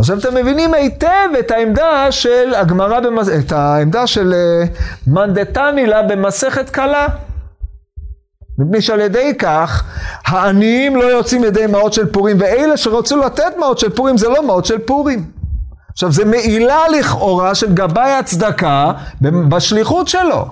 עכשיו 0.00 0.18
אתם 0.18 0.34
מבינים 0.34 0.74
היטב 0.74 1.28
את 1.38 1.50
העמדה 1.50 2.12
של 2.12 2.54
הגמרא, 2.54 3.00
במס... 3.00 3.28
את 3.28 3.52
העמדה 3.52 4.06
של 4.06 4.34
uh, 4.34 4.80
מנדטנילה 5.06 6.02
במסכת 6.02 6.70
קלה. 6.70 7.06
מפני 8.58 8.82
שעל 8.82 9.00
ידי 9.00 9.32
כך 9.38 9.84
העניים 10.26 10.96
לא 10.96 11.04
יוצאים 11.04 11.44
ידי 11.44 11.66
מעות 11.66 11.92
של 11.92 12.12
פורים 12.12 12.36
ואלה 12.40 12.76
שרצו 12.76 13.16
לתת 13.16 13.56
מעות 13.58 13.78
של 13.78 13.90
פורים 13.90 14.18
זה 14.18 14.28
לא 14.28 14.46
מעות 14.46 14.64
של 14.64 14.78
פורים. 14.78 15.30
עכשיו 15.90 16.12
זה 16.12 16.24
מעילה 16.24 16.88
לכאורה 16.88 17.54
של 17.54 17.74
גבאי 17.74 18.12
הצדקה 18.12 18.92
בשליחות 19.48 20.08
שלו. 20.08 20.46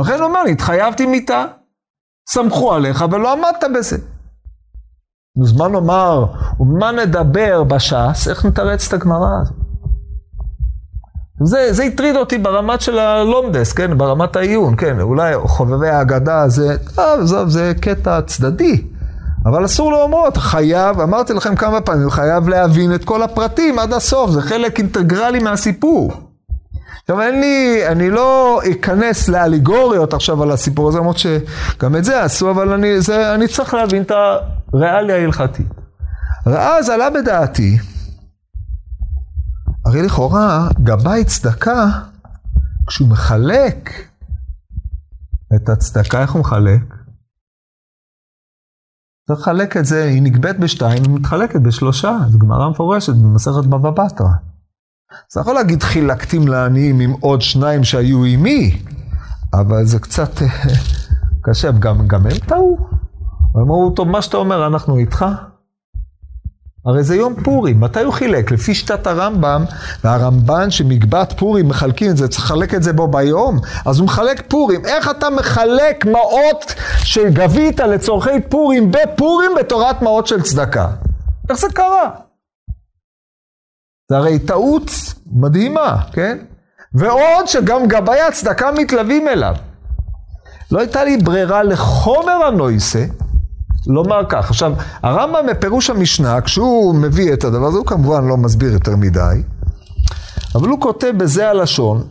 לכן 0.00 0.14
הוא 0.14 0.24
אומר, 0.24 0.42
התחייבתי 0.42 1.06
מיתה, 1.06 1.44
סמכו 2.28 2.74
עליך 2.74 3.04
ולא 3.10 3.32
עמדת 3.32 3.64
בזה. 3.74 3.96
מוזמן 5.36 5.72
לומר, 5.72 6.26
ומה 6.60 6.92
נדבר 6.92 7.64
בש"ס, 7.64 8.28
איך 8.28 8.44
נתרץ 8.44 8.86
את 8.88 8.92
הגמרא 8.92 9.28
הזאת. 9.42 9.68
זה, 11.42 11.72
זה 11.72 11.84
הטריד 11.84 12.16
אותי 12.16 12.38
ברמת 12.38 12.80
של 12.80 12.98
הלומדס, 12.98 13.72
כן, 13.72 13.98
ברמת 13.98 14.36
העיון, 14.36 14.74
כן, 14.76 15.00
אולי 15.00 15.34
חובבי 15.38 15.88
האגדה 15.88 16.48
זה, 16.48 16.76
טוב, 16.94 17.24
זה, 17.24 17.46
זה 17.46 17.72
קטע 17.80 18.20
צדדי, 18.22 18.82
אבל 19.46 19.64
אסור 19.64 19.92
לאומרות, 19.92 20.36
חייב, 20.36 21.00
אמרתי 21.00 21.32
לכם 21.32 21.56
כמה 21.56 21.80
פעמים, 21.80 22.10
חייב 22.10 22.48
להבין 22.48 22.94
את 22.94 23.04
כל 23.04 23.22
הפרטים 23.22 23.78
עד 23.78 23.92
הסוף, 23.92 24.30
זה 24.30 24.42
חלק 24.42 24.78
אינטגרלי 24.78 25.38
מהסיפור. 25.38 26.12
עכשיו 27.00 27.22
אין 27.22 27.40
לי, 27.40 27.86
אני 27.86 28.10
לא 28.10 28.60
אכנס 28.72 29.28
לאליגוריות 29.28 30.14
עכשיו 30.14 30.42
על 30.42 30.50
הסיפור 30.50 30.88
הזה, 30.88 30.98
למרות 30.98 31.18
שגם 31.18 31.96
את 31.96 32.04
זה 32.04 32.22
עשו, 32.22 32.50
אבל 32.50 32.72
אני, 32.72 33.00
זה, 33.00 33.34
אני 33.34 33.48
צריך 33.48 33.74
להבין 33.74 34.02
את 34.02 34.12
הריאליה 34.72 35.16
ההלכתית. 35.16 35.72
ואז 36.46 36.88
עלה 36.88 37.10
בדעתי, 37.10 37.78
הרי 39.86 40.02
לכאורה 40.02 40.68
גבאי 40.82 41.24
צדקה, 41.24 41.86
כשהוא 42.86 43.08
מחלק 43.08 43.90
את 45.56 45.68
הצדקה, 45.68 46.22
איך 46.22 46.32
הוא 46.32 46.40
מחלק? 46.40 46.94
צריך 49.28 49.40
לחלק 49.40 49.76
את 49.76 49.84
זה, 49.84 50.04
היא 50.04 50.22
נגבית 50.22 50.58
בשתיים, 50.60 51.02
היא 51.02 51.14
מתחלקת 51.14 51.60
בשלושה, 51.60 52.18
זו 52.28 52.38
גמרא 52.38 52.70
מפורשת 52.70 53.12
במסכת 53.12 53.66
בבא 53.66 53.90
בתרא. 53.90 54.28
אז 55.10 55.32
אתה 55.32 55.40
יכול 55.40 55.54
להגיד 55.54 55.82
חילקתים 55.82 56.48
לעניים 56.48 57.00
עם 57.00 57.10
עוד 57.10 57.40
שניים 57.42 57.84
שהיו 57.84 58.22
עימי, 58.22 58.82
אבל 59.54 59.84
זה 59.84 59.98
קצת 59.98 60.42
אה, 60.42 60.48
קשה, 61.42 61.72
גם, 61.72 62.08
גם 62.08 62.26
הם 62.26 62.38
טעו. 62.46 62.87
אמרו, 63.62 63.90
טוב, 63.90 64.08
מה 64.08 64.22
שאתה 64.22 64.36
אומר, 64.36 64.66
אנחנו 64.66 64.98
איתך. 64.98 65.24
הרי 66.86 67.04
זה 67.04 67.16
יום 67.16 67.34
פורים, 67.44 67.80
מתי 67.80 68.00
הוא 68.00 68.12
חילק? 68.12 68.50
לפי 68.50 68.74
שיטת 68.74 69.06
הרמב"ם, 69.06 69.64
והרמב"ן 70.04 70.70
שמקבעת 70.70 71.38
פורים 71.38 71.68
מחלקים 71.68 72.10
את 72.10 72.16
זה, 72.16 72.28
צריך 72.28 72.44
לחלק 72.44 72.74
את 72.74 72.82
זה 72.82 72.92
בו 72.92 73.08
ביום, 73.08 73.58
אז 73.86 73.98
הוא 73.98 74.06
מחלק 74.06 74.42
פורים. 74.48 74.86
איך 74.86 75.10
אתה 75.10 75.30
מחלק 75.30 76.06
מעות 76.06 76.74
שגבית 76.98 77.80
לצורכי 77.80 78.40
פורים 78.48 78.90
בפורים 78.90 79.50
בתורת 79.58 80.02
מעות 80.02 80.26
של 80.26 80.42
צדקה? 80.42 80.88
איך 81.50 81.58
זה 81.58 81.66
קרה? 81.74 82.10
זה 84.10 84.16
הרי 84.16 84.38
טעות 84.38 84.90
מדהימה, 85.32 85.96
כן? 86.12 86.38
ועוד 86.94 87.46
שגם 87.46 87.86
גבאי 87.86 88.20
הצדקה 88.20 88.70
מתלווים 88.72 89.28
אליו. 89.28 89.54
לא 90.72 90.80
הייתה 90.80 91.04
לי 91.04 91.16
ברירה 91.16 91.62
לחומר 91.62 92.44
הנויסה, 92.46 93.04
לומר 93.88 94.20
כך. 94.28 94.50
עכשיו, 94.50 94.72
הרמב"ם 95.02 95.46
בפירוש 95.50 95.90
המשנה, 95.90 96.40
כשהוא 96.40 96.94
מביא 96.94 97.32
את 97.32 97.44
הדבר 97.44 97.66
הזה, 97.66 97.78
הוא 97.78 97.86
כמובן 97.86 98.28
לא 98.28 98.36
מסביר 98.36 98.72
יותר 98.72 98.96
מדי, 98.96 99.42
אבל 100.54 100.68
הוא 100.68 100.80
כותב 100.80 101.12
בזה 101.16 101.48
הלשון, 101.48 102.08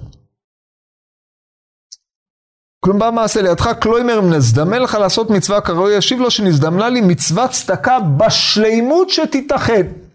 כלום 2.80 2.99
בא 2.99 3.11
מעשה 3.11 3.41
לידך 3.41 3.67
קלוימר 3.80 4.21
נזדמן 4.21 4.82
לך 4.82 4.93
לעשות 4.95 5.30
מצווה 5.30 5.61
כראוי, 5.61 5.93
ישיב 5.93 6.19
לו 6.19 6.32
שנזדמנה 6.32 6.89
לי 6.89 7.01
מצוות 7.01 7.51
צדקה 7.51 7.99
בשלימות 7.99 9.09
שתתאחד. 9.09 10.06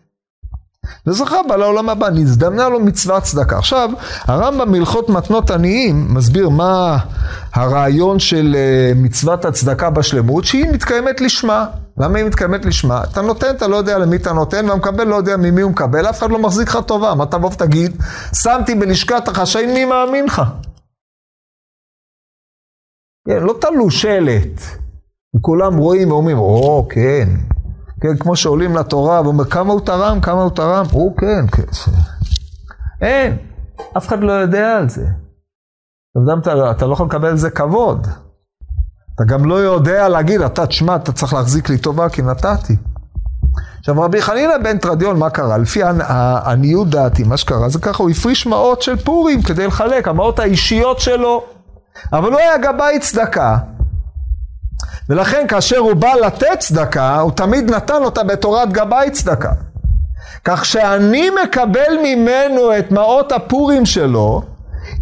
וזכה 1.07 1.37
בה 1.49 1.57
לעולם 1.57 1.89
הבא, 1.89 2.11
נזדמנה 2.11 2.69
לו 2.69 2.81
מצוות 2.81 3.23
צדקה. 3.23 3.59
עכשיו, 3.59 3.91
הרמב"ם 4.25 4.73
בהלכות 4.73 5.09
מתנות 5.09 5.51
עניים 5.51 6.15
מסביר 6.15 6.49
מה 6.49 6.99
הרעיון 7.55 8.19
של 8.19 8.57
אה, 8.59 8.93
מצוות 8.97 9.45
הצדקה 9.45 9.91
בשלמות, 9.91 10.45
שהיא 10.45 10.67
מתקיימת 10.73 11.21
לשמה. 11.21 11.67
למה 11.99 12.19
היא 12.19 12.27
מתקיימת 12.27 12.65
לשמה? 12.65 13.05
אתה 13.05 13.23
נותן, 13.23 13.51
אתה 13.51 13.67
לא 13.67 13.77
יודע 13.77 13.99
למי 13.99 14.17
אתה 14.17 14.33
נותן, 14.33 14.69
והמקבל 14.69 15.05
לא 15.05 15.17
יודע 15.17 15.37
ממי 15.37 15.61
הוא 15.61 15.71
מקבל, 15.71 16.07
אף 16.11 16.19
אחד 16.19 16.31
לא 16.31 16.39
מחזיק 16.39 16.69
לך 16.69 16.79
טובה. 16.87 17.15
מה 17.15 17.27
תבוא 17.27 17.51
ותגיד? 17.53 18.03
שמתי 18.35 18.75
בלשכת 18.75 19.29
החשאין, 19.29 19.75
מי 19.75 19.85
מאמין 19.85 20.25
לך? 20.25 20.43
כן, 23.29 23.43
לא 23.43 23.55
תלו 23.61 23.91
שלט, 23.91 24.61
וכולם 25.37 25.77
רואים 25.77 26.13
ואומרים, 26.13 26.39
או, 26.39 26.87
כן, 26.91 27.29
כן, 28.03 28.17
כמו 28.17 28.37
שעולים 28.37 28.77
לתורה, 28.77 29.23
ואומר, 29.23 29.45
כמה 29.45 29.73
הוא 29.73 29.81
תרם, 29.81 30.21
כמה 30.21 30.43
הוא 30.43 30.51
תרם, 30.51 30.85
הוא 30.93 31.17
כן, 31.17 31.47
כן. 31.53 31.63
אין, 33.03 33.37
אף 33.97 34.09
אחד 34.09 34.21
לא 34.21 34.33
יודע 34.33 34.77
על 34.77 34.89
זה. 34.89 35.07
אתה, 36.43 36.71
אתה 36.71 36.87
לא 36.87 36.93
יכול 36.93 37.07
לקבל 37.07 37.29
על 37.29 37.37
זה 37.37 37.51
כבוד. 37.51 38.07
אתה 39.15 39.25
גם 39.25 39.45
לא 39.45 39.55
יודע 39.55 40.09
להגיד, 40.09 40.41
אתה 40.41 40.67
תשמע, 40.67 40.97
אתה 40.97 41.13
צריך 41.13 41.35
להחזיק 41.35 41.69
לי 41.69 41.79
טובה 41.79 42.09
כי 42.09 42.23
נתתי. 42.23 42.77
עכשיו 43.79 44.01
רבי 44.03 44.23
חנינא 44.23 44.59
בן 44.59 44.79
תרדיון, 44.79 45.19
מה 45.19 45.31
קרה? 45.31 45.59
לפי 45.59 45.83
עניות 46.47 46.89
דעתי, 46.89 47.25
מה 47.25 47.37
שקרה 47.37 47.69
זה 47.69 47.79
ככה, 47.79 48.03
הוא 48.03 48.11
הפריש 48.11 48.47
מעות 48.47 48.83
של 48.83 48.97
פורים 48.97 49.43
כדי 49.43 49.67
לחלק, 49.67 50.09
המעות 50.09 50.39
האישיות 50.39 51.01
שלו. 51.01 51.45
אבל 52.13 52.33
הוא 52.33 52.39
היה 52.39 52.59
גבאי 52.59 52.99
צדקה. 53.01 53.57
ולכן 55.09 55.47
כאשר 55.49 55.79
הוא 55.79 55.95
בא 55.95 56.15
לתת 56.15 56.59
צדקה, 56.59 57.21
הוא 57.21 57.33
תמיד 57.33 57.71
נתן 57.71 58.03
אותה 58.05 58.23
בתורת 58.23 58.73
גבאי 58.73 59.11
צדקה. 59.11 59.53
כך 60.45 60.65
שאני 60.65 61.31
מקבל 61.45 61.99
ממנו 62.03 62.79
את 62.79 62.91
מעות 62.91 63.33
הפורים 63.33 63.87
שלו, 63.87 64.43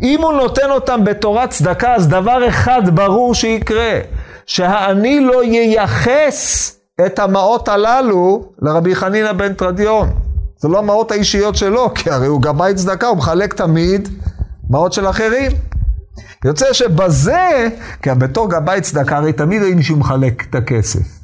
אם 0.02 0.22
הוא 0.22 0.32
נותן 0.32 0.70
אותם 0.70 1.04
בתורת 1.04 1.50
צדקה, 1.50 1.94
אז 1.94 2.08
דבר 2.08 2.48
אחד 2.48 2.82
ברור 2.94 3.34
שיקרה, 3.34 3.98
שהעני 4.46 5.20
לא 5.20 5.44
ייחס 5.44 6.72
את 7.06 7.18
המעות 7.18 7.68
הללו 7.68 8.44
לרבי 8.62 8.94
חנינא 8.94 9.32
בן 9.32 9.54
תרדיון. 9.54 10.10
זה 10.58 10.68
לא 10.68 10.78
המעות 10.78 11.10
האישיות 11.10 11.56
שלו, 11.56 11.94
כי 11.94 12.10
הרי 12.10 12.26
הוא 12.26 12.42
גבאי 12.42 12.74
צדקה, 12.74 13.06
הוא 13.06 13.16
מחלק 13.16 13.54
תמיד 13.54 14.08
מעות 14.70 14.92
של 14.92 15.08
אחרים. 15.08 15.52
יוצא 16.44 16.72
שבזה, 16.72 17.68
כי 18.02 18.10
בתור 18.10 18.50
גבאי 18.50 18.80
צדקה, 18.80 19.16
הרי 19.16 19.32
תמיד 19.32 19.62
היה 19.62 19.74
מישהו 19.74 19.96
מחלק 19.96 20.44
את 20.50 20.54
הכסף. 20.54 21.20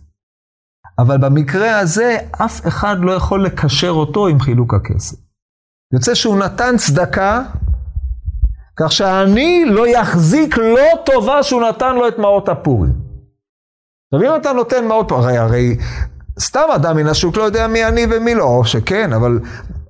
אבל 0.99 1.19
במקרה 1.19 1.79
הזה, 1.79 2.17
אף 2.45 2.67
אחד 2.67 2.97
לא 3.01 3.13
יכול 3.13 3.45
לקשר 3.45 3.91
אותו 3.91 4.27
עם 4.27 4.41
חילוק 4.41 4.75
הכסף. 4.75 5.17
יוצא 5.93 6.15
שהוא 6.15 6.39
נתן 6.39 6.77
צדקה, 6.77 7.43
כך 8.77 8.93
שהעני 8.93 9.65
לא 9.67 9.87
יחזיק 9.89 10.59
לא 10.59 10.89
טובה 11.07 11.43
שהוא 11.43 11.63
נתן 11.63 11.95
לו 11.95 12.09
את 12.09 12.19
מעות 12.19 12.49
הפורים. 12.49 12.93
עכשיו 14.15 14.31
אם 14.31 14.41
אתה 14.41 14.53
נותן 14.53 14.85
מעות 14.89 15.09
פורים, 15.09 15.25
הרי, 15.25 15.39
הרי 15.39 15.77
סתם 16.41 16.69
אדם 16.75 16.97
מן 16.97 17.07
השוק 17.07 17.37
לא 17.37 17.43
יודע 17.43 17.67
מי 17.67 17.85
עני 17.85 18.07
ומי 18.11 18.35
לא, 18.35 18.45
או 18.45 18.65
שכן, 18.65 19.13
אבל 19.13 19.39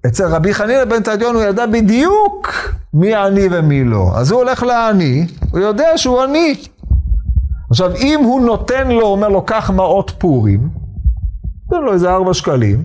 אצל 0.07 0.27
רבי 0.27 0.55
חנינא 0.55 0.85
בן 0.85 1.03
תדיון 1.03 1.35
הוא 1.35 1.43
ידע 1.43 1.67
בדיוק 1.67 2.49
מי 2.95 3.15
עני 3.15 3.49
ומי 3.51 3.85
לא. 3.85 4.11
אז 4.15 4.31
הוא 4.31 4.41
הולך 4.41 4.63
לעני, 4.63 5.27
הוא 5.51 5.61
יודע 5.61 5.99
שהוא 5.99 6.23
עני. 6.23 6.55
עכשיו, 7.71 7.97
אם 7.97 8.21
הוא 8.25 8.41
נותן 8.41 8.89
לו, 8.89 9.07
אומר 9.07 9.29
לו, 9.29 9.43
קח 9.43 9.71
מעות 9.71 10.13
פורים, 10.19 10.69
נותן 11.71 11.85
לו 11.85 11.93
איזה 11.93 12.11
ארבע 12.11 12.35
שקלים, 12.35 12.83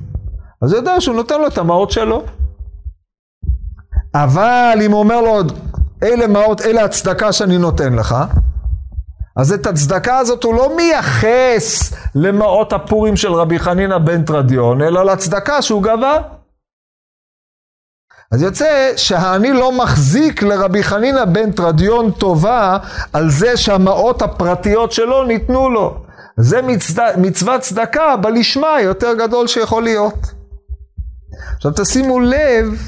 אז 0.61 0.71
הוא 0.71 0.79
יודע 0.79 1.01
שהוא 1.01 1.15
נותן 1.15 1.41
לו 1.41 1.47
את 1.47 1.57
המעות 1.57 1.91
שלו. 1.91 2.23
אבל 4.15 4.77
אם 4.81 4.91
הוא 4.91 4.99
אומר 4.99 5.21
לו, 5.21 5.41
אלה 6.03 6.27
מעות, 6.27 6.61
אלה 6.61 6.83
הצדקה 6.83 7.31
שאני 7.31 7.57
נותן 7.57 7.93
לך, 7.93 8.15
אז 9.35 9.53
את 9.53 9.67
הצדקה 9.67 10.17
הזאת 10.17 10.43
הוא 10.43 10.53
לא 10.53 10.75
מייחס 10.75 11.93
למעות 12.15 12.73
הפורים 12.73 13.15
של 13.15 13.33
רבי 13.33 13.59
חנינא 13.59 13.97
בן 13.97 14.23
תרדיון, 14.23 14.81
אלא 14.81 15.05
לצדקה 15.05 15.61
שהוא 15.61 15.83
גבה. 15.83 16.17
אז 18.31 18.41
יוצא 18.41 18.93
שהאני 18.95 19.53
לא 19.53 19.77
מחזיק 19.83 20.43
לרבי 20.43 20.83
חנינא 20.83 21.25
בן 21.25 21.51
תרדיון 21.51 22.11
טובה 22.11 22.77
על 23.13 23.29
זה 23.29 23.57
שהמעות 23.57 24.21
הפרטיות 24.21 24.91
שלו 24.91 25.23
ניתנו 25.23 25.69
לו. 25.69 26.03
זה 26.37 26.61
מצד... 26.61 27.11
מצוות 27.17 27.61
צדקה 27.61 28.17
בלשמה 28.17 28.81
יותר 28.81 29.13
גדול 29.13 29.47
שיכול 29.47 29.83
להיות. 29.83 30.31
עכשיו 31.55 31.71
תשימו 31.75 32.19
לב 32.19 32.81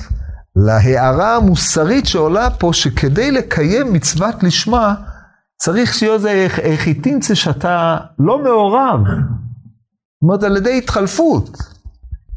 להערה 0.55 1.35
המוסרית 1.35 2.05
שעולה 2.05 2.49
פה, 2.49 2.69
שכדי 2.73 3.31
לקיים 3.31 3.93
מצוות 3.93 4.43
לשמה, 4.43 4.95
צריך 5.57 5.93
שיהיה 5.93 6.13
איזה 6.13 6.47
איכיטינצה 6.61 7.35
שאתה 7.35 7.97
לא 8.19 8.43
מעורב. 8.43 8.99
זאת 9.05 10.21
אומרת, 10.21 10.43
על 10.43 10.57
ידי 10.57 10.77
התחלפות. 10.77 11.72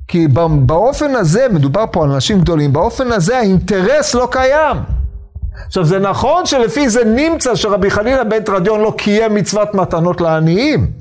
כי 0.09 0.28
באופן 0.66 1.14
הזה, 1.14 1.46
מדובר 1.52 1.84
פה 1.92 2.04
על 2.04 2.11
אנשים 2.11 2.40
גדולים, 2.40 2.72
באופן 2.72 3.12
הזה 3.12 3.38
האינטרס 3.38 4.14
לא 4.14 4.28
קיים. 4.30 4.76
עכשיו 5.66 5.84
זה 5.84 5.98
נכון 5.98 6.46
שלפי 6.46 6.90
זה 6.90 7.04
נמצא 7.04 7.54
שרבי 7.54 7.90
חנינא 7.90 8.24
בן 8.24 8.42
תרדיון 8.42 8.80
לא 8.80 8.94
קיים 8.98 9.34
מצוות 9.34 9.74
מתנות 9.74 10.20
לעניים. 10.20 10.92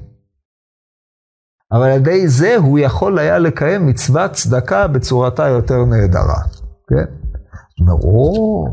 אבל 1.71 1.83
על 1.83 1.91
ידי 1.91 2.27
זה 2.27 2.55
הוא 2.57 2.79
יכול 2.79 3.19
היה 3.19 3.39
לקיים 3.39 3.87
מצוות 3.87 4.31
צדקה 4.31 4.87
בצורתה 4.87 5.47
יותר 5.47 5.85
נהדרה. 5.85 6.41
כן? 6.87 6.95
זאת 6.95 7.79
אומרת, 7.79 8.03
או, 8.03 8.65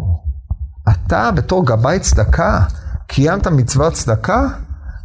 אתה 0.88 1.30
בתור 1.34 1.66
גבאי 1.66 2.00
צדקה 2.00 2.60
קיימת 3.06 3.46
מצוות 3.46 3.92
צדקה 3.92 4.48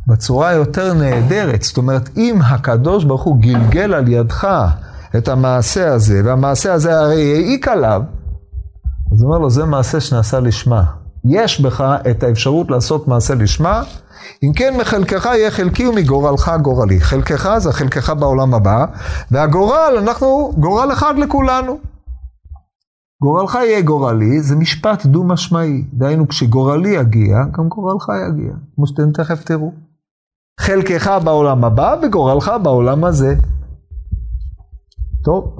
בצורה 0.07 0.53
יותר 0.53 0.93
נהדרת. 0.93 1.61
זאת 1.61 1.77
אומרת, 1.77 2.09
אם 2.17 2.39
הקדוש 2.41 3.03
ברוך 3.03 3.23
הוא 3.23 3.41
גלגל 3.41 3.93
על 3.93 4.07
ידך 4.07 4.47
את 5.17 5.27
המעשה 5.27 5.93
הזה, 5.93 6.21
והמעשה 6.25 6.73
הזה 6.73 6.99
הרי 6.99 7.33
העיק 7.33 7.67
עליו, 7.67 8.01
אז 9.13 9.21
הוא 9.21 9.29
אומר 9.29 9.37
לו, 9.37 9.49
זה 9.49 9.65
מעשה 9.65 9.99
שנעשה 9.99 10.39
לשמה. 10.39 10.83
יש 11.29 11.61
בך 11.61 11.81
את 12.11 12.23
האפשרות 12.23 12.71
לעשות 12.71 13.07
מעשה 13.07 13.35
לשמה, 13.35 13.83
אם 14.43 14.51
כן 14.53 14.73
מחלקך 14.81 15.25
יהיה 15.25 15.51
חלקי 15.51 15.87
ומגורלך 15.87 16.51
גורלי. 16.61 17.01
חלקך 17.01 17.55
זה 17.57 17.73
חלקך 17.73 18.09
בעולם 18.09 18.53
הבא, 18.53 18.85
והגורל, 19.31 19.95
אנחנו 19.97 20.53
גורל 20.57 20.93
אחד 20.93 21.13
לכולנו. 21.17 21.77
גורלך 23.23 23.55
יהיה 23.55 23.81
גורלי, 23.81 24.41
זה 24.41 24.55
משפט 24.55 25.05
דו-משמעי. 25.05 25.83
דהיינו, 25.93 26.27
כשגורלי 26.27 26.89
יגיע, 26.89 27.37
גם 27.57 27.67
גורלך 27.67 28.05
יגיע, 28.29 28.53
כמו 28.75 28.87
שאתם 28.87 29.11
תכף 29.11 29.43
תראו. 29.43 29.71
חלקך 30.59 31.11
בעולם 31.23 31.63
הבא 31.65 31.95
וגורלך 32.03 32.51
בעולם 32.63 33.03
הזה. 33.05 33.35
טוב. 35.27 35.55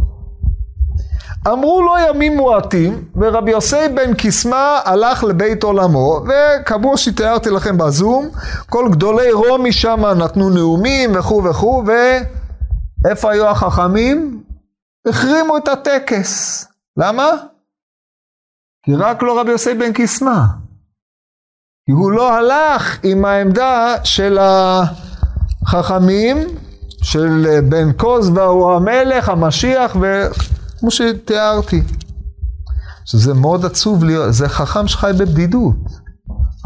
אמרו 1.48 1.82
לו 1.82 1.94
ימים 2.10 2.38
מועטים, 2.38 3.06
ורבי 3.16 3.52
יוסי 3.52 3.90
בן 3.96 4.14
קיסמא 4.14 4.80
הלך 4.86 5.24
לבית 5.24 5.64
עולמו, 5.64 6.22
וכמו 6.28 6.98
שתיארתי 6.98 7.50
לכם 7.50 7.78
בזום, 7.78 8.30
כל 8.70 8.90
גדולי 8.92 9.32
רומי 9.32 9.72
שם 9.72 10.06
נתנו 10.06 10.50
נאומים 10.50 11.12
וכו' 11.16 11.44
וכו', 11.44 11.84
ואיפה 11.86 13.32
היו 13.32 13.48
החכמים? 13.48 14.44
החרימו 15.08 15.58
את 15.58 15.68
הטקס. 15.68 16.66
למה? 16.98 17.28
כי 18.86 18.96
רק 18.96 19.24
לא 19.24 19.40
רבי 19.40 19.52
יוסי 19.52 19.74
בן 19.74 19.94
קיסמא. 19.94 20.40
כי 21.86 21.92
הוא 21.92 22.12
לא 22.12 22.34
הלך 22.34 23.00
עם 23.04 23.26
העמדה 23.26 23.96
של 24.04 24.38
החכמים, 25.62 26.38
של 27.02 27.60
בן 27.70 27.92
קוז 27.92 28.30
והוא 28.30 28.72
המלך, 28.72 29.30
המשיח, 29.30 29.96
וכמו 29.96 30.92
שתיארתי. 30.92 31.84
שזה 33.06 33.34
מאוד 33.34 33.66
עצוב 33.66 34.04
להיות, 34.04 34.34
זה 34.34 34.50
חכם 34.50 34.88
שחי 34.88 35.12
בבדידות. 35.20 35.76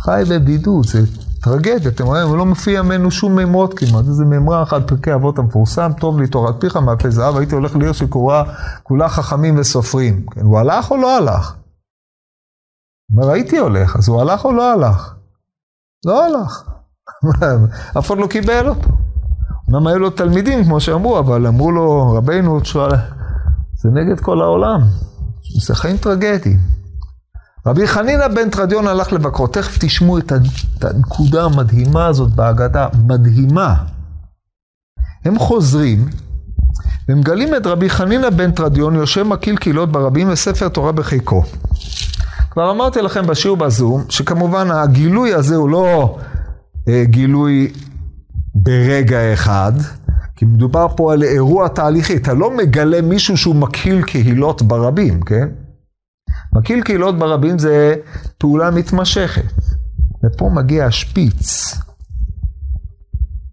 חי 0.02 0.24
בבדידות, 0.30 0.88
זה 0.88 1.00
טרגדיה, 1.42 1.92
אתם 1.92 2.06
רואים, 2.06 2.28
הוא 2.28 2.38
לא 2.38 2.46
מופיע 2.46 2.82
ממנו 2.82 3.12
שום 3.12 3.36
מימרות 3.36 3.74
כמעט, 3.74 4.06
איזה 4.08 4.26
מימרה 4.26 4.64
אחת, 4.64 4.88
פרקי 4.88 5.14
אבות 5.14 5.40
המפורסם, 5.40 5.92
טוב 6.00 6.20
לי 6.20 6.28
תורת 6.28 6.56
פיך 6.60 6.78
מאפי 6.78 7.12
זהב, 7.12 7.38
הייתי 7.38 7.56
הולך 7.56 7.76
לעיר 7.76 7.94
שקוראה 7.94 8.44
כולה 8.84 9.10
חכמים 9.10 9.60
וסופרים. 9.60 10.26
כן, 10.32 10.42
הוא 10.42 10.60
הלך 10.60 10.92
או 10.92 10.98
לא 10.98 11.18
הלך? 11.18 11.56
אומר, 13.12 13.30
הייתי 13.30 13.58
הולך, 13.58 13.96
אז 13.96 14.10
הוא 14.10 14.22
הלך 14.22 14.46
או 14.46 14.54
לא 14.54 14.74
הלך? 14.74 15.14
לא 16.06 16.26
הלך. 16.26 16.64
אף 17.98 18.08
אחד 18.08 18.18
לא 18.18 18.28
קיבל 18.28 18.70
אותו. 18.70 18.90
אמנם 19.72 19.88
היו 19.88 20.00
לו 20.00 20.10
תלמידים, 20.10 20.64
כמו 20.64 20.80
שאמרו, 20.80 21.20
אבל 21.20 21.48
אמרו 21.48 21.72
לו, 21.72 22.14
רבינו, 22.18 22.60
זה 23.76 23.90
נגד 23.94 24.20
כל 24.20 24.42
העולם. 24.42 24.82
זה 25.62 25.76
חיים 25.76 25.98
טרגדיים. 25.98 26.60
רבי 27.66 27.88
חנינא 27.88 28.28
בן 28.28 28.50
תרדיון 28.50 28.88
הלך 28.88 29.14
לבקרו, 29.14 29.48
תכף 29.48 29.78
תשמעו 29.80 30.18
את 30.18 30.32
הנקודה 30.82 31.44
המדהימה 31.44 32.06
הזאת 32.06 32.32
בהגדה, 32.32 32.88
מדהימה. 33.08 33.76
הם 35.26 35.40
חוזרים, 35.40 36.10
ומגלים 37.10 37.56
את 37.56 37.68
רבי 37.68 37.90
חנינא 37.90 38.30
בן 38.30 38.52
תרדיון 38.52 38.96
יושב 38.96 39.24
מקיל 39.24 39.58
קהילות 39.58 39.92
ברבים 39.92 40.30
וספר 40.30 40.70
תורה 40.70 40.92
בחיקו. 40.92 41.44
כבר 42.52 42.72
אמרתי 42.72 43.02
לכם 43.02 43.28
בשיעור 43.28 43.58
בזום, 43.58 44.04
שכמובן 44.10 44.72
הגילוי 44.72 45.34
הזה 45.34 45.56
הוא 45.56 45.70
לא 45.70 46.18
אה, 46.88 47.04
גילוי 47.06 47.72
ברגע 48.56 49.34
אחד, 49.34 49.74
כי 50.36 50.46
מדובר 50.46 50.88
פה 50.98 51.14
על 51.14 51.24
אירוע 51.24 51.68
תהליכי, 51.68 52.18
אתה 52.18 52.34
לא 52.34 52.58
מגלה 52.58 53.02
מישהו 53.02 53.38
שהוא 53.38 53.56
מקיל 53.56 54.04
קהילות 54.04 54.62
ברבים, 54.62 55.22
כן? 55.22 55.50
מקיל 56.56 56.84
קהילות 56.84 57.20
ברבים 57.20 57.60
זה 57.60 57.96
פעולה 58.38 58.72
מתמשכת. 58.72 59.62
ופה 60.24 60.50
מגיע 60.56 60.86
השפיץ. 60.86 61.76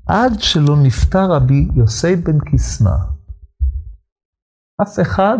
עד 0.06 0.32
שלא 0.40 0.76
נפטר 0.82 1.32
רבי 1.32 1.68
יוסי 1.74 2.16
בן 2.16 2.40
קיסמא, 2.40 2.96
אף 4.82 5.00
אחד 5.02 5.38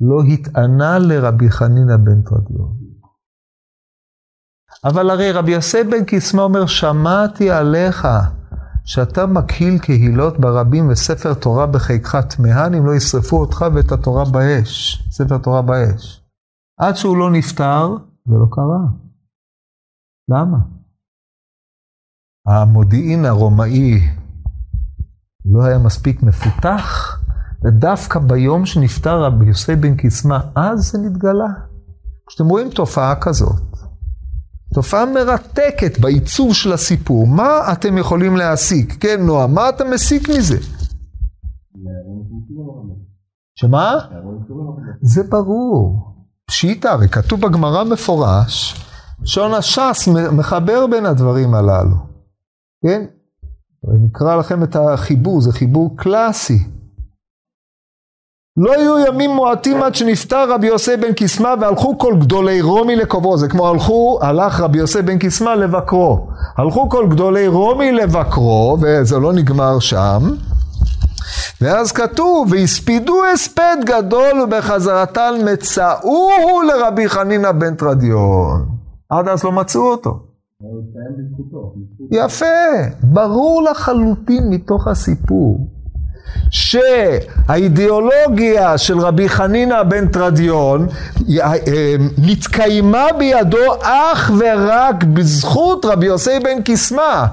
לא 0.00 0.22
התענה 0.22 0.98
לרבי 0.98 1.50
חנינא 1.50 1.96
בן 1.96 2.22
תרדיון. 2.22 2.93
אבל 4.84 5.10
הרי 5.10 5.32
רבי 5.32 5.52
יוסי 5.52 5.84
בן 5.84 6.04
קיסמא 6.04 6.40
אומר, 6.40 6.66
שמעתי 6.66 7.50
עליך 7.50 8.08
שאתה 8.84 9.26
מקהיל 9.26 9.78
קהילות 9.78 10.40
ברבים 10.40 10.88
וספר 10.88 11.34
תורה 11.34 11.66
בחיקך 11.66 12.14
תמהן 12.16 12.74
אם 12.74 12.86
לא 12.86 12.94
ישרפו 12.94 13.40
אותך 13.40 13.64
ואת 13.74 13.92
התורה 13.92 14.24
באש, 14.24 15.02
ספר 15.10 15.38
תורה 15.38 15.62
באש. 15.62 16.24
עד 16.80 16.96
שהוא 16.96 17.16
לא 17.16 17.30
נפטר, 17.30 17.96
זה 18.26 18.34
לא 18.34 18.46
קרה. 18.50 19.04
למה? 20.28 20.58
המודיעין 22.46 23.24
הרומאי 23.24 24.00
לא 25.44 25.64
היה 25.64 25.78
מספיק 25.78 26.22
מפותח, 26.22 27.18
ודווקא 27.64 28.18
ביום 28.18 28.66
שנפטר 28.66 29.22
רבי 29.22 29.46
יוסי 29.46 29.76
בן 29.76 29.96
קיסמא, 29.96 30.38
אז 30.54 30.78
זה 30.78 30.98
נתגלה. 30.98 31.48
כשאתם 32.26 32.48
רואים 32.48 32.70
תופעה 32.70 33.20
כזאת, 33.20 33.62
תופעה 34.74 35.06
מרתקת 35.06 35.98
בעיצוב 35.98 36.54
של 36.54 36.72
הסיפור, 36.72 37.26
מה 37.26 37.72
אתם 37.72 37.98
יכולים 37.98 38.36
להסיק? 38.36 38.96
כן, 39.00 39.26
נועה, 39.26 39.46
מה 39.46 39.68
אתה 39.68 39.84
מסיק 39.84 40.28
מזה? 40.28 40.58
שמה? 43.54 43.94
זה 45.02 45.22
ברור. 45.22 46.14
פשיטא, 46.46 46.88
הרי 46.88 47.08
כתוב 47.08 47.40
בגמרא 47.40 47.84
מפורש, 47.84 48.84
שעון 49.24 49.54
הש"ס 49.54 50.08
מחבר 50.32 50.86
בין 50.86 51.06
הדברים 51.06 51.54
הללו. 51.54 51.96
כן? 52.82 53.04
אני 53.90 54.08
אקרא 54.12 54.36
לכם 54.36 54.62
את 54.62 54.76
החיבור, 54.76 55.40
זה 55.40 55.52
חיבור 55.52 55.96
קלאסי. 55.96 56.58
לא 58.56 58.72
היו 58.72 58.98
ימים 58.98 59.30
מועטים 59.30 59.82
עד 59.82 59.94
שנפטר 59.94 60.52
רבי 60.52 60.66
יוסי 60.66 60.96
בן 60.96 61.12
קיסמא 61.12 61.54
והלכו 61.60 61.98
כל 61.98 62.14
גדולי 62.20 62.60
רומי 62.60 62.96
לקוברו, 62.96 63.36
זה 63.36 63.48
כמו 63.48 63.68
הלכו, 63.68 64.18
הלך 64.22 64.60
רבי 64.60 64.78
יוסי 64.78 65.02
בן 65.02 65.18
קיסמא 65.18 65.50
לבקרו. 65.50 66.28
הלכו 66.56 66.88
כל 66.90 67.06
גדולי 67.10 67.48
רומי 67.48 67.92
לבקרו, 67.92 68.78
וזה 68.80 69.18
לא 69.18 69.32
נגמר 69.32 69.78
שם. 69.78 70.22
ואז 71.60 71.92
כתוב, 71.92 72.52
והספידו 72.52 73.14
הספד 73.34 73.76
גדול 73.86 74.40
ובחזרתן 74.40 75.34
מצאוהו 75.52 76.62
לרבי 76.62 77.08
חנינא 77.08 77.52
בן 77.52 77.74
תרדיון. 77.74 78.66
עד 79.10 79.28
אז 79.28 79.44
לא 79.44 79.52
מצאו 79.52 79.90
אותו. 79.90 80.10
יפה, 82.10 82.44
ברור 83.02 83.62
לחלוטין 83.62 84.50
מתוך 84.50 84.88
הסיפור 84.88 85.73
שהאידיאולוגיה 86.50 88.78
של 88.78 88.98
רבי 88.98 89.28
חנינא 89.28 89.82
בן 89.82 90.06
תרדיון 90.06 90.86
אה, 91.40 91.52
נתקיימה 92.18 93.06
בידו 93.18 93.74
אך 93.82 94.30
ורק 94.38 95.04
בזכות 95.04 95.84
רבי 95.84 96.06
יוסי 96.06 96.38
בן 96.42 96.62
קיסמא. 96.62 97.24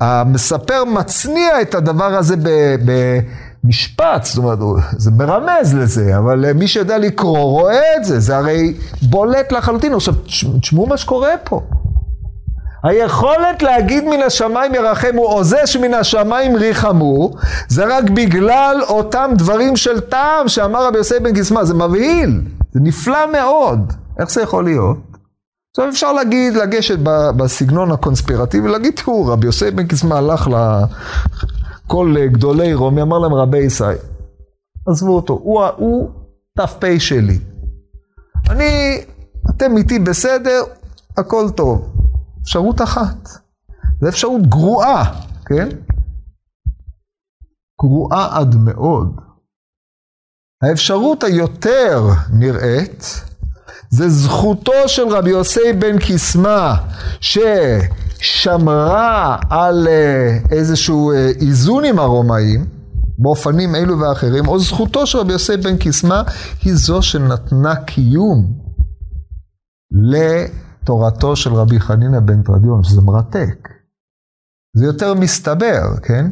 המספר 0.00 0.84
מצניע 0.84 1.62
את 1.62 1.74
הדבר 1.74 2.14
הזה 2.14 2.36
ב... 2.36 2.48
ב 2.84 3.18
משפט, 3.64 4.24
זאת 4.24 4.38
אומרת, 4.38 4.58
זה 4.96 5.10
מרמז 5.10 5.74
לזה, 5.74 6.18
אבל 6.18 6.52
מי 6.52 6.68
שיודע 6.68 6.98
לקרוא 6.98 7.38
רואה 7.38 7.96
את 7.96 8.04
זה, 8.04 8.20
זה 8.20 8.36
הרי 8.36 8.74
בולט 9.02 9.52
לחלוטין. 9.52 9.94
עכשיו, 9.94 10.14
תשמעו 10.60 10.86
מה 10.86 10.96
שקורה 10.96 11.30
פה. 11.44 11.60
היכולת 12.82 13.62
להגיד 13.62 14.04
מן 14.04 14.22
השמיים 14.26 14.74
ירחמו, 14.74 15.26
או 15.26 15.44
זה 15.44 15.66
שמן 15.66 15.94
השמיים 15.94 16.56
ריחמו, 16.56 17.30
זה 17.68 17.96
רק 17.96 18.10
בגלל 18.10 18.76
אותם 18.88 19.30
דברים 19.34 19.76
של 19.76 20.00
טעם 20.00 20.48
שאמר 20.48 20.86
רבי 20.86 20.98
יוסי 20.98 21.20
בן 21.20 21.34
קיסמא, 21.34 21.64
זה 21.64 21.74
מבהיל, 21.74 22.40
זה 22.72 22.80
נפלא 22.82 23.32
מאוד. 23.32 23.92
איך 24.18 24.30
זה 24.30 24.42
יכול 24.42 24.64
להיות? 24.64 24.96
עכשיו 25.70 25.88
אפשר 25.88 26.12
להגיד, 26.12 26.54
לגשת 26.54 26.98
בסגנון 27.36 27.90
הקונספירטיבי, 27.90 28.68
להגיד, 28.68 28.94
תראו, 28.96 29.26
רבי 29.26 29.46
יוסי 29.46 29.70
בן 29.70 29.86
קיסמא 29.86 30.14
הלך 30.14 30.48
לכל 31.86 32.14
גדולי 32.32 32.74
רומי, 32.74 33.02
אמר 33.02 33.18
להם 33.18 33.34
רבי 33.34 33.58
ישראל, 33.58 33.96
עזבו 34.88 35.16
אותו, 35.16 35.40
הוא, 35.42 35.64
הוא 35.76 36.10
ת"פ 36.58 36.84
שלי. 36.98 37.38
אני, 38.50 39.00
אתם 39.50 39.76
איתי 39.76 39.98
בסדר, 39.98 40.62
הכל 41.18 41.50
טוב. 41.56 41.99
אפשרות 42.42 42.82
אחת. 42.82 43.28
זו 44.00 44.08
אפשרות 44.08 44.42
גרועה, 44.46 45.22
כן? 45.46 45.68
גרועה 47.80 48.38
עד 48.38 48.54
מאוד. 48.54 49.20
האפשרות 50.62 51.24
היותר 51.24 52.08
נראית 52.32 53.24
זה 53.90 54.08
זכותו 54.08 54.72
של 54.86 55.08
רבי 55.08 55.30
יוסי 55.30 55.72
בן 55.78 55.98
קיסמא 55.98 56.74
ששמרה 58.20 59.36
על 59.50 59.88
אה, 59.88 60.38
איזשהו 60.50 61.12
אה, 61.12 61.30
איזון 61.40 61.84
עם 61.84 61.98
הרומאים 61.98 62.66
באופנים 63.18 63.74
אלו 63.74 63.98
ואחרים, 63.98 64.48
או 64.48 64.58
זכותו 64.58 65.06
של 65.06 65.18
רבי 65.18 65.32
יוסי 65.32 65.56
בן 65.56 65.76
קיסמא 65.76 66.22
היא 66.62 66.74
זו 66.74 67.02
שנתנה 67.02 67.76
קיום 67.76 68.52
תורתו 70.90 71.36
של 71.36 71.54
רבי 71.54 71.80
חנינא 71.80 72.20
בן 72.20 72.42
תרדיון, 72.42 72.84
שזה 72.84 73.00
מרתק. 73.00 73.68
זה 74.76 74.86
יותר 74.86 75.14
מסתבר, 75.14 75.82
כן? 76.02 76.26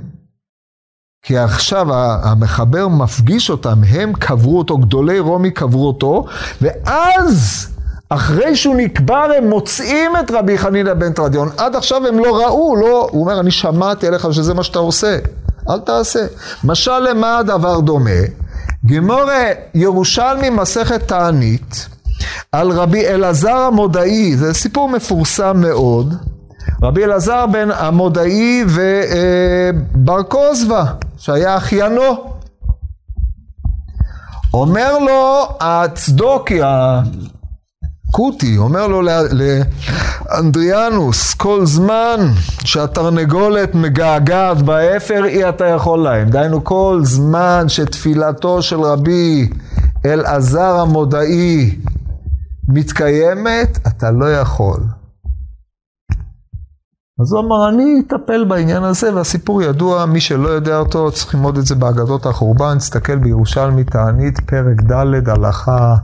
כי 1.23 1.39
עכשיו 1.39 1.87
המחבר 2.23 2.89
מפגיש 2.89 3.51
אותם, 3.51 3.79
הם 3.89 4.13
קברו 4.13 4.59
אותו, 4.59 4.79
גדולי 4.79 5.19
רומי 5.19 5.51
קברו 5.51 5.87
אותו, 5.87 6.27
ואז 6.63 7.69
אחרי 8.09 8.57
שהוא 8.57 8.77
נקבר 8.77 9.29
הם 9.39 9.49
מוצאים 9.49 10.17
את 10.21 10.31
רבי 10.31 10.59
חנינא 10.59 10.95
בן 10.95 11.13
תרדיון. 11.13 11.49
עד 11.57 11.77
עכשיו 11.77 12.07
הם 12.07 12.19
לא 12.19 12.37
ראו, 12.37 12.77
לא, 12.77 13.09
הוא 13.11 13.21
אומר, 13.21 13.41
אני 13.41 13.51
שמעתי 13.51 14.07
עליך 14.07 14.33
שזה 14.33 14.55
מה 14.55 14.63
שאתה 14.63 14.79
עושה, 14.79 15.19
אל 15.71 15.81
תעשה. 15.81 16.27
משל 16.65 16.99
למה 16.99 17.39
הדבר 17.39 17.81
דומה? 17.81 18.21
גמורה 18.87 19.45
ירושלמי 19.75 20.51
מסכת 20.51 21.09
תענית, 21.09 21.89
על 22.53 22.71
רבי 22.71 23.07
אלעזר 23.07 23.57
המודעי, 23.57 24.37
זה 24.37 24.55
סיפור 24.55 24.89
מפורסם 24.89 25.61
מאוד. 25.61 26.15
רבי 26.83 27.05
אלעזר 27.05 27.47
בן 27.47 27.71
המודעי 27.71 28.65
ובר 28.69 30.23
כוזבא, 30.23 30.85
שהיה 31.19 31.57
אחיינו. 31.57 32.03
אומר 34.55 34.99
לו 34.99 35.49
הצדוקי, 35.61 36.61
הכותי, 38.09 38.59
אומר 38.59 38.87
לו 38.87 39.03
לאנדריאנוס, 40.33 41.35
כל 41.35 41.67
זמן 41.67 42.21
שהתרנגולת 42.65 43.75
מגעגעת 43.75 44.63
באפר, 44.63 45.25
אי 45.25 45.49
אתה 45.49 45.67
יכול 45.67 45.99
להם. 45.99 46.31
דהיינו, 46.31 46.65
כל 46.65 47.01
זמן 47.03 47.65
שתפילתו 47.69 48.63
של 48.63 48.81
רבי 48.81 49.49
אלעזר 50.07 50.81
המודעי 50.81 51.77
מתקיימת, 52.69 53.79
אתה 53.87 54.11
לא 54.11 54.33
יכול. 54.33 54.81
אז 57.21 57.33
הוא 57.33 57.41
אמר, 57.41 57.69
אני 57.69 58.03
אטפל 58.07 58.45
בעניין 58.45 58.85
הזה, 58.85 59.15
והסיפור 59.15 59.63
ידוע, 59.63 60.07
מי 60.07 60.21
שלא 60.21 60.49
יודע 60.49 60.79
אותו, 60.79 61.13
צריך 61.13 61.35
ללמוד 61.35 61.59
את 61.59 61.67
זה 61.67 61.75
באגדות 61.75 62.27
החורבן, 62.27 62.79
תסתכל 62.79 63.19
בירושלמי 63.19 63.85
תענית, 63.85 64.41
פרק 64.41 64.83
ד', 64.83 65.29
הלכה 65.29 65.97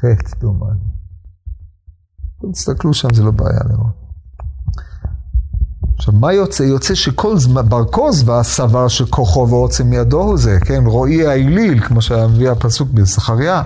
ח', 0.00 0.04
דומני. 0.40 0.78
תסתכלו 2.52 2.94
שם, 2.94 3.14
זה 3.14 3.22
לא 3.22 3.30
בעיה 3.30 3.60
לראות. 3.68 4.06
עכשיו, 5.96 6.14
מה 6.14 6.32
יוצא? 6.32 6.62
יוצא 6.62 6.94
שכל 6.94 7.38
זמן, 7.38 7.68
בר 7.68 7.84
כוזבא 7.84 8.42
סבר 8.42 8.88
שכוחו 8.88 9.48
ועוצם 9.50 9.92
ידו 9.92 10.22
הוא 10.22 10.38
זה, 10.38 10.58
כן? 10.60 10.82
רועי 10.86 11.26
האליל, 11.26 11.80
כמו 11.80 12.02
שמביא 12.02 12.50
הפסוק 12.50 12.90
בזכריה. 12.90 13.62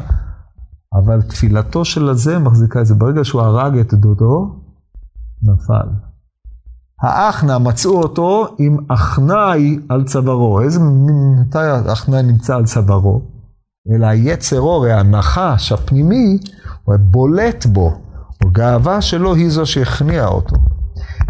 אבל 0.95 1.23
תפילתו 1.23 1.85
של 1.85 2.09
הזה 2.09 2.39
מחזיקה 2.39 2.81
את 2.81 2.87
זה. 2.87 2.95
ברגע 2.95 3.25
שהוא 3.25 3.43
הרג 3.43 3.79
את 3.79 3.95
דודו, 3.95 4.57
נפל. 5.43 5.89
האחנה, 7.03 7.59
מצאו 7.59 8.03
אותו 8.03 8.47
עם 8.59 8.77
אחנאי 8.89 9.79
על 9.89 10.05
צווארו. 10.05 10.61
איזה 10.61 10.81
מתי 11.41 11.59
האחנאי 11.59 12.23
נמצא 12.23 12.57
על 12.57 12.65
צווארו? 12.65 13.23
אלא 13.95 14.07
היצר 14.07 14.61
אור, 14.61 14.87
הנחש 14.87 15.73
הפנימי, 15.73 16.39
הוא 16.85 16.97
בולט 16.97 17.67
בו. 17.67 17.93
הגאווה 18.45 19.03
שלו 19.03 19.35
היא 19.35 19.51
זו 19.51 19.67
שהכניעה 19.67 20.29
אותו. 20.29 20.57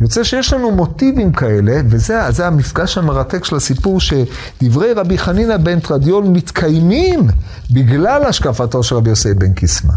יוצא 0.01 0.24
שיש 0.24 0.53
לנו 0.53 0.70
מוטיבים 0.70 1.32
כאלה, 1.32 1.80
וזה 1.90 2.46
המפגש 2.46 2.98
המרתק 2.98 3.44
של 3.44 3.57
הסיפור, 3.57 4.01
שדברי 4.01 4.92
רבי 4.92 5.18
חנינא 5.18 5.57
בן 5.57 5.80
תרדיון 5.80 6.32
מתקיימים 6.32 7.20
בגלל 7.70 8.24
השקפתו 8.24 8.82
של 8.82 8.94
רבי 8.94 9.11
יוסי 9.11 9.34
בן 9.34 9.53
קיסמא. 9.53 9.92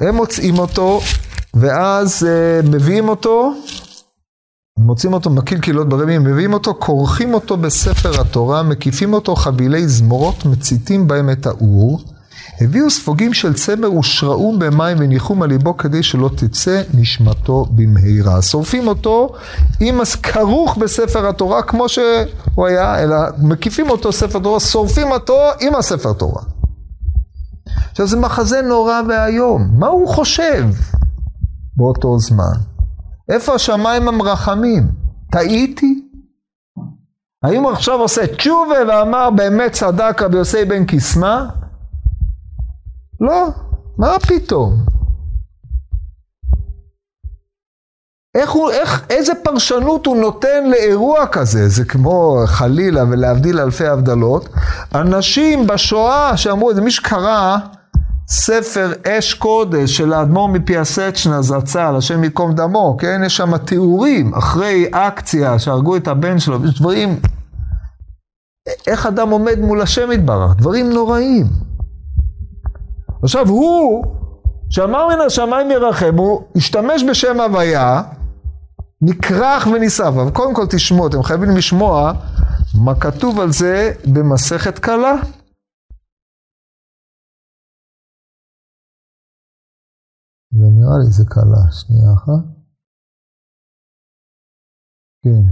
הם 0.00 0.14
מוצאים 0.14 0.58
אותו, 0.58 1.00
ואז 1.54 2.26
uh, 2.26 2.66
מביאים 2.70 3.08
אותו, 3.08 3.54
מוצאים 4.78 5.12
אותו 5.12 5.30
מקיל 5.30 5.60
קהילות 5.60 5.88
ברבים, 5.88 6.24
מביאים 6.24 6.52
אותו, 6.52 6.74
כורכים 6.74 7.34
אותו 7.34 7.56
בספר 7.56 8.20
התורה, 8.20 8.62
מקיפים 8.62 9.12
אותו 9.12 9.36
חבילי 9.36 9.88
זמורות, 9.88 10.44
מציתים 10.44 11.08
בהם 11.08 11.30
את 11.30 11.46
האור. 11.46 12.13
הביאו 12.60 12.90
ספוגים 12.90 13.34
של 13.34 13.54
צמר 13.54 13.92
ושרעו 13.92 14.58
במים 14.58 14.96
וניחום 15.00 15.42
על 15.42 15.48
ליבו 15.48 15.76
כדי 15.76 16.02
שלא 16.02 16.30
תצא 16.36 16.82
נשמתו 16.94 17.66
במהרה. 17.70 18.42
שורפים 18.42 18.88
אותו 18.88 19.28
עם 19.80 20.04
כרוך 20.22 20.76
בספר 20.76 21.28
התורה 21.28 21.62
כמו 21.62 21.88
שהוא 21.88 22.66
היה, 22.66 23.02
אלא 23.02 23.16
מקיפים 23.38 23.90
אותו 23.90 24.12
ספר 24.12 24.38
תורה, 24.38 24.60
שורפים 24.60 25.10
אותו 25.10 25.38
עם 25.60 25.74
הספר 25.74 26.12
תורה. 26.12 26.42
עכשיו 27.90 28.06
זה 28.06 28.16
מחזה 28.16 28.62
נורא 28.62 29.00
ואיום, 29.08 29.68
מה 29.78 29.86
הוא 29.86 30.08
חושב 30.08 30.64
באותו 31.76 32.18
זמן? 32.18 32.54
איפה 33.28 33.54
השמיים 33.54 34.08
המרחמים? 34.08 34.88
טעיתי? 35.30 36.00
האם 37.42 37.62
הוא 37.62 37.72
עכשיו 37.72 38.00
עושה 38.00 38.26
תשובה 38.26 38.76
ואמר 38.88 39.30
באמת 39.30 39.72
צדק 39.72 40.22
רבי 40.22 40.36
יוסי 40.36 40.64
בן 40.64 40.84
קיסמא? 40.84 41.44
לא, 43.20 43.48
מה 43.98 44.16
פתאום? 44.18 44.94
איך 48.34 48.50
הוא, 48.50 48.70
איך, 48.70 49.06
איזה 49.10 49.32
פרשנות 49.42 50.06
הוא 50.06 50.16
נותן 50.16 50.70
לאירוע 50.70 51.26
כזה? 51.26 51.68
זה 51.68 51.84
כמו 51.84 52.42
חלילה 52.46 53.04
ולהבדיל 53.10 53.60
אלפי 53.60 53.86
הבדלות. 53.86 54.48
אנשים 54.94 55.66
בשואה 55.66 56.36
שאמרו 56.36 56.70
את 56.70 56.76
זה, 56.76 56.82
מי 56.82 56.90
שקרא 56.90 57.56
ספר 58.28 58.92
אש 59.06 59.34
קודש 59.34 59.96
של 59.96 60.12
האדמו"ר 60.12 60.48
מפיאסצ'נה 60.48 61.42
זצ"ל, 61.42 61.94
השם 61.96 62.24
ייקום 62.24 62.54
דמו, 62.54 62.96
כן? 63.00 63.22
יש 63.26 63.36
שם 63.36 63.56
תיאורים 63.56 64.34
אחרי 64.34 64.86
אקציה 64.90 65.58
שהרגו 65.58 65.96
את 65.96 66.08
הבן 66.08 66.38
שלו, 66.38 66.64
יש 66.64 66.80
דברים, 66.80 67.20
איך 68.86 69.06
אדם 69.06 69.30
עומד 69.30 69.58
מול 69.58 69.80
השם 69.80 70.12
יתברך, 70.12 70.56
דברים 70.56 70.90
נוראים. 70.92 71.73
עכשיו 73.24 73.46
הוא, 73.48 74.04
שאמר 74.70 75.08
מן 75.08 75.20
השמיים 75.26 75.70
ירחם, 75.70 76.14
הוא 76.16 76.42
השתמש 76.56 77.02
בשם 77.10 77.40
הוויה, 77.40 78.02
נכרך 79.02 79.66
ונשרף. 79.66 80.14
אבל 80.14 80.30
קודם 80.34 80.54
כל 80.54 80.66
תשמעו, 80.74 81.08
אתם 81.08 81.22
חייבים 81.22 81.56
לשמוע 81.58 82.12
מה 82.84 82.92
כתוב 83.00 83.40
על 83.40 83.50
זה 83.52 83.92
במסכת 84.14 84.78
קלה. 84.78 85.14
זה 90.50 90.66
נראה 90.76 90.98
לי 90.98 91.10
זה 91.10 91.24
קלה, 91.34 91.62
שנייה 91.78 92.10
אחת. 92.16 92.44
כן. 95.22 95.44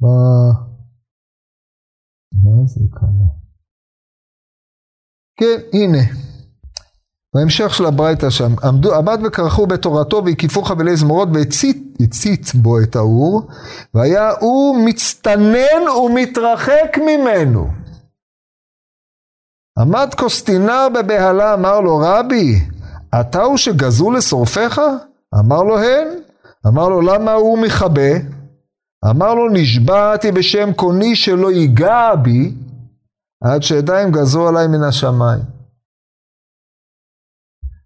מה... 0.00 0.50
מה 2.32 2.66
זה 2.66 2.80
קלה? 2.90 3.49
כן, 5.40 5.60
הנה. 5.72 6.02
בהמשך 7.34 7.74
של 7.74 7.86
הברייתא 7.86 8.30
שם, 8.30 8.54
עמדו, 8.64 8.94
עמד 8.94 9.20
וקרחו 9.24 9.66
בתורתו 9.66 10.22
והקיפו 10.24 10.62
חבלי 10.62 10.96
זמורות 10.96 11.28
והצית 11.34 12.54
בו 12.54 12.80
את 12.80 12.96
האור, 12.96 13.42
והיה 13.94 14.30
הוא 14.40 14.84
מצטנן 14.86 15.88
ומתרחק 16.04 16.98
ממנו. 17.06 17.68
עמד 19.78 20.14
קוסטינר 20.16 20.88
בבהלה, 20.94 21.54
אמר 21.54 21.80
לו, 21.80 21.98
רבי, 21.98 22.60
אתה 23.20 23.42
הוא 23.42 23.56
שגזו 23.56 24.10
לשורפיך? 24.10 24.80
אמר 25.38 25.62
לו, 25.62 25.78
הן. 25.78 26.08
אמר 26.66 26.88
לו, 26.88 27.00
למה 27.00 27.32
הוא 27.32 27.58
מכבה? 27.58 28.10
אמר 29.10 29.34
לו, 29.34 29.48
נשבעתי 29.48 30.32
בשם 30.32 30.72
קוני 30.72 31.16
שלא 31.16 31.52
ייגע 31.52 32.14
בי, 32.14 32.52
עד 33.44 33.62
שידיים 33.62 34.12
גזרו 34.12 34.48
עליי 34.48 34.66
מן 34.68 34.82
השמיים. 34.82 35.40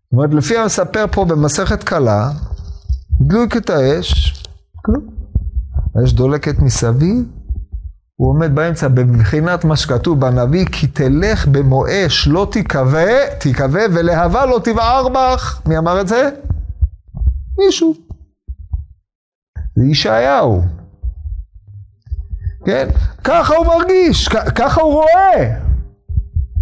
זאת 0.04 0.12
אומרת, 0.12 0.34
לפי 0.34 0.58
המספר 0.58 1.04
פה 1.12 1.24
במסכת 1.24 1.84
קלה, 1.84 2.30
דלוק 3.20 3.56
את 3.56 3.70
האש, 3.70 4.42
כלום. 4.84 5.14
האש 5.94 6.12
דולקת 6.12 6.58
מסביב, 6.58 7.24
הוא 8.16 8.28
עומד 8.28 8.54
באמצע 8.54 8.88
בבחינת 8.88 9.64
מה 9.64 9.76
שכתוב 9.76 10.20
בנביא, 10.20 10.66
כי 10.72 10.86
תלך 10.86 11.46
במו 11.46 11.84
אש 11.88 12.28
לא 12.28 12.48
תיכווה, 12.52 13.38
תיכווה 13.40 13.82
ולהבה 13.94 14.46
לא 14.46 14.60
תבער 14.64 15.08
בך. 15.08 15.62
מי 15.66 15.78
אמר 15.78 16.00
את 16.00 16.08
זה? 16.08 16.30
מישהו. 17.58 17.94
זה 19.76 19.84
ישעיהו. 19.84 20.62
כן? 22.64 22.88
ככה 23.24 23.56
הוא 23.56 23.66
מרגיש, 23.66 24.28
ככה 24.28 24.80
הוא 24.80 24.92
רואה. 24.92 25.64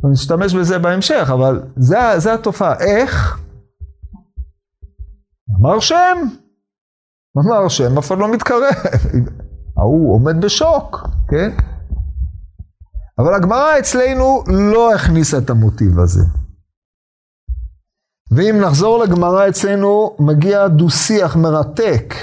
אני 0.04 0.12
אשתמש 0.14 0.54
בזה 0.54 0.78
בהמשך, 0.78 1.30
אבל 1.32 1.62
זה, 1.76 1.98
זה 2.16 2.34
התופעה. 2.34 2.74
איך? 2.80 3.38
אמר 5.60 5.80
שם. 5.80 6.18
אמר 7.38 7.68
שם, 7.68 7.98
אף 7.98 8.06
אחד 8.06 8.18
לא 8.18 8.32
מתקרב. 8.32 8.62
ההוא 9.78 10.14
עומד 10.14 10.44
בשוק, 10.44 11.08
כן? 11.30 11.50
אבל 13.18 13.34
הגמרא 13.34 13.78
אצלנו 13.78 14.44
לא 14.48 14.94
הכניסה 14.94 15.38
את 15.38 15.50
המוטיב 15.50 16.00
הזה. 16.00 16.22
ואם 18.30 18.60
נחזור 18.60 18.98
לגמרא 18.98 19.48
אצלנו, 19.48 20.16
מגיע 20.18 20.68
דו-שיח 20.68 21.36
מרתק 21.36 22.14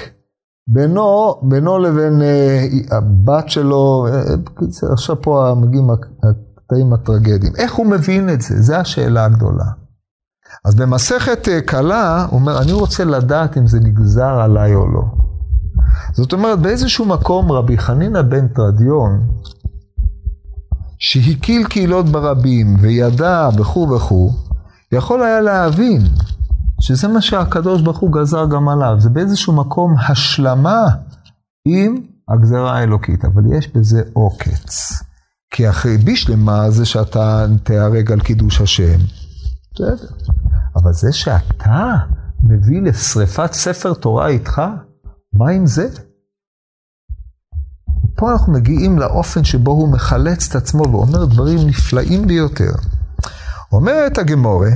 בינו, 0.72 1.34
בינו 1.42 1.78
לבין 1.78 2.20
uh, 2.20 2.94
הבת 2.94 3.48
שלו, 3.48 4.06
uh, 4.08 4.92
עכשיו 4.92 5.22
פה 5.22 5.54
מגיעים 5.56 5.90
הקטעים 5.90 6.92
הטרגדיים. 6.92 7.52
איך 7.56 7.74
הוא 7.74 7.86
מבין 7.86 8.30
את 8.30 8.40
זה? 8.40 8.62
זו 8.62 8.74
השאלה 8.74 9.24
הגדולה. 9.24 9.64
אז 10.64 10.74
במסכת 10.74 11.48
uh, 11.48 11.66
קלה, 11.66 12.26
הוא 12.30 12.40
אומר, 12.40 12.62
אני 12.62 12.72
רוצה 12.72 13.04
לדעת 13.04 13.56
אם 13.56 13.66
זה 13.66 13.78
נגזר 13.80 14.40
עליי 14.40 14.74
או 14.74 14.86
לא. 14.86 15.02
זאת 16.12 16.32
אומרת, 16.32 16.58
באיזשהו 16.58 17.04
מקום 17.04 17.52
רבי 17.52 17.78
חנינא 17.78 18.22
בן 18.22 18.48
תרדיון, 18.48 19.20
שהקיל 20.98 21.64
קהילות 21.64 22.06
ברבים 22.06 22.76
וידע 22.80 23.48
וכו' 23.58 23.90
וכו', 23.90 24.32
יכול 24.92 25.22
היה 25.22 25.40
להבין 25.40 26.00
שזה 26.80 27.08
מה 27.08 27.20
שהקדוש 27.20 27.82
ברוך 27.82 27.98
הוא 27.98 28.12
גזר 28.12 28.46
גם 28.46 28.68
עליו, 28.68 28.96
זה 28.98 29.10
באיזשהו 29.10 29.52
מקום 29.52 29.94
השלמה 30.08 30.84
עם 31.64 31.96
הגזרה 32.28 32.78
האלוקית, 32.78 33.24
אבל 33.24 33.42
יש 33.56 33.68
בזה 33.68 34.02
עוקץ. 34.12 35.02
כי 35.50 35.70
אחרי 35.70 35.96
בישלמה 35.96 36.70
זה 36.70 36.86
שאתה 36.86 37.46
תיהרג 37.62 38.12
על 38.12 38.20
קידוש 38.20 38.60
השם. 38.60 38.98
בסדר. 39.74 40.06
אבל 40.76 40.92
זה 40.92 41.12
שאתה 41.12 41.96
מביא 42.42 42.82
לשריפת 42.82 43.52
ספר 43.52 43.94
תורה 43.94 44.28
איתך, 44.28 44.62
מה 45.32 45.50
עם 45.50 45.66
זה? 45.66 45.88
פה 48.16 48.32
אנחנו 48.32 48.52
מגיעים 48.52 48.98
לאופן 48.98 49.44
שבו 49.44 49.70
הוא 49.70 49.92
מחלץ 49.92 50.48
את 50.48 50.54
עצמו 50.54 50.82
ואומר 50.90 51.24
דברים 51.24 51.58
נפלאים 51.66 52.26
ביותר. 52.26 52.72
אומרת 53.72 54.18
הגמורה, 54.18 54.70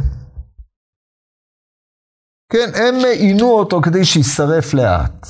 כן, 2.53 2.69
הם 2.75 2.95
עינו 3.21 3.51
אותו 3.59 3.77
כדי 3.83 4.05
שישרף 4.05 4.75
לאט. 4.75 5.27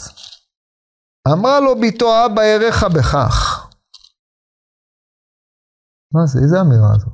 אמרה 1.32 1.60
לו 1.60 1.80
ביתו 1.80 2.06
אבא 2.26 2.42
אראך 2.42 2.84
בכך. 2.96 3.36
מה 6.12 6.26
זה? 6.26 6.38
איזה 6.42 6.60
אמירה 6.60 6.98
זו? 6.98 7.10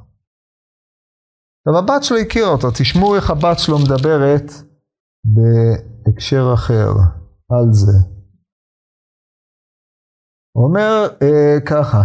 עכשיו 1.60 1.78
הבת 1.78 2.04
שלו 2.04 2.18
הכירה 2.18 2.48
אותו, 2.48 2.68
תשמעו 2.70 3.16
איך 3.16 3.30
הבת 3.30 3.58
שלו 3.58 3.76
מדברת 3.78 4.48
בהקשר 5.24 6.44
אחר 6.54 6.88
על 7.50 7.72
זה. 7.72 7.98
הוא 10.52 10.64
אומר 10.68 11.08
אה, 11.22 11.60
ככה, 11.66 12.02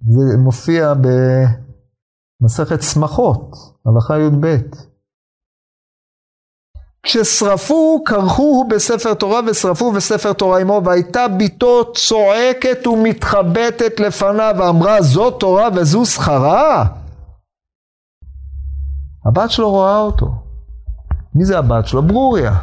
זה 0.00 0.38
מופיע 0.44 0.94
במסכת 2.40 2.82
שמחות, 2.82 3.56
הלכה 3.86 4.14
י"ב. 4.18 4.46
כששרפו, 7.08 8.02
קרחוהו 8.04 8.68
בספר 8.68 9.14
תורה 9.14 9.40
ושרפו 9.46 9.92
בספר 9.92 10.32
תורה 10.32 10.60
עמו, 10.60 10.80
והייתה 10.84 11.26
בתו 11.28 11.92
צועקת 11.94 12.86
ומתחבטת 12.86 14.00
לפניו, 14.00 14.54
ואמרה 14.58 15.02
זו 15.02 15.30
תורה 15.30 15.68
וזו 15.74 16.04
שכרה. 16.04 16.84
הבת 19.26 19.50
שלו 19.50 19.70
רואה 19.70 20.00
אותו. 20.00 20.26
מי 21.34 21.44
זה 21.44 21.58
הבת 21.58 21.86
שלו? 21.86 22.02
ברוריה. 22.02 22.54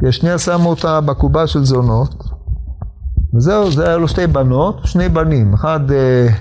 כי 0.00 0.08
השנייה 0.08 0.38
שמו 0.38 0.70
אותה 0.70 1.00
בקובה 1.00 1.46
של 1.46 1.64
זונות, 1.64 2.14
וזהו, 3.34 3.70
זה 3.70 3.86
היה 3.86 3.96
לו 3.96 4.08
שתי 4.08 4.26
בנות, 4.26 4.80
שני 4.84 5.08
בנים. 5.08 5.54
אחד 5.54 5.80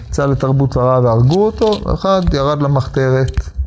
יצא 0.09 0.22
אה, 0.22 0.28
לתרבות 0.28 0.78
רעה 0.78 0.99
והרגו 0.99 1.45
אותו, 1.45 1.72
ואחד 1.86 2.22
ירד 2.34 2.61
למחתרת. 2.61 3.61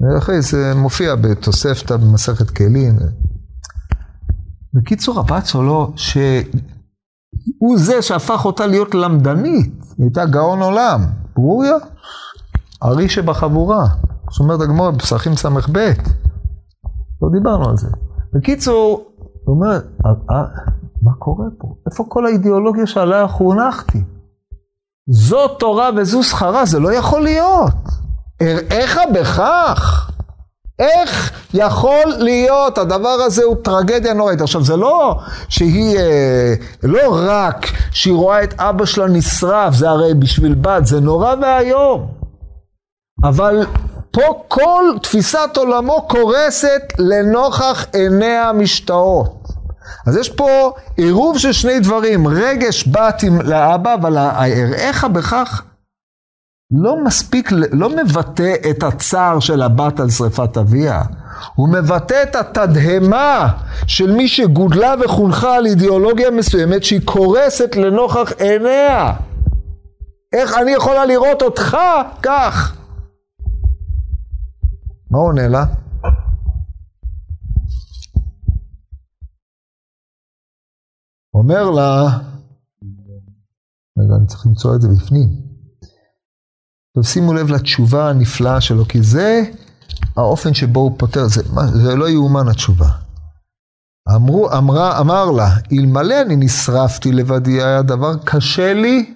ואחרי 0.00 0.42
זה 0.42 0.72
מופיע 0.76 1.14
בתוספתא 1.14 1.96
במסכת 1.96 2.50
כלים. 2.50 2.98
בקיצור, 4.74 5.20
הבת 5.20 5.46
שלו, 5.46 5.92
שהוא 5.96 7.78
זה 7.78 8.02
שהפך 8.02 8.44
אותה 8.44 8.66
להיות 8.66 8.94
למדנית, 8.94 9.72
היא 9.98 10.04
הייתה 10.04 10.26
גאון 10.26 10.62
עולם. 10.62 11.04
ברוריה, 11.34 11.74
ארי 12.82 13.08
שבחבורה. 13.08 13.86
זאת 14.30 14.40
אומרת 14.40 14.60
הגמור 14.60 14.90
בפסחים 14.90 15.36
ס"ב. 15.36 15.78
לא 17.22 17.28
דיברנו 17.32 17.68
על 17.68 17.76
זה. 17.76 17.88
בקיצור, 18.32 19.04
הוא 19.44 19.56
אומר, 19.56 19.80
מה 21.02 21.12
קורה 21.18 21.46
פה? 21.58 21.74
איפה 21.90 22.04
כל 22.08 22.26
האידיאולוגיה 22.26 22.86
שעליה 22.86 23.28
חונכתי? 23.28 24.02
זו 25.10 25.48
תורה 25.48 25.90
וזו 25.96 26.22
שכרה, 26.22 26.66
זה 26.66 26.80
לא 26.80 26.92
יכול 26.92 27.22
להיות. 27.22 28.07
אראך 28.42 28.98
בכך. 29.14 30.10
איך 30.78 31.32
יכול 31.54 32.14
להיות, 32.18 32.78
הדבר 32.78 33.08
הזה 33.08 33.44
הוא 33.44 33.56
טרגדיה 33.64 34.14
נוראית. 34.14 34.40
עכשיו, 34.40 34.64
זה 34.64 34.76
לא 34.76 35.18
שהיא, 35.48 35.98
אה, 35.98 36.54
לא 36.82 37.18
רק 37.28 37.66
שהיא 37.90 38.14
רואה 38.14 38.42
את 38.42 38.54
אבא 38.60 38.84
שלה 38.84 39.06
נשרף, 39.06 39.74
זה 39.74 39.90
הרי 39.90 40.14
בשביל 40.14 40.54
בת, 40.54 40.86
זה 40.86 41.00
נורא 41.00 41.34
ואיום. 41.42 42.06
אבל 43.24 43.66
פה 44.10 44.44
כל 44.48 44.84
תפיסת 45.02 45.50
עולמו 45.56 46.02
קורסת 46.08 46.82
לנוכח 46.98 47.86
עיניה 47.92 48.48
המשתאות. 48.48 49.34
אז 50.06 50.16
יש 50.16 50.28
פה 50.28 50.72
עירוב 50.96 51.38
של 51.38 51.52
שני 51.52 51.80
דברים, 51.80 52.28
רגש 52.28 52.88
בת 52.88 53.22
לאבא, 53.44 53.94
אבל 53.94 54.16
האראך 54.16 55.04
בכך 55.04 55.62
לא 56.70 57.04
מספיק, 57.04 57.52
לא 57.72 57.96
מבטא 57.96 58.54
את 58.70 58.82
הצער 58.82 59.40
של 59.40 59.62
הבת 59.62 60.00
על 60.00 60.10
שרפת 60.10 60.56
אביה. 60.56 61.02
הוא 61.54 61.68
מבטא 61.68 62.22
את 62.22 62.36
התדהמה 62.36 63.58
של 63.86 64.12
מי 64.12 64.28
שגודלה 64.28 64.94
וחונכה 65.04 65.54
על 65.56 65.66
אידיאולוגיה 65.66 66.30
מסוימת 66.30 66.84
שהיא 66.84 67.00
קורסת 67.04 67.76
לנוכח 67.76 68.32
עיניה. 68.38 69.14
איך 70.32 70.58
אני 70.58 70.70
יכולה 70.70 71.06
לראות 71.06 71.42
אותך 71.42 71.76
כך? 72.22 72.76
מה 75.10 75.18
עונה 75.18 75.48
לה? 75.48 75.64
אומר 81.34 81.70
לה, 81.70 82.04
רגע, 83.98 84.14
אני 84.18 84.26
צריך 84.26 84.46
למצוא 84.46 84.76
את 84.76 84.80
זה 84.80 84.88
בפנים. 84.88 85.47
עכשיו 86.98 87.12
שימו 87.12 87.34
לב 87.34 87.50
לתשובה 87.50 88.10
הנפלאה 88.10 88.60
שלו, 88.60 88.88
כי 88.88 89.02
זה 89.02 89.42
האופן 90.16 90.54
שבו 90.54 90.80
הוא 90.80 90.98
פותר, 90.98 91.26
זה, 91.28 91.42
זה 91.84 91.96
לא 91.96 92.08
יאומן 92.08 92.48
התשובה. 92.48 92.88
אמרו, 94.16 94.52
אמרה, 94.52 95.00
אמר 95.00 95.30
לה, 95.30 95.48
אלמלא 95.72 96.22
אני 96.22 96.36
נשרפתי 96.36 97.12
לבדי, 97.12 97.62
היה 97.62 97.82
דבר 97.82 98.12
קשה 98.24 98.74
לי. 98.74 99.14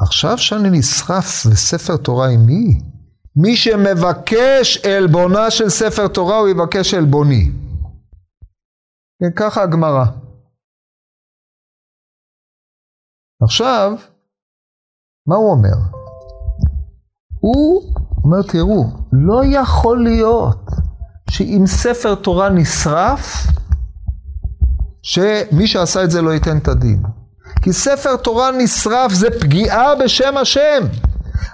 עכשיו 0.00 0.38
שאני 0.38 0.78
נשרף 0.78 1.46
וספר 1.46 1.96
תורה 1.96 2.28
עם 2.28 2.46
מי? 2.46 2.80
מי 3.36 3.56
שמבקש 3.56 4.86
עלבונה 4.86 5.50
של 5.50 5.68
ספר 5.68 6.08
תורה, 6.08 6.36
הוא 6.38 6.48
יבקש 6.48 6.94
עלבוני. 6.94 7.50
כן, 9.20 9.32
ככה 9.36 9.62
הגמרא. 9.62 10.04
עכשיו, 13.42 13.92
מה 15.26 15.36
הוא 15.36 15.50
אומר? 15.52 15.95
הוא 17.46 17.82
אומר, 18.24 18.42
תראו, 18.42 18.86
לא 19.12 19.42
יכול 19.44 20.02
להיות 20.02 20.70
שאם 21.30 21.64
ספר 21.66 22.14
תורה 22.14 22.48
נשרף, 22.48 23.46
שמי 25.02 25.66
שעשה 25.66 26.04
את 26.04 26.10
זה 26.10 26.22
לא 26.22 26.30
ייתן 26.30 26.58
את 26.58 26.68
הדין. 26.68 27.02
כי 27.62 27.72
ספר 27.72 28.16
תורה 28.16 28.50
נשרף 28.50 29.12
זה 29.12 29.28
פגיעה 29.40 29.94
בשם 29.94 30.36
השם. 30.36 30.80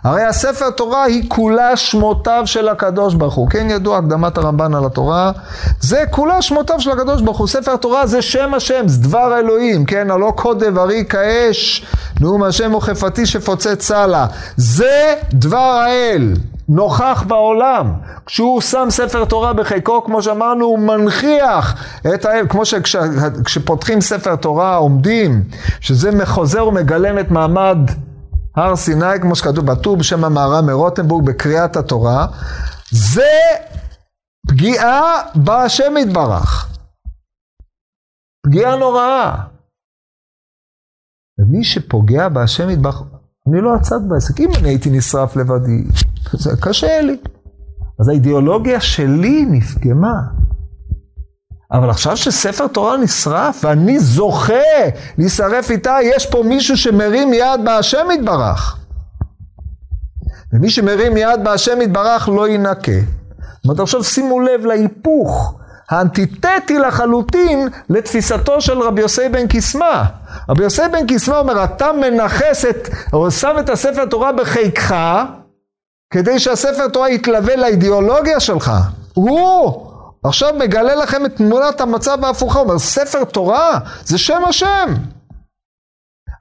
הרי 0.04 0.22
הספר 0.22 0.70
תורה 0.70 1.04
היא 1.04 1.24
כולה 1.28 1.76
שמותיו 1.76 2.42
של 2.44 2.68
הקדוש 2.68 3.14
ברוך 3.14 3.34
הוא. 3.34 3.50
כן 3.50 3.70
ידוע 3.70 3.98
הקדמת 3.98 4.38
הרמב"ן 4.38 4.74
על 4.74 4.84
התורה, 4.84 5.32
זה 5.80 6.04
כולה 6.10 6.42
שמותיו 6.42 6.80
של 6.80 6.90
הקדוש 6.90 7.22
ברוך 7.22 7.38
הוא. 7.38 7.48
ספר 7.48 7.76
תורה 7.76 8.06
זה 8.06 8.22
שם 8.22 8.54
השם, 8.54 8.88
זה 8.88 9.02
דבר 9.02 9.38
אלוהים, 9.38 9.84
כן? 9.84 10.10
הלא 10.10 10.32
כה 10.36 10.48
דברי 10.58 11.04
כאש, 11.08 11.86
נאום 12.20 12.42
השם 12.42 12.74
וכפתי 12.74 13.26
שפוצץ 13.26 13.82
סלה. 13.82 14.26
זה 14.56 15.14
דבר 15.32 15.58
האל. 15.58 16.34
נוכח 16.68 17.24
בעולם. 17.26 17.92
כשהוא 18.26 18.60
שם 18.60 18.86
ספר 18.90 19.24
תורה 19.24 19.52
בחיקו, 19.52 20.04
כמו 20.04 20.22
שאמרנו, 20.22 20.64
הוא 20.64 20.78
מנכיח 20.78 21.74
את 22.14 22.24
האל, 22.24 22.46
כמו 22.48 22.64
שכשפותחים 22.64 24.00
ספר 24.00 24.36
תורה 24.36 24.76
עומדים, 24.76 25.42
שזה 25.80 26.10
מחוזר 26.10 26.66
ומגלם 26.66 27.18
את 27.18 27.30
מעמד 27.30 27.78
הר 28.56 28.76
סיני, 28.76 29.20
כמו 29.22 29.36
שכתוב 29.36 29.66
בטור 29.66 29.96
בשם 29.96 30.24
המערה 30.24 30.62
מרוטנבורג 30.62 31.26
בקריאת 31.26 31.76
התורה, 31.76 32.26
זה 32.90 33.32
פגיעה 34.48 35.22
בהשם 35.34 35.92
יתברך. 35.96 36.68
פגיעה 38.46 38.76
נוראה. 38.76 39.44
ומי 41.38 41.64
שפוגע 41.64 42.28
בהשם 42.28 42.70
יתברך, 42.70 43.02
אני 43.48 43.60
לא 43.60 43.74
הצד 43.74 44.08
בעסק. 44.08 44.40
אם 44.40 44.48
אני 44.58 44.68
הייתי 44.68 44.90
נשרף 44.90 45.36
לבדי, 45.36 45.84
זה 46.32 46.50
קשה 46.62 47.00
לי. 47.00 47.16
אז 48.00 48.08
האידיאולוגיה 48.08 48.80
שלי 48.80 49.46
נפגמה. 49.50 50.41
אבל 51.72 51.90
עכשיו 51.90 52.16
שספר 52.16 52.66
תורה 52.66 52.96
נשרף 52.96 53.64
ואני 53.64 53.98
זוכה 53.98 54.54
להישרף 55.18 55.70
איתה, 55.70 55.96
יש 56.02 56.26
פה 56.26 56.42
מישהו 56.42 56.76
שמרים 56.76 57.34
יד 57.34 57.60
בהשם 57.64 58.06
יתברך. 58.14 58.76
ומי 60.52 60.70
שמרים 60.70 61.16
יד 61.16 61.44
בהשם 61.44 61.80
יתברך 61.80 62.28
לא 62.28 62.48
יינקה. 62.48 62.92
זאת 62.92 63.64
אומרת, 63.64 63.80
עכשיו 63.80 64.04
שימו 64.04 64.40
לב 64.40 64.66
להיפוך 64.66 65.54
האנטיתטי 65.90 66.78
לחלוטין 66.78 67.68
לתפיסתו 67.90 68.60
של 68.60 68.80
רבי 68.80 69.00
יוסי 69.02 69.28
בן 69.28 69.46
קיסמא. 69.46 70.02
רבי 70.48 70.64
יוסי 70.64 70.82
בן 70.92 71.06
קיסמא 71.06 71.34
אומר, 71.34 71.64
אתה 71.64 71.92
מנכס 71.92 72.64
את, 72.64 72.88
או 73.12 73.30
שם 73.30 73.56
את 73.60 73.68
הספר 73.68 74.06
תורה 74.06 74.32
בחיקך, 74.32 74.94
כדי 76.12 76.38
שהספר 76.38 76.88
תורה 76.88 77.10
יתלווה 77.10 77.56
לאידיאולוגיה 77.56 78.40
שלך. 78.40 78.72
הוא 79.14 79.91
עכשיו 80.24 80.54
מגלה 80.58 80.94
לכם 80.94 81.26
את 81.26 81.36
תמונת 81.36 81.80
המצב 81.80 82.24
ההפוכה, 82.24 82.58
הוא 82.58 82.68
אומר, 82.68 82.78
ספר 82.78 83.24
תורה 83.24 83.78
זה 84.04 84.18
שם 84.18 84.42
השם. 84.48 84.94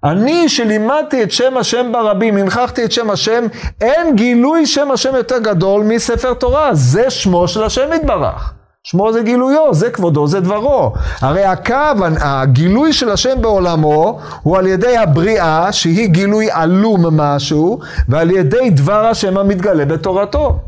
אני 0.04 0.50
שלימדתי 0.50 1.24
את 1.24 1.32
שם 1.32 1.58
השם 1.58 1.92
ברבים, 1.92 2.38
הנכחתי 2.38 2.86
את 2.86 2.92
שם 2.92 3.10
השם, 3.10 3.46
אין 3.82 4.16
גילוי 4.16 4.66
שם 4.66 4.92
השם 4.92 5.16
יותר 5.16 5.40
גדול 5.40 5.84
מספר 5.84 6.34
תורה, 6.34 6.70
זה 6.74 7.10
שמו 7.10 7.48
של 7.48 7.64
השם 7.64 7.90
יתברך. 7.96 8.54
שמו 8.84 9.14
זה 9.14 9.24
גילויו, 9.24 9.74
זה 9.74 9.92
כבודו, 9.92 10.28
זה 10.28 10.40
דברו. 10.40 10.94
הרי 11.22 11.44
הקו, 11.44 12.06
הגילוי 12.20 12.94
של 12.94 13.10
השם 13.10 13.42
בעולמו, 13.42 14.20
הוא 14.44 14.58
על 14.58 14.68
ידי 14.68 14.98
הבריאה, 14.98 15.72
שהיא 15.72 16.08
גילוי 16.08 16.52
עלום 16.52 17.22
משהו, 17.22 17.80
ועל 18.10 18.32
ידי 18.32 18.70
דבר 18.70 19.06
השם 19.06 19.38
המתגלה 19.38 19.86
בתורתו. 19.86 20.60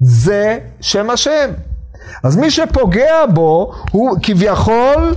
זה 0.00 0.58
שם 0.80 1.10
השם. 1.10 1.50
אז 2.24 2.36
מי 2.36 2.50
שפוגע 2.50 3.26
בו, 3.34 3.72
הוא 3.90 4.16
כביכול 4.22 5.14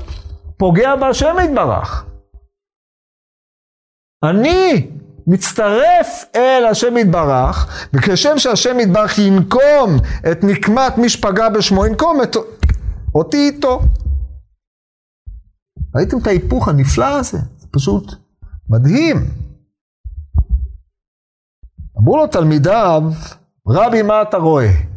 פוגע 0.57 0.95
בהשם 0.95 1.35
יתברך. 1.43 2.05
אני 4.23 4.87
מצטרף 5.27 6.25
אל 6.35 6.65
השם 6.71 6.97
יתברך, 6.97 7.87
וכשם 7.93 8.37
שהשם 8.37 8.79
יתברך 8.79 9.19
ינקום 9.19 9.97
את 10.31 10.43
נקמת 10.43 10.97
מי 10.97 11.09
שפגע 11.09 11.49
בשמו, 11.49 11.85
ינקום 11.85 12.23
את... 12.23 12.35
אותי 13.15 13.37
איתו. 13.37 13.81
ראיתם 15.95 16.17
את 16.17 16.27
ההיפוך 16.27 16.67
הנפלא 16.67 17.05
הזה? 17.19 17.37
זה 17.57 17.67
פשוט 17.71 18.11
מדהים. 18.69 19.17
אמרו 21.97 22.17
לו 22.17 22.27
תלמידיו, 22.27 23.01
רבי, 23.67 24.01
מה 24.01 24.21
אתה 24.21 24.37
רואה? 24.37 24.90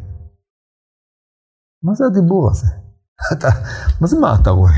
מה 1.85 1.93
זה 1.93 2.05
הדיבור 2.05 2.49
הזה? 2.49 2.67
אתה, 3.33 3.47
מה 4.01 4.07
זה 4.07 4.19
מה 4.19 4.35
אתה 4.41 4.49
רואה? 4.49 4.73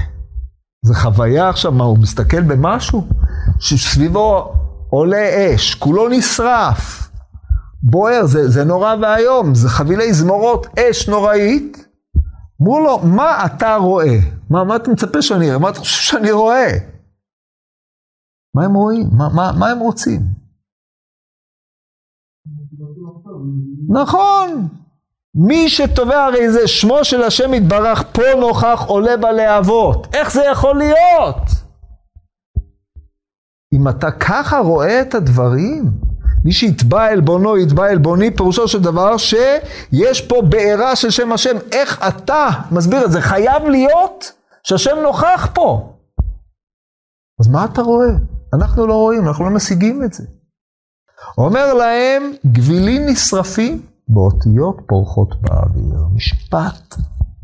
זה 0.85 0.95
חוויה 0.95 1.49
עכשיו, 1.49 1.71
מה, 1.71 1.83
הוא 1.83 1.97
מסתכל 1.97 2.41
במשהו? 2.41 3.07
שסביבו 3.59 4.53
עולה 4.89 5.53
אש, 5.55 5.75
כולו 5.75 6.09
נשרף, 6.09 7.11
בוער, 7.83 8.25
זה, 8.25 8.49
זה 8.49 8.63
נורא 8.63 8.95
ואיום, 9.01 9.55
זה 9.55 9.69
חבילי 9.69 10.13
זמורות 10.13 10.67
אש 10.79 11.09
נוראית. 11.09 11.87
אמרו 12.61 12.79
לו, 12.79 12.99
מה 12.99 13.45
אתה 13.45 13.75
רואה? 13.75 14.17
מה, 14.49 14.63
מה 14.63 14.75
אתה 14.75 14.91
מצפה 14.91 15.21
שאני 15.21 15.49
אראה? 15.49 15.59
מה 15.59 15.69
אתה 15.69 15.79
חושב 15.79 16.01
שאני 16.01 16.31
רואה? 16.31 16.67
מה 18.55 18.65
הם 18.65 18.73
רואים? 18.73 19.09
מה, 19.17 19.29
מה, 19.35 19.51
מה 19.59 19.69
הם 19.69 19.79
רוצים? 19.79 20.21
נכון. 23.89 24.67
מי 25.37 25.69
שתובע 25.69 26.23
הרי 26.23 26.51
זה 26.51 26.67
שמו 26.67 27.03
של 27.03 27.23
השם 27.23 27.53
יתברך 27.53 28.03
פה 28.11 28.21
נוכח 28.39 28.83
עולה 28.87 29.17
בלהבות. 29.17 30.07
איך 30.15 30.31
זה 30.31 30.45
יכול 30.51 30.77
להיות? 30.77 31.49
אם 33.73 33.87
אתה 33.87 34.11
ככה 34.11 34.59
רואה 34.59 35.01
את 35.01 35.15
הדברים, 35.15 35.83
מי 36.45 36.51
שיתבע 36.51 37.05
עלבונו 37.05 37.57
יתבע 37.57 37.89
עלבוני, 37.89 38.31
פירושו 38.31 38.67
של 38.67 38.81
דבר 38.81 39.17
שיש 39.17 40.21
פה 40.21 40.41
בעירה 40.41 40.95
של 40.95 41.09
שם 41.09 41.31
השם. 41.31 41.57
איך 41.71 42.01
אתה 42.07 42.49
מסביר 42.71 43.05
את 43.05 43.11
זה? 43.11 43.21
חייב 43.21 43.63
להיות 43.63 44.31
שהשם 44.63 44.95
נוכח 45.03 45.49
פה. 45.53 45.93
אז 47.41 47.47
מה 47.47 47.65
אתה 47.65 47.81
רואה? 47.81 48.09
אנחנו 48.53 48.87
לא 48.87 48.93
רואים, 48.93 49.27
אנחנו 49.27 49.45
לא 49.45 49.51
משיגים 49.51 50.03
את 50.03 50.13
זה. 50.13 50.23
אומר 51.37 51.73
להם, 51.73 52.31
גבילים 52.45 53.05
נשרפים 53.05 53.81
באותיות 54.09 54.77
פורחות 54.87 55.41
באוויר. 55.41 55.99
משפט 56.15 56.95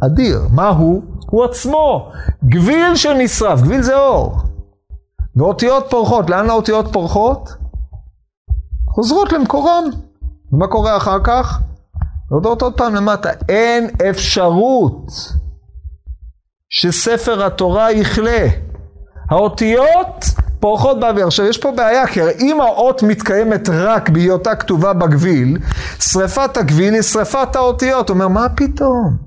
אדיר. 0.05 0.39
מה 0.51 0.69
הוא? 0.69 1.03
הוא 1.25 1.43
עצמו. 1.43 2.11
גביל 2.45 2.95
שנשרף, 2.95 3.61
גביל 3.61 3.81
זה 3.81 3.97
אור. 3.97 4.35
ואותיות 5.35 5.85
פורחות, 5.89 6.29
לאן 6.29 6.49
האותיות 6.49 6.93
פורחות? 6.93 7.49
חוזרות 8.89 9.31
למקורם. 9.31 9.83
ומה 10.51 10.67
קורה 10.67 10.97
אחר 10.97 11.23
כך? 11.23 11.61
להודות 12.31 12.61
עוד 12.61 12.77
פעם 12.77 12.95
למטה. 12.95 13.29
אין 13.49 13.89
אפשרות 14.09 15.11
שספר 16.69 17.45
התורה 17.45 17.91
יכלה. 17.91 18.47
האותיות 19.29 20.25
פורחות 20.63 20.99
באוויר. 20.99 21.27
עכשיו 21.27 21.45
יש 21.45 21.57
פה 21.57 21.71
בעיה, 21.71 22.07
כי 22.07 22.19
אם 22.39 22.61
האות 22.61 23.03
מתקיימת 23.03 23.69
רק 23.69 24.09
בהיותה 24.09 24.55
כתובה 24.55 24.93
בגביל, 24.93 25.57
שריפת 25.99 26.57
הגביל 26.57 26.93
היא 26.93 27.01
שריפת 27.01 27.55
האותיות. 27.55 28.09
הוא 28.09 28.15
אומר, 28.15 28.27
מה 28.27 28.49
פתאום? 28.49 29.17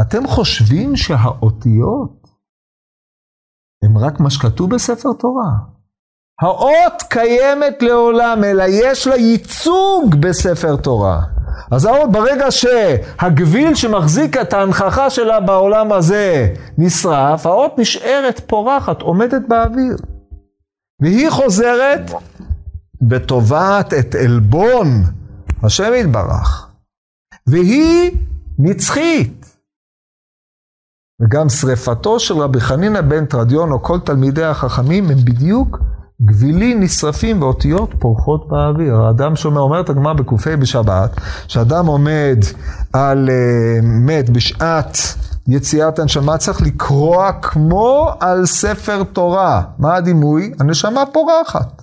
אתם 0.00 0.26
חושבים 0.26 0.96
שהאותיות 0.96 2.28
הם 3.84 3.98
רק 3.98 4.20
מה 4.20 4.30
שכתוב 4.30 4.70
בספר 4.70 5.12
תורה? 5.12 5.50
האות 6.42 7.02
קיימת 7.08 7.82
לעולם, 7.82 8.44
אלא 8.44 8.64
יש 8.68 9.06
לה 9.06 9.16
ייצוג 9.16 10.14
בספר 10.20 10.76
תורה. 10.76 11.20
אז 11.70 11.84
האות 11.84 12.12
ברגע 12.12 12.50
שהגביל 12.50 13.74
שמחזיק 13.74 14.36
את 14.36 14.52
ההנכחה 14.52 15.10
שלה 15.10 15.40
בעולם 15.40 15.92
הזה 15.92 16.54
נשרף, 16.78 17.46
האות 17.46 17.78
נשארת 17.78 18.40
פורחת, 18.46 19.02
עומדת 19.02 19.42
באוויר. 19.48 19.96
והיא 21.00 21.30
חוזרת 21.30 22.10
ותובעת 23.10 23.94
את 23.94 24.14
עלבון 24.14 25.02
השם 25.62 25.92
יתברך. 25.96 26.68
והיא 27.46 28.10
נצחית. 28.58 29.56
וגם 31.22 31.48
שרפתו 31.48 32.20
של 32.20 32.34
רבי 32.34 32.60
חנינא 32.60 33.00
בן 33.00 33.26
תרדיון 33.26 33.72
או 33.72 33.82
כל 33.82 34.00
תלמידי 34.00 34.44
החכמים 34.44 35.10
הם 35.10 35.18
בדיוק 35.24 35.78
גבילים 36.22 36.80
נשרפים 36.80 37.42
ואותיות 37.42 37.94
פורחות 37.98 38.48
באוויר. 38.48 38.94
האדם 38.94 39.36
שומע, 39.36 39.60
אומרת 39.60 39.90
הגמרא 39.90 40.12
בק"ה 40.12 40.56
בשבת, 40.56 41.20
שאדם 41.48 41.86
עומד 41.86 42.38
על 42.92 43.28
uh, 43.28 43.84
מת 43.84 44.30
בשעת 44.30 44.98
יציאת 45.48 45.98
הנשמה, 45.98 46.38
צריך 46.38 46.62
לקרוע 46.62 47.32
כמו 47.42 48.10
על 48.20 48.46
ספר 48.46 49.04
תורה. 49.04 49.62
מה 49.78 49.96
הדימוי? 49.96 50.52
הנשמה 50.60 51.06
פורחת. 51.12 51.82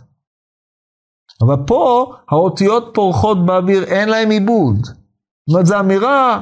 אבל 1.42 1.56
פה 1.68 2.14
האותיות 2.32 2.92
פורחות 2.94 3.46
באוויר, 3.46 3.84
אין 3.84 4.10
להם 4.10 4.30
עיבוד. 4.30 4.86
זאת 4.86 5.54
אומרת, 5.54 5.66
זו 5.66 5.80
אמירה 5.80 6.42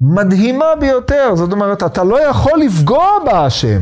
מדהימה 0.00 0.76
ביותר. 0.80 1.32
זאת 1.34 1.52
אומרת, 1.52 1.82
אתה 1.82 2.04
לא 2.04 2.22
יכול 2.22 2.60
לפגוע 2.60 3.06
בהשם. 3.24 3.80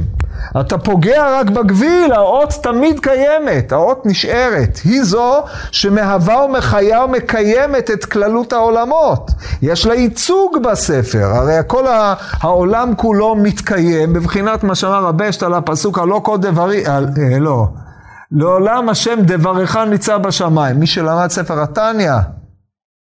אתה 0.60 0.78
פוגע 0.78 1.40
רק 1.40 1.50
בגביל, 1.50 2.12
האות 2.12 2.54
תמיד 2.62 3.00
קיימת, 3.00 3.72
האות 3.72 4.06
נשארת. 4.06 4.78
היא 4.84 5.02
זו 5.02 5.44
שמהווה 5.70 6.44
ומחיה 6.44 7.04
ומקיימת 7.04 7.90
את 7.90 8.04
כללות 8.04 8.52
העולמות. 8.52 9.30
יש 9.62 9.86
לה 9.86 9.94
ייצוג 9.94 10.56
בספר, 10.62 11.24
הרי 11.24 11.54
כל 11.66 11.84
העולם 12.40 12.94
כולו 12.96 13.34
מתקיים 13.34 14.12
בבחינת 14.12 14.64
מה 14.64 14.74
שאמר 14.74 15.04
רבשת 15.04 15.42
על 15.42 15.54
הפסוק 15.54 15.98
הלא 15.98 16.20
כל 16.24 16.38
דברי, 16.38 16.86
אה, 16.86 17.00
לא, 17.40 17.66
לעולם 18.32 18.88
השם 18.88 19.18
דברך 19.22 19.76
ניצב 19.76 20.22
בשמיים. 20.22 20.80
מי 20.80 20.86
שלמד 20.86 21.30
ספר 21.30 21.62
התניא, 21.62 22.12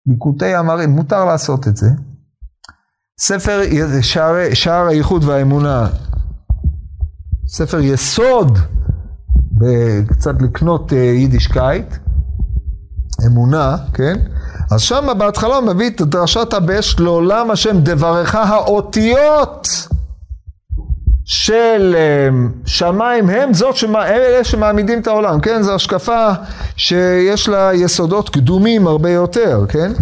ליקוטי 0.07 0.59
אמרים, 0.59 0.91
מותר 0.91 1.25
לעשות 1.25 1.69
את 1.69 1.77
זה. 1.77 1.87
ספר 3.21 3.61
שער, 4.01 4.35
שער 4.55 4.87
הייחוד 4.87 5.25
והאמונה, 5.25 5.87
ספר 7.47 7.81
יסוד, 7.81 8.59
קצת 10.09 10.43
לקנות 10.43 10.93
אה, 10.93 10.99
יידישקייט, 10.99 11.95
אמונה, 13.27 13.77
כן? 13.95 14.17
אז 14.71 14.81
שם 14.81 15.07
בהתחלה 15.19 15.57
הוא 15.57 15.67
מביא 15.67 15.91
את 15.91 16.03
דרשת 16.03 16.53
הבש 16.53 16.97
לעולם 16.99 17.51
השם 17.51 17.81
דברך 17.81 18.35
האותיות 18.35 19.69
של 21.25 21.95
אה, 21.97 22.29
שמיים 22.67 23.31
הם 23.31 23.55
זאת 23.55 23.77
שמה, 23.77 24.07
אלה 24.07 24.45
שמעמידים 24.45 25.01
את 25.01 25.07
העולם, 25.07 25.41
כן? 25.41 25.63
זו 25.63 25.75
השקפה 25.75 26.29
שיש 26.77 27.49
לה 27.49 27.71
יסודות 27.75 28.29
קדומים 28.29 28.87
הרבה 28.87 29.11
יותר, 29.11 29.65
כן? 29.69 29.93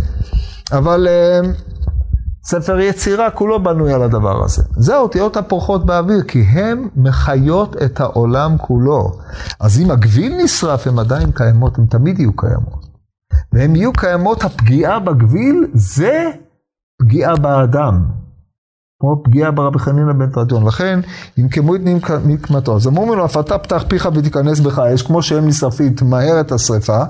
אבל 0.73 1.09
אה, 1.11 1.41
ספר 2.45 2.81
יצירה 2.81 3.31
כולו 3.31 3.63
בנוי 3.63 3.93
על 3.93 4.03
הדבר 4.03 4.45
הזה. 4.45 4.63
זה 4.77 4.95
האותיות 4.95 5.37
הפורחות 5.37 5.87
באוויר, 5.87 6.23
כי 6.23 6.41
הן 6.41 6.89
מחיות 6.97 7.77
את 7.83 8.01
העולם 8.01 8.59
כולו. 8.59 9.13
אז 9.61 9.81
אם 9.81 9.91
הגביל 9.91 10.37
נשרף, 10.45 10.87
הן 10.87 10.99
עדיין 10.99 11.33
קיימות, 11.33 11.79
הן 11.79 11.87
תמיד 11.87 12.19
יהיו 12.19 12.37
קיימות. 12.37 12.87
והן 13.53 13.77
יהיו 13.77 13.93
קיימות, 13.93 14.45
הפגיעה 14.45 14.99
בגביל 14.99 15.67
זה 15.75 16.31
פגיעה 17.03 17.37
באדם. 17.37 18.05
כמו 19.01 19.23
פגיעה 19.25 19.51
ברבי 19.51 19.79
חנינא 19.79 20.13
בן 20.13 20.31
תרדיון. 20.31 20.67
לכן, 20.67 21.01
ינקמו 21.39 21.75
את 21.75 21.81
נקמתו. 22.25 22.77
אז 22.77 22.87
אמרו 22.87 23.17
לו, 23.17 23.25
אף 23.25 23.37
אתה 23.37 23.59
פתח 23.59 23.85
פיך 23.89 24.09
ותיכנס 24.15 24.61
בך 24.61 24.79
אש, 24.79 25.03
כמו 25.03 25.23
שהם 25.23 25.47
נשרפים, 25.47 25.95
תמהר 25.95 26.41
את 26.41 26.53
השרפה. 26.53 27.03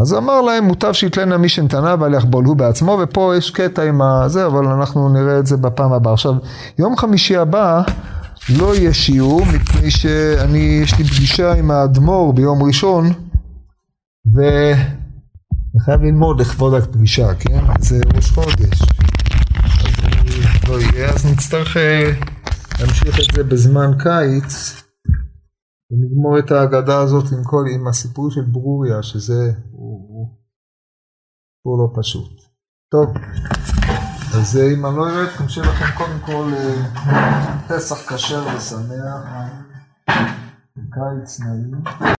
אז 0.00 0.14
אמר 0.14 0.40
להם, 0.40 0.64
מוטב 0.64 0.92
שיתלנה 0.92 1.38
מי 1.38 1.48
שנתנה 1.48 1.94
ועל 2.00 2.14
יחבול 2.14 2.44
הוא 2.44 2.56
בעצמו, 2.56 2.98
ופה 3.02 3.32
יש 3.36 3.50
קטע 3.50 3.82
עם 3.82 4.02
הזה, 4.02 4.46
אבל 4.46 4.66
אנחנו 4.66 5.08
נראה 5.08 5.38
את 5.38 5.46
זה 5.46 5.56
בפעם 5.56 5.92
הבאה. 5.92 6.12
עכשיו, 6.12 6.34
יום 6.78 6.96
חמישי 6.96 7.36
הבא 7.36 7.82
לא 8.48 8.76
יהיה 8.76 8.94
שיעור, 8.94 9.46
מפני 9.46 9.90
שאני, 9.90 10.80
יש 10.82 10.98
לי 10.98 11.04
פגישה 11.04 11.52
עם 11.52 11.70
האדמו"ר 11.70 12.32
ביום 12.32 12.62
ראשון, 12.62 13.12
ואני 14.34 15.80
חייב 15.84 16.02
ללמוד 16.02 16.40
לכבוד 16.40 16.74
הפגישה, 16.74 17.34
כן? 17.34 17.60
זה 17.78 18.00
ראש 18.14 18.30
חודש. 18.30 18.82
אז 19.62 20.68
לא 20.68 20.80
יהיה, 20.80 21.08
אז 21.08 21.26
נצטרך 21.26 21.76
אה, 21.76 22.10
להמשיך 22.80 23.20
את 23.20 23.34
זה 23.36 23.44
בזמן 23.44 23.90
קיץ. 23.98 24.79
ונגמור 25.90 26.38
את 26.38 26.50
ההגדה 26.50 26.98
הזאת 27.00 27.24
עם 27.32 27.44
כל, 27.44 27.64
עם 27.74 27.88
הסיפור 27.88 28.30
של 28.30 28.42
ברוריה, 28.42 29.02
שזה 29.02 29.52
סיפור 31.60 31.78
לא 31.78 32.00
פשוט. 32.00 32.42
טוב, 32.90 33.14
אז 34.34 34.58
אם 34.74 34.86
אני 34.86 34.96
לא 34.96 35.08
אראה 35.08 35.24
אתכם, 35.24 35.48
שיהיה 35.48 35.68
לכם 35.68 35.98
קודם 35.98 36.18
כל 36.26 36.50
פסח 37.68 38.14
כשר 38.14 38.44
ושמח, 38.56 39.26
קיץ 40.76 41.40
נעים. 41.40 42.00